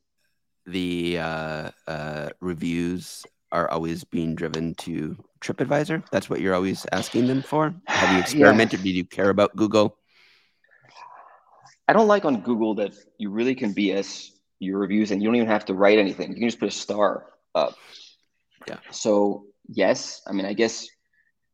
The 0.65 1.17
uh, 1.19 1.71
uh, 1.87 2.29
reviews 2.39 3.25
are 3.51 3.69
always 3.69 4.03
being 4.03 4.35
driven 4.35 4.75
to 4.75 5.17
TripAdvisor. 5.41 6.03
That's 6.11 6.29
what 6.29 6.39
you're 6.39 6.55
always 6.55 6.85
asking 6.91 7.27
them 7.27 7.41
for. 7.41 7.73
Have 7.87 8.13
you 8.13 8.19
experimented? 8.21 8.79
yeah. 8.79 8.85
Did 8.85 8.95
you 8.95 9.05
care 9.05 9.29
about 9.29 9.55
Google? 9.55 9.97
I 11.87 11.93
don't 11.93 12.07
like 12.07 12.25
on 12.25 12.41
Google 12.41 12.75
that 12.75 12.93
you 13.17 13.29
really 13.29 13.55
can 13.55 13.73
BS 13.73 14.29
your 14.59 14.77
reviews 14.77 15.11
and 15.11 15.21
you 15.21 15.27
don't 15.27 15.35
even 15.35 15.47
have 15.47 15.65
to 15.65 15.73
write 15.73 15.97
anything. 15.97 16.29
You 16.29 16.39
can 16.39 16.47
just 16.47 16.59
put 16.59 16.69
a 16.69 16.71
star 16.71 17.25
up. 17.55 17.75
Yeah. 18.67 18.77
So 18.91 19.45
yes, 19.67 20.21
I 20.27 20.31
mean, 20.33 20.45
I 20.45 20.53
guess 20.53 20.87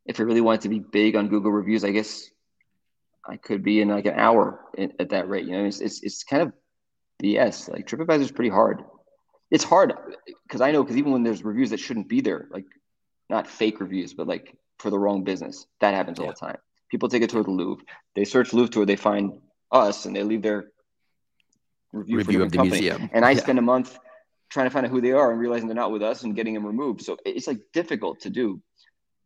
if 0.05 0.19
I 0.19 0.23
really 0.23 0.41
wanted 0.41 0.61
to 0.61 0.69
be 0.69 0.79
big 0.79 1.15
on 1.15 1.29
Google 1.29 1.51
reviews, 1.51 1.83
I 1.83 1.91
guess 1.91 2.29
I 3.27 3.37
could 3.37 3.63
be 3.63 3.81
in 3.81 3.89
like 3.89 4.05
an 4.05 4.15
hour 4.15 4.65
in, 4.77 4.93
at 4.99 5.09
that 5.09 5.29
rate. 5.29 5.45
You 5.45 5.53
know, 5.53 5.65
it's, 5.65 5.79
it's, 5.79 6.03
it's 6.03 6.23
kind 6.23 6.43
of 6.43 6.53
BS. 7.21 7.69
Like 7.71 7.87
TripAdvisor 7.87 8.21
is 8.21 8.31
pretty 8.31 8.49
hard. 8.49 8.83
It's 9.49 9.63
hard 9.63 9.93
because 10.45 10.61
I 10.61 10.71
know 10.71 10.83
because 10.83 10.97
even 10.97 11.11
when 11.13 11.23
there's 11.23 11.43
reviews 11.43 11.69
that 11.69 11.79
shouldn't 11.79 12.09
be 12.09 12.19
there, 12.19 12.47
like 12.51 12.65
not 13.29 13.47
fake 13.47 13.79
reviews, 13.79 14.13
but 14.13 14.27
like 14.27 14.57
for 14.79 14.89
the 14.89 14.99
wrong 14.99 15.23
business, 15.23 15.65
that 15.79 15.93
happens 15.93 16.19
yeah. 16.19 16.25
all 16.25 16.31
the 16.31 16.37
time. 16.37 16.57
People 16.91 17.07
take 17.07 17.23
a 17.23 17.27
tour 17.27 17.41
of 17.41 17.45
the 17.45 17.51
Louvre. 17.51 17.83
They 18.15 18.25
search 18.25 18.53
Louvre 18.53 18.71
tour. 18.71 18.85
They 18.85 18.95
find 18.95 19.39
us 19.71 20.05
and 20.05 20.15
they 20.15 20.23
leave 20.23 20.41
their 20.41 20.67
review, 21.91 22.17
review 22.17 22.43
of 22.43 22.51
the 22.51 22.57
company. 22.57 22.81
museum. 22.81 23.09
And 23.13 23.25
I 23.25 23.31
yeah. 23.31 23.39
spend 23.39 23.59
a 23.59 23.61
month 23.61 23.97
trying 24.49 24.65
to 24.65 24.69
find 24.69 24.85
out 24.85 24.91
who 24.91 25.01
they 25.01 25.11
are 25.11 25.31
and 25.31 25.39
realizing 25.39 25.67
they're 25.67 25.75
not 25.75 25.91
with 25.91 26.01
us 26.01 26.23
and 26.23 26.35
getting 26.35 26.53
them 26.53 26.65
removed. 26.65 27.01
So 27.01 27.17
it's 27.25 27.47
like 27.47 27.59
difficult 27.73 28.21
to 28.21 28.29
do. 28.29 28.61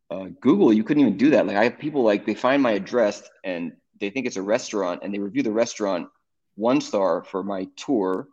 Uh, 0.09 0.27
Google, 0.41 0.73
you 0.73 0.83
couldn't 0.83 1.01
even 1.01 1.17
do 1.17 1.29
that. 1.31 1.47
Like 1.47 1.57
I 1.57 1.63
have 1.63 1.79
people 1.79 2.03
like 2.03 2.25
they 2.25 2.33
find 2.33 2.61
my 2.61 2.71
address 2.71 3.23
and 3.43 3.73
they 3.99 4.09
think 4.09 4.25
it's 4.25 4.37
a 4.37 4.41
restaurant 4.41 5.01
and 5.03 5.13
they 5.13 5.19
review 5.19 5.43
the 5.43 5.51
restaurant 5.51 6.09
one 6.55 6.81
star 6.81 7.23
for 7.23 7.43
my 7.43 7.67
tour. 7.77 8.27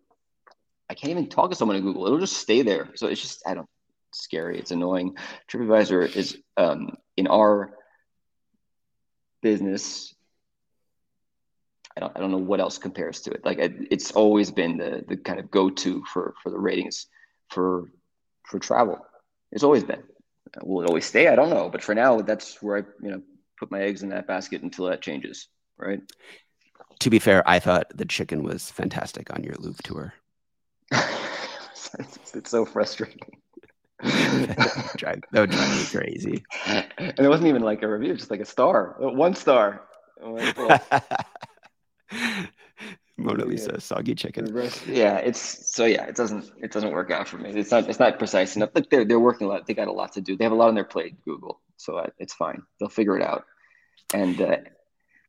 I 0.90 0.94
can't 0.94 1.10
even 1.10 1.28
talk 1.28 1.50
to 1.50 1.56
someone 1.56 1.76
in 1.76 1.82
Google. 1.82 2.06
It'll 2.06 2.18
just 2.18 2.38
stay 2.38 2.62
there. 2.62 2.88
So 2.94 3.06
it's 3.06 3.20
just 3.20 3.42
I 3.46 3.54
don't 3.54 3.68
it's 4.10 4.24
scary. 4.24 4.58
It's 4.58 4.70
annoying. 4.70 5.16
TripAdvisor 5.50 6.16
is 6.16 6.38
um, 6.56 6.96
in 7.16 7.26
our 7.26 7.74
business 9.42 10.14
I 11.98 12.00
don't, 12.00 12.16
I 12.16 12.20
don't 12.20 12.30
know 12.30 12.38
what 12.38 12.60
else 12.60 12.78
compares 12.78 13.20
to 13.22 13.32
it. 13.32 13.44
Like 13.44 13.58
it's 13.58 14.12
always 14.12 14.52
been 14.52 14.78
the 14.78 15.04
the 15.08 15.16
kind 15.16 15.40
of 15.40 15.50
go 15.50 15.68
to 15.68 16.04
for 16.04 16.32
for 16.40 16.50
the 16.50 16.58
ratings 16.58 17.06
for 17.50 17.90
for 18.44 18.60
travel. 18.60 19.04
It's 19.50 19.64
always 19.64 19.82
been. 19.82 20.04
Will 20.62 20.84
it 20.84 20.88
always 20.88 21.06
stay? 21.06 21.26
I 21.26 21.34
don't 21.34 21.50
know, 21.50 21.68
but 21.68 21.82
for 21.82 21.96
now, 21.96 22.20
that's 22.20 22.62
where 22.62 22.76
I 22.76 22.80
you 23.02 23.10
know 23.10 23.22
put 23.58 23.72
my 23.72 23.80
eggs 23.80 24.04
in 24.04 24.10
that 24.10 24.28
basket 24.28 24.62
until 24.62 24.84
that 24.86 25.02
changes. 25.02 25.48
Right. 25.76 26.00
To 27.00 27.10
be 27.10 27.18
fair, 27.18 27.42
I 27.48 27.58
thought 27.58 27.90
the 27.92 28.04
chicken 28.04 28.44
was 28.44 28.70
fantastic 28.70 29.34
on 29.34 29.42
your 29.42 29.54
Louvre 29.58 29.82
tour. 29.82 30.14
it's, 30.92 32.50
so 32.50 32.64
frustrating. 32.64 33.40
that 34.02 35.26
would 35.32 35.50
drive 35.50 35.76
me 35.76 35.84
crazy. 35.86 36.44
And 36.64 37.18
it 37.18 37.28
wasn't 37.28 37.48
even 37.48 37.62
like 37.62 37.82
a 37.82 37.88
review, 37.88 38.14
just 38.14 38.30
like 38.30 38.40
a 38.40 38.44
star, 38.44 38.94
one 38.98 39.34
star. 39.34 39.82
Mona 43.18 43.44
Lisa, 43.44 43.72
yeah. 43.72 43.78
soggy 43.80 44.14
chicken. 44.14 44.52
Rest, 44.54 44.86
yeah, 44.86 45.16
it's 45.16 45.74
so 45.74 45.84
yeah, 45.84 46.04
it 46.04 46.14
doesn't 46.14 46.52
it 46.62 46.70
doesn't 46.70 46.92
work 46.92 47.10
out 47.10 47.26
for 47.26 47.36
me. 47.36 47.50
It's 47.50 47.72
not 47.72 47.88
it's 47.88 47.98
not 47.98 48.16
precise 48.18 48.54
enough. 48.54 48.70
Look, 48.74 48.88
they're 48.90 49.04
they're 49.04 49.18
working 49.18 49.48
a 49.48 49.50
lot. 49.50 49.66
They 49.66 49.74
got 49.74 49.88
a 49.88 49.92
lot 49.92 50.12
to 50.12 50.20
do. 50.20 50.36
They 50.36 50.44
have 50.44 50.52
a 50.52 50.56
lot 50.56 50.68
on 50.68 50.76
their 50.76 50.84
plate. 50.84 51.20
Google, 51.24 51.60
so 51.76 52.08
it's 52.18 52.32
fine. 52.34 52.62
They'll 52.78 52.88
figure 52.88 53.16
it 53.16 53.22
out. 53.22 53.44
And 54.14 54.40
uh, 54.40 54.56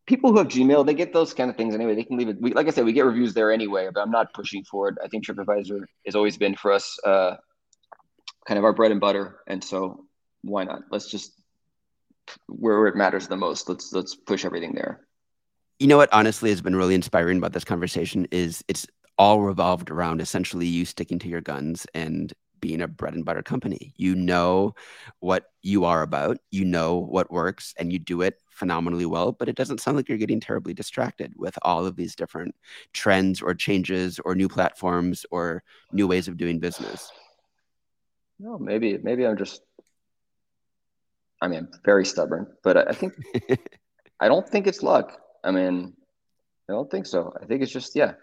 people 0.06 0.32
who 0.32 0.38
have 0.38 0.48
Gmail, 0.48 0.86
they 0.86 0.94
get 0.94 1.14
those 1.14 1.34
kind 1.34 1.50
of 1.50 1.58
things 1.58 1.74
anyway. 1.74 1.96
They 1.96 2.04
can 2.04 2.16
leave 2.16 2.30
it. 2.30 2.40
We, 2.40 2.54
like 2.54 2.68
I 2.68 2.70
said, 2.70 2.86
we 2.86 2.94
get 2.94 3.06
reviews 3.06 3.34
there 3.34 3.52
anyway. 3.52 3.90
But 3.92 4.02
I'm 4.02 4.12
not 4.12 4.34
pushing 4.36 4.64
for 4.64 4.90
it. 4.90 4.98
I 5.04 5.08
think 5.08 5.26
TripAdvisor 5.26 5.82
has 6.06 6.16
always 6.16 6.38
been 6.38 6.56
for 6.56 6.72
us 6.72 7.00
uh, 7.04 7.38
kind 8.48 8.60
of 8.60 8.66
our 8.66 8.74
bread 8.74 8.92
and 8.92 9.02
butter. 9.02 9.40
And 9.48 9.64
so 9.64 10.06
why 10.44 10.64
not? 10.64 10.84
Let's 10.92 11.10
just 11.10 11.34
where 12.48 12.86
it 12.86 12.96
matters 12.96 13.28
the 13.28 13.36
most. 13.36 13.68
Let's 13.68 13.92
let's 13.94 14.14
push 14.14 14.46
everything 14.46 14.74
there 14.76 15.08
you 15.80 15.88
know 15.88 15.98
what 15.98 16.14
honestly 16.14 16.50
has 16.50 16.62
been 16.62 16.76
really 16.76 16.96
inspiring 16.96 17.38
about 17.38 17.54
this 17.54 17.64
conversation 17.64 18.28
is 18.32 18.64
it's 18.68 18.86
all 19.18 19.42
revolved 19.42 19.90
around 19.90 20.22
essentially 20.22 20.68
you 20.68 20.86
sticking 20.86 21.20
to 21.20 21.28
your 21.28 21.42
guns 21.42 21.88
and 21.94 22.34
being 22.60 22.82
a 22.82 22.88
bread 22.88 23.14
and 23.14 23.26
butter 23.26 23.42
company. 23.42 23.94
You 23.96 24.16
know 24.16 24.76
what 25.20 25.46
you 25.62 25.86
are 25.86 26.02
about, 26.02 26.38
you 26.52 26.66
know 26.66 26.98
what 26.98 27.32
works, 27.32 27.74
and 27.78 27.92
you 27.92 28.00
do 28.00 28.22
it 28.22 28.36
phenomenally 28.50 29.06
well. 29.06 29.32
But 29.32 29.50
it 29.50 29.56
doesn't 29.56 29.80
sound 29.80 29.98
like 29.98 30.10
you're 30.10 30.18
getting 30.18 30.42
terribly 30.42 30.74
distracted 30.74 31.34
with 31.38 31.58
all 31.62 31.86
of 31.86 31.96
these 31.96 32.16
different 32.16 32.56
trends 32.94 33.42
or 33.42 33.54
changes 33.54 34.20
or 34.26 34.36
new 34.36 34.50
platforms 34.50 35.26
or 35.32 35.64
new 35.92 36.08
ways 36.08 36.28
of 36.28 36.38
doing 36.38 36.60
business. 36.60 37.12
No, 38.40 38.58
maybe 38.58 38.98
maybe 38.98 39.26
I'm 39.26 39.38
just. 39.38 39.62
I 41.42 41.48
mean, 41.48 41.60
I'm 41.60 41.70
very 41.86 42.06
stubborn, 42.06 42.48
but 42.64 42.90
I 42.90 42.92
think 42.92 43.14
I 44.20 44.28
don't 44.28 44.48
think 44.48 44.68
it's 44.68 44.84
luck. 44.84 45.18
I 45.44 45.52
mean, 45.52 45.94
I 46.70 46.74
don't 46.74 46.90
think 46.90 47.06
so. 47.06 47.34
I 47.42 47.46
think 47.46 47.62
it's 47.62 47.72
just 47.72 47.96
yeah. 47.96 48.14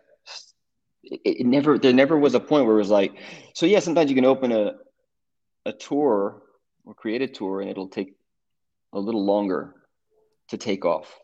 It, 1.03 1.41
it, 1.41 1.47
never 1.47 1.79
there 1.79 1.93
never 1.93 2.19
was 2.19 2.35
a 2.35 2.41
point 2.41 2.67
where 2.67 2.75
it 2.75 2.79
was 2.79 2.91
like, 2.91 3.17
so 3.55 3.67
yeah. 3.67 3.81
Sometimes 3.81 4.11
you 4.11 4.17
can 4.17 4.25
open 4.25 4.53
a 4.53 4.73
a 5.65 5.73
tour 5.73 6.43
or 6.85 6.95
create 6.95 7.23
a 7.23 7.27
tour 7.27 7.61
and 7.61 7.71
it'll 7.71 7.89
take 7.89 8.15
a 8.93 8.99
little 8.99 9.25
longer 9.25 9.75
to 10.49 10.57
take 10.57 10.85
off. 10.85 11.19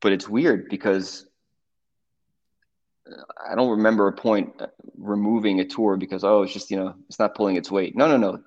But 0.00 0.12
it's 0.12 0.28
weird 0.28 0.68
because 0.68 1.26
uh, 3.08 3.22
I 3.50 3.54
don't 3.54 3.70
remember 3.70 4.08
a 4.08 4.12
point 4.12 4.52
uh, 4.60 4.66
removing 4.96 5.60
a 5.60 5.64
tour 5.64 5.96
because 5.96 6.24
oh 6.24 6.42
it's 6.42 6.52
just 6.52 6.70
you 6.70 6.76
know 6.76 6.94
it's 7.08 7.18
not 7.18 7.34
pulling 7.34 7.56
its 7.56 7.70
weight. 7.70 7.96
No 7.96 8.08
no 8.08 8.16
no. 8.16 8.42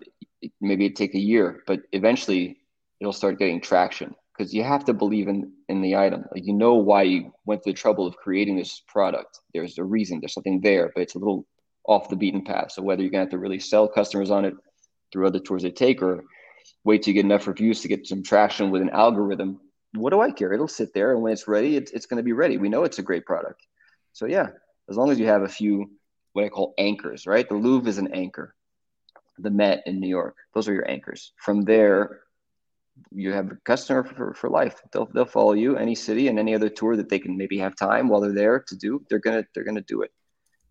Maybe 0.61 0.85
it 0.85 0.95
take 0.95 1.15
a 1.15 1.19
year, 1.19 1.63
but 1.65 1.81
eventually 1.91 2.57
it'll 2.99 3.13
start 3.13 3.39
getting 3.39 3.61
traction 3.61 4.15
because 4.35 4.53
you 4.53 4.63
have 4.63 4.85
to 4.85 4.93
believe 4.93 5.27
in 5.27 5.51
in 5.69 5.81
the 5.81 5.95
item. 5.95 6.25
Like 6.33 6.45
you 6.45 6.53
know 6.53 6.75
why 6.75 7.03
you 7.03 7.33
went 7.45 7.63
to 7.63 7.69
the 7.71 7.77
trouble 7.77 8.05
of 8.05 8.17
creating 8.17 8.57
this 8.57 8.81
product. 8.87 9.39
There's 9.53 9.77
a 9.77 9.83
reason. 9.83 10.19
There's 10.19 10.33
something 10.33 10.61
there, 10.61 10.91
but 10.93 11.01
it's 11.01 11.15
a 11.15 11.19
little 11.19 11.45
off 11.87 12.09
the 12.09 12.15
beaten 12.15 12.43
path. 12.43 12.71
So 12.71 12.81
whether 12.81 13.01
you're 13.01 13.11
gonna 13.11 13.23
have 13.23 13.31
to 13.31 13.37
really 13.37 13.59
sell 13.59 13.87
customers 13.87 14.31
on 14.31 14.45
it 14.45 14.55
through 15.11 15.27
other 15.27 15.39
tours 15.39 15.63
they 15.63 15.71
take, 15.71 16.01
or 16.01 16.23
wait 16.83 17.03
to 17.03 17.13
get 17.13 17.25
enough 17.25 17.47
reviews 17.47 17.81
to 17.81 17.87
get 17.87 18.07
some 18.07 18.23
traction 18.23 18.71
with 18.71 18.81
an 18.81 18.89
algorithm, 18.89 19.59
what 19.93 20.09
do 20.09 20.21
I 20.21 20.31
care? 20.31 20.51
It'll 20.51 20.67
sit 20.67 20.93
there, 20.93 21.13
and 21.13 21.21
when 21.21 21.33
it's 21.33 21.47
ready, 21.47 21.77
it's 21.77 21.91
it's 21.91 22.05
gonna 22.05 22.23
be 22.23 22.33
ready. 22.33 22.57
We 22.57 22.69
know 22.69 22.83
it's 22.83 22.99
a 22.99 23.03
great 23.03 23.25
product. 23.25 23.61
So 24.13 24.25
yeah, 24.25 24.47
as 24.89 24.97
long 24.97 25.11
as 25.11 25.19
you 25.19 25.27
have 25.27 25.43
a 25.43 25.49
few 25.49 25.91
what 26.33 26.43
I 26.43 26.49
call 26.49 26.73
anchors, 26.77 27.25
right? 27.25 27.47
The 27.47 27.55
Louvre 27.55 27.89
is 27.89 27.97
an 27.97 28.13
anchor. 28.13 28.53
The 29.37 29.49
Met 29.49 29.83
in 29.85 29.99
New 29.99 30.07
York, 30.07 30.35
those 30.53 30.67
are 30.67 30.73
your 30.73 30.89
anchors. 30.89 31.31
From 31.37 31.61
there, 31.61 32.21
you 33.11 33.31
have 33.31 33.51
a 33.51 33.55
customer 33.63 34.03
for, 34.03 34.33
for 34.33 34.49
life. 34.49 34.81
They'll 34.91 35.07
they'll 35.07 35.25
follow 35.25 35.53
you 35.53 35.77
any 35.77 35.95
city 35.95 36.27
and 36.27 36.39
any 36.39 36.55
other 36.55 36.69
tour 36.69 36.95
that 36.95 37.09
they 37.09 37.19
can 37.19 37.37
maybe 37.37 37.57
have 37.59 37.75
time 37.75 38.07
while 38.07 38.21
they're 38.21 38.33
there 38.33 38.59
to 38.59 38.75
do. 38.75 39.03
They're 39.09 39.19
gonna 39.19 39.45
they're 39.53 39.63
gonna 39.63 39.81
do 39.81 40.01
it 40.01 40.11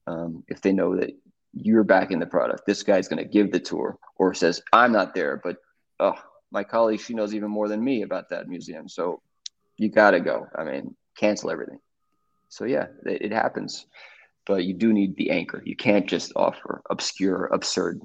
um, 0.07 0.45
if 0.49 0.61
they 0.61 0.73
know 0.73 0.97
that 0.97 1.11
you're 1.53 1.85
backing 1.85 2.19
the 2.19 2.27
product. 2.27 2.67
This 2.67 2.83
guy's 2.83 3.09
gonna 3.09 3.25
give 3.25 3.53
the 3.53 3.61
tour 3.61 3.99
or 4.17 4.35
says 4.35 4.63
I'm 4.73 4.93
not 4.93 5.15
there, 5.15 5.41
but 5.43 5.57
oh 6.01 6.17
my 6.51 6.65
colleague 6.65 7.01
she 7.01 7.15
knows 7.15 7.35
even 7.35 7.51
more 7.51 7.69
than 7.69 7.83
me 7.83 8.03
about 8.03 8.31
that 8.31 8.49
museum. 8.49 8.89
So 8.89 9.21
you 9.77 9.91
gotta 9.91 10.21
go. 10.21 10.47
I 10.55 10.65
mean, 10.65 10.95
cancel 11.17 11.51
everything. 11.51 11.81
So 12.49 12.65
yeah, 12.65 12.87
it, 13.05 13.23
it 13.23 13.33
happens, 13.33 13.87
but 14.47 14.65
you 14.65 14.75
do 14.75 14.93
need 14.93 15.17
the 15.17 15.31
anchor. 15.31 15.63
You 15.65 15.77
can't 15.77 16.07
just 16.07 16.33
offer 16.37 16.83
obscure, 16.91 17.47
absurd 17.47 18.01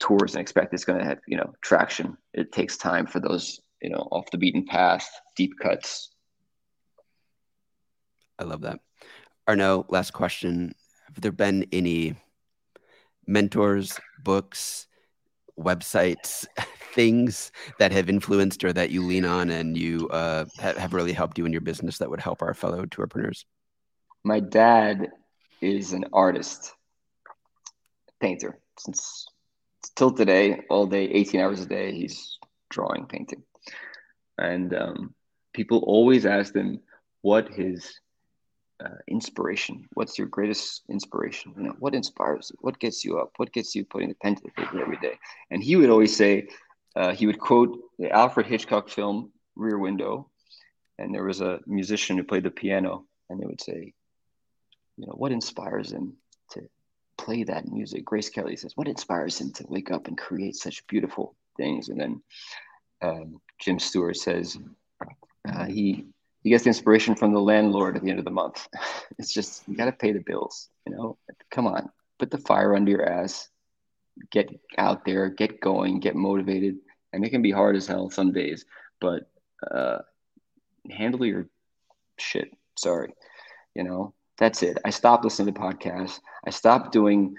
tours 0.00 0.34
and 0.34 0.40
expect 0.40 0.74
it's 0.74 0.84
going 0.84 0.98
to 0.98 1.04
have 1.04 1.18
you 1.26 1.36
know 1.36 1.52
traction. 1.62 2.16
It 2.32 2.52
takes 2.52 2.76
time 2.76 3.06
for 3.06 3.20
those 3.20 3.60
you 3.82 3.90
know 3.90 4.08
off 4.10 4.30
the 4.30 4.38
beaten 4.38 4.64
path, 4.64 5.08
deep 5.36 5.52
cuts. 5.60 6.10
I 8.38 8.44
love 8.44 8.62
that. 8.62 8.80
Arnaud, 9.46 9.86
last 9.88 10.12
question: 10.12 10.74
Have 11.06 11.20
there 11.20 11.32
been 11.32 11.66
any 11.72 12.16
mentors, 13.26 13.98
books, 14.22 14.86
websites, 15.58 16.46
things 16.94 17.50
that 17.78 17.92
have 17.92 18.08
influenced 18.08 18.64
or 18.64 18.72
that 18.72 18.90
you 18.90 19.04
lean 19.04 19.24
on 19.24 19.50
and 19.50 19.76
you 19.76 20.08
uh, 20.08 20.44
have 20.58 20.94
really 20.94 21.12
helped 21.12 21.38
you 21.38 21.46
in 21.46 21.52
your 21.52 21.60
business 21.60 21.98
that 21.98 22.10
would 22.10 22.20
help 22.20 22.42
our 22.42 22.54
fellow 22.54 22.84
tourpreneurs? 22.86 23.44
My 24.22 24.40
dad 24.40 25.10
is 25.60 25.92
an 25.92 26.04
artist, 26.12 26.72
painter 28.20 28.58
since 28.78 29.26
till 29.90 30.12
today, 30.12 30.62
all 30.70 30.86
day, 30.86 31.04
18 31.04 31.40
hours 31.40 31.60
a 31.60 31.66
day, 31.66 31.92
he's 31.92 32.38
drawing, 32.70 33.06
painting. 33.06 33.42
And 34.38 34.74
um, 34.74 35.14
people 35.52 35.78
always 35.86 36.26
ask 36.26 36.54
him 36.54 36.80
what 37.22 37.48
his 37.48 38.00
uh, 38.84 38.96
inspiration, 39.08 39.88
what's 39.94 40.18
your 40.18 40.26
greatest 40.26 40.82
inspiration? 40.88 41.54
You 41.56 41.62
know, 41.64 41.76
what 41.78 41.94
inspires 41.94 42.50
you? 42.52 42.58
What 42.60 42.78
gets 42.78 43.04
you 43.04 43.18
up? 43.18 43.32
What 43.36 43.52
gets 43.52 43.74
you 43.74 43.84
putting 43.84 44.08
the 44.08 44.16
pen 44.16 44.34
to 44.34 44.42
the 44.42 44.50
paper 44.50 44.80
every 44.80 44.98
day? 44.98 45.18
And 45.50 45.62
he 45.62 45.76
would 45.76 45.90
always 45.90 46.14
say, 46.14 46.48
uh, 46.96 47.14
he 47.14 47.26
would 47.26 47.38
quote 47.38 47.78
the 47.98 48.10
Alfred 48.10 48.46
Hitchcock 48.46 48.88
film 48.88 49.32
Rear 49.56 49.78
Window, 49.78 50.30
and 50.98 51.14
there 51.14 51.24
was 51.24 51.40
a 51.40 51.60
musician 51.66 52.16
who 52.16 52.24
played 52.24 52.44
the 52.44 52.50
piano, 52.50 53.04
and 53.30 53.40
they 53.40 53.46
would 53.46 53.60
say, 53.60 53.94
you 54.96 55.06
know, 55.06 55.14
what 55.14 55.32
inspires 55.32 55.92
him 55.92 56.14
play 57.24 57.42
that 57.44 57.70
music. 57.70 58.04
Grace 58.04 58.28
Kelly 58.28 58.56
says, 58.56 58.76
What 58.76 58.88
inspires 58.88 59.40
him 59.40 59.52
to 59.54 59.64
wake 59.68 59.90
up 59.90 60.08
and 60.08 60.18
create 60.18 60.56
such 60.56 60.86
beautiful 60.86 61.34
things? 61.56 61.88
And 61.88 62.00
then 62.00 62.22
um, 63.02 63.40
Jim 63.58 63.78
Stewart 63.78 64.16
says, 64.16 64.58
uh, 65.48 65.64
he 65.66 66.06
he 66.42 66.50
gets 66.50 66.64
the 66.64 66.70
inspiration 66.70 67.14
from 67.14 67.32
the 67.32 67.40
landlord 67.40 67.96
at 67.96 68.02
the 68.02 68.10
end 68.10 68.18
of 68.18 68.24
the 68.24 68.30
month. 68.30 68.68
it's 69.18 69.32
just 69.32 69.66
you 69.66 69.76
got 69.76 69.86
to 69.86 69.92
pay 69.92 70.12
the 70.12 70.20
bills, 70.20 70.68
you 70.86 70.94
know. 70.94 71.16
Come 71.50 71.66
on, 71.66 71.90
put 72.18 72.30
the 72.30 72.38
fire 72.38 72.74
under 72.74 72.90
your 72.90 73.08
ass, 73.08 73.48
get 74.30 74.48
out 74.76 75.04
there, 75.04 75.28
get 75.30 75.60
going, 75.60 76.00
get 76.00 76.14
motivated, 76.14 76.76
and 77.12 77.24
it 77.24 77.30
can 77.30 77.42
be 77.42 77.50
hard 77.50 77.76
as 77.76 77.86
hell 77.86 78.10
some 78.10 78.32
days, 78.32 78.66
but 79.00 79.30
uh, 79.70 79.98
handle 80.90 81.24
your 81.24 81.48
shit. 82.18 82.50
Sorry, 82.76 83.12
you 83.74 83.84
know. 83.84 84.14
That's 84.38 84.62
it. 84.62 84.78
I 84.84 84.90
stopped 84.90 85.24
listening 85.24 85.54
to 85.54 85.60
podcasts. 85.60 86.20
I 86.46 86.50
stopped 86.50 86.92
doing 86.92 87.36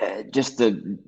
uh, 0.00 0.22
just 0.30 0.58
the 0.58 0.98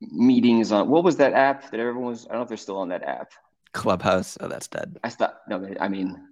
meetings 0.00 0.72
on 0.72 0.88
what 0.88 1.04
was 1.04 1.16
that 1.16 1.32
app 1.32 1.70
that 1.70 1.80
everyone 1.80 2.04
was? 2.04 2.26
I 2.26 2.30
don't 2.30 2.38
know 2.38 2.42
if 2.42 2.48
they're 2.48 2.56
still 2.56 2.78
on 2.78 2.88
that 2.88 3.02
app. 3.02 3.32
Clubhouse. 3.72 4.38
Oh, 4.40 4.48
that's 4.48 4.68
dead. 4.68 4.98
I 5.04 5.08
stopped. 5.08 5.48
No, 5.48 5.66
I 5.80 5.88
mean, 5.88 6.28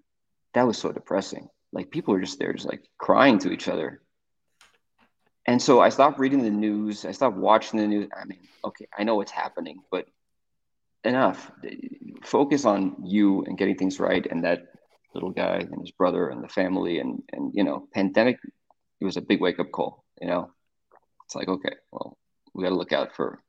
that 0.54 0.66
was 0.66 0.78
so 0.78 0.92
depressing. 0.92 1.48
Like 1.72 1.90
people 1.90 2.14
were 2.14 2.20
just 2.20 2.38
there, 2.38 2.52
just 2.52 2.68
like 2.68 2.84
crying 2.98 3.38
to 3.40 3.52
each 3.52 3.68
other. 3.68 4.02
And 5.46 5.60
so 5.60 5.80
I 5.80 5.88
stopped 5.88 6.18
reading 6.18 6.42
the 6.42 6.50
news. 6.50 7.04
I 7.04 7.12
stopped 7.12 7.36
watching 7.36 7.80
the 7.80 7.86
news. 7.86 8.08
I 8.16 8.24
mean, 8.24 8.46
okay, 8.64 8.86
I 8.96 9.02
know 9.02 9.16
what's 9.16 9.32
happening, 9.32 9.82
but 9.90 10.06
enough. 11.04 11.50
Focus 12.22 12.64
on 12.64 12.96
you 13.02 13.42
and 13.44 13.58
getting 13.58 13.76
things 13.76 13.98
right, 13.98 14.24
and 14.30 14.44
that 14.44 14.71
little 15.14 15.30
guy 15.30 15.56
and 15.56 15.80
his 15.80 15.90
brother 15.90 16.28
and 16.28 16.42
the 16.42 16.48
family 16.48 16.98
and 16.98 17.22
and 17.32 17.52
you 17.54 17.64
know 17.64 17.88
pandemic 17.92 18.38
it 19.00 19.04
was 19.04 19.16
a 19.16 19.22
big 19.22 19.40
wake 19.40 19.58
up 19.58 19.70
call 19.72 20.04
you 20.20 20.28
know? 20.28 20.50
It's 21.24 21.34
like 21.34 21.48
okay 21.48 21.74
well 21.90 22.16
we 22.54 22.62
got 22.62 22.70
to 22.70 22.76
look 22.76 22.92
out 22.92 23.14
for 23.14 23.42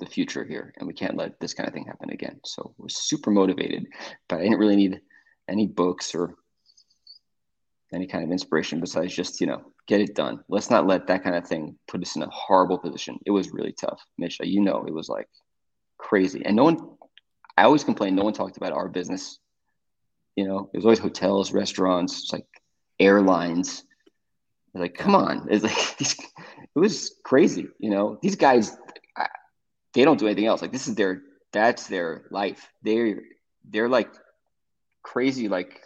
the 0.00 0.06
future 0.06 0.44
here 0.44 0.74
and 0.76 0.86
we 0.88 0.92
can't 0.92 1.16
let 1.16 1.38
this 1.38 1.54
kind 1.54 1.68
of 1.68 1.72
thing 1.72 1.86
happen 1.86 2.10
again. 2.10 2.40
So 2.44 2.74
we're 2.78 2.88
super 2.88 3.30
motivated 3.30 3.86
but 4.28 4.36
i 4.36 4.42
didn't 4.42 4.58
really 4.58 4.76
need 4.76 5.00
any 5.48 5.66
books 5.66 6.14
or 6.14 6.34
any 7.92 8.06
kind 8.06 8.24
of 8.24 8.30
inspiration 8.30 8.80
besides 8.80 9.14
just 9.14 9.40
you 9.40 9.46
know 9.46 9.62
get 9.86 10.00
it 10.00 10.14
done. 10.14 10.42
Let's 10.48 10.70
not 10.70 10.86
let 10.86 11.06
that 11.06 11.22
kind 11.22 11.36
of 11.36 11.46
thing 11.46 11.78
put 11.86 12.00
us 12.00 12.16
in 12.16 12.22
a 12.22 12.30
horrible 12.30 12.78
position. 12.78 13.18
It 13.26 13.30
was 13.30 13.52
really 13.52 13.72
tough. 13.72 14.00
Mitch 14.18 14.38
you 14.42 14.62
know 14.62 14.84
it 14.86 14.94
was 14.94 15.08
like 15.08 15.28
crazy. 15.98 16.42
And 16.44 16.56
no 16.56 16.64
one 16.64 16.78
i 17.56 17.62
always 17.62 17.84
complain 17.84 18.14
no 18.14 18.24
one 18.24 18.32
talked 18.32 18.56
about 18.56 18.72
our 18.72 18.88
business 18.88 19.38
you 20.36 20.46
know, 20.46 20.70
there's 20.72 20.84
always 20.84 20.98
hotels, 20.98 21.52
restaurants, 21.52 22.32
like 22.32 22.46
airlines. 22.98 23.84
Like, 24.74 24.96
come 24.96 25.14
on. 25.14 25.46
It's 25.50 25.64
like 25.64 26.00
it 26.00 26.78
was 26.78 27.14
crazy. 27.24 27.68
You 27.78 27.90
know, 27.90 28.18
these 28.20 28.36
guys, 28.36 28.76
they 29.92 30.04
don't 30.04 30.18
do 30.18 30.26
anything 30.26 30.46
else. 30.46 30.62
Like 30.62 30.72
this 30.72 30.88
is 30.88 30.96
their, 30.96 31.22
that's 31.52 31.86
their 31.86 32.24
life. 32.30 32.68
They're, 32.82 33.20
they're 33.68 33.88
like 33.88 34.12
crazy, 35.02 35.48
like 35.48 35.82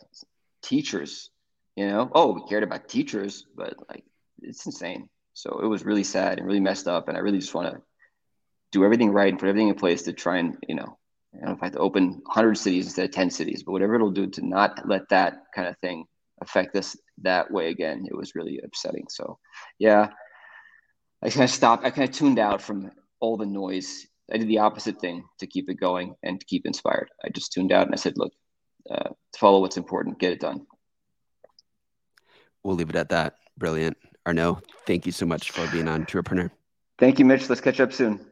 teachers, 0.63 1.31
you 1.77 1.87
know? 1.87 2.11
Oh, 2.15 2.33
we 2.33 2.49
cared 2.49 2.63
about 2.63 2.89
teachers, 2.89 3.45
but 3.55 3.75
like, 3.89 4.05
it's 4.41 4.65
insane. 4.65 5.09
So 5.35 5.61
it 5.63 5.67
was 5.67 5.85
really 5.85 6.05
sad 6.05 6.39
and 6.39 6.47
really 6.47 6.61
messed 6.61 6.89
up. 6.89 7.09
And 7.09 7.17
I 7.17 7.21
really 7.21 7.39
just 7.39 7.55
want 7.55 7.73
to 7.73 7.83
do 8.73 8.85
everything 8.85 9.11
right 9.13 9.29
and 9.29 9.39
put 9.39 9.49
everything 9.49 9.69
in 9.69 9.75
place 9.75 10.03
to 10.03 10.13
try 10.13 10.39
and, 10.39 10.57
you 10.67 10.75
know, 10.75 10.99
I 11.35 11.39
don't 11.39 11.49
know 11.49 11.57
if 11.57 11.63
I 11.63 11.67
have 11.67 11.75
to 11.75 11.79
open 11.79 12.21
100 12.25 12.57
cities 12.57 12.87
instead 12.87 13.05
of 13.05 13.11
10 13.11 13.31
cities, 13.31 13.63
but 13.63 13.73
whatever 13.73 13.95
it'll 13.95 14.11
do 14.11 14.27
to 14.27 14.47
not 14.47 14.89
let 14.89 15.09
that 15.11 15.35
kind 15.55 15.69
of 15.69 15.77
thing 15.79 16.05
affect 16.41 16.75
us 16.77 16.97
that 17.23 17.51
way 17.51 17.69
again, 17.69 18.07
it 18.09 18.17
was 18.17 18.35
really 18.35 18.61
upsetting. 18.65 19.07
So, 19.09 19.39
yeah, 19.79 20.09
I 21.23 21.31
kind 21.31 21.45
of 21.45 21.51
stopped. 21.51 21.85
I 21.85 21.91
kind 21.91 22.09
of 22.09 22.15
tuned 22.15 22.39
out 22.39 22.63
from 22.63 22.91
all 23.21 23.37
the 23.37 23.47
noise. 23.47 24.07
I 24.33 24.39
did 24.39 24.49
the 24.49 24.59
opposite 24.59 25.01
thing 25.01 25.25
to 25.39 25.47
keep 25.47 25.69
it 25.69 25.75
going 25.75 26.15
and 26.23 26.39
to 26.39 26.47
keep 26.47 26.67
inspired. 26.67 27.09
I 27.25 27.29
just 27.31 27.53
tuned 27.53 27.73
out 27.73 27.87
and 27.87 27.95
I 27.95 27.97
said, 27.97 28.15
look, 28.17 28.33
uh, 28.91 29.11
follow 29.37 29.61
what's 29.61 29.77
important, 29.77 30.19
get 30.19 30.33
it 30.33 30.41
done. 30.41 30.67
We'll 32.63 32.77
leave 32.77 32.91
it 32.91 32.97
at 32.97 33.11
that. 33.11 33.35
Brilliant. 33.57 33.97
Arnaud, 34.27 34.61
thank 34.87 35.07
you 35.07 35.13
so 35.13 35.27
much 35.27 35.51
for 35.51 35.67
being 35.69 35.89
on 35.89 36.05
Tourpreneur. 36.05 36.51
Thank 36.99 37.19
you, 37.19 37.25
Mitch. 37.25 37.49
Let's 37.49 37.61
catch 37.61 37.81
up 37.81 37.93
soon. 37.93 38.28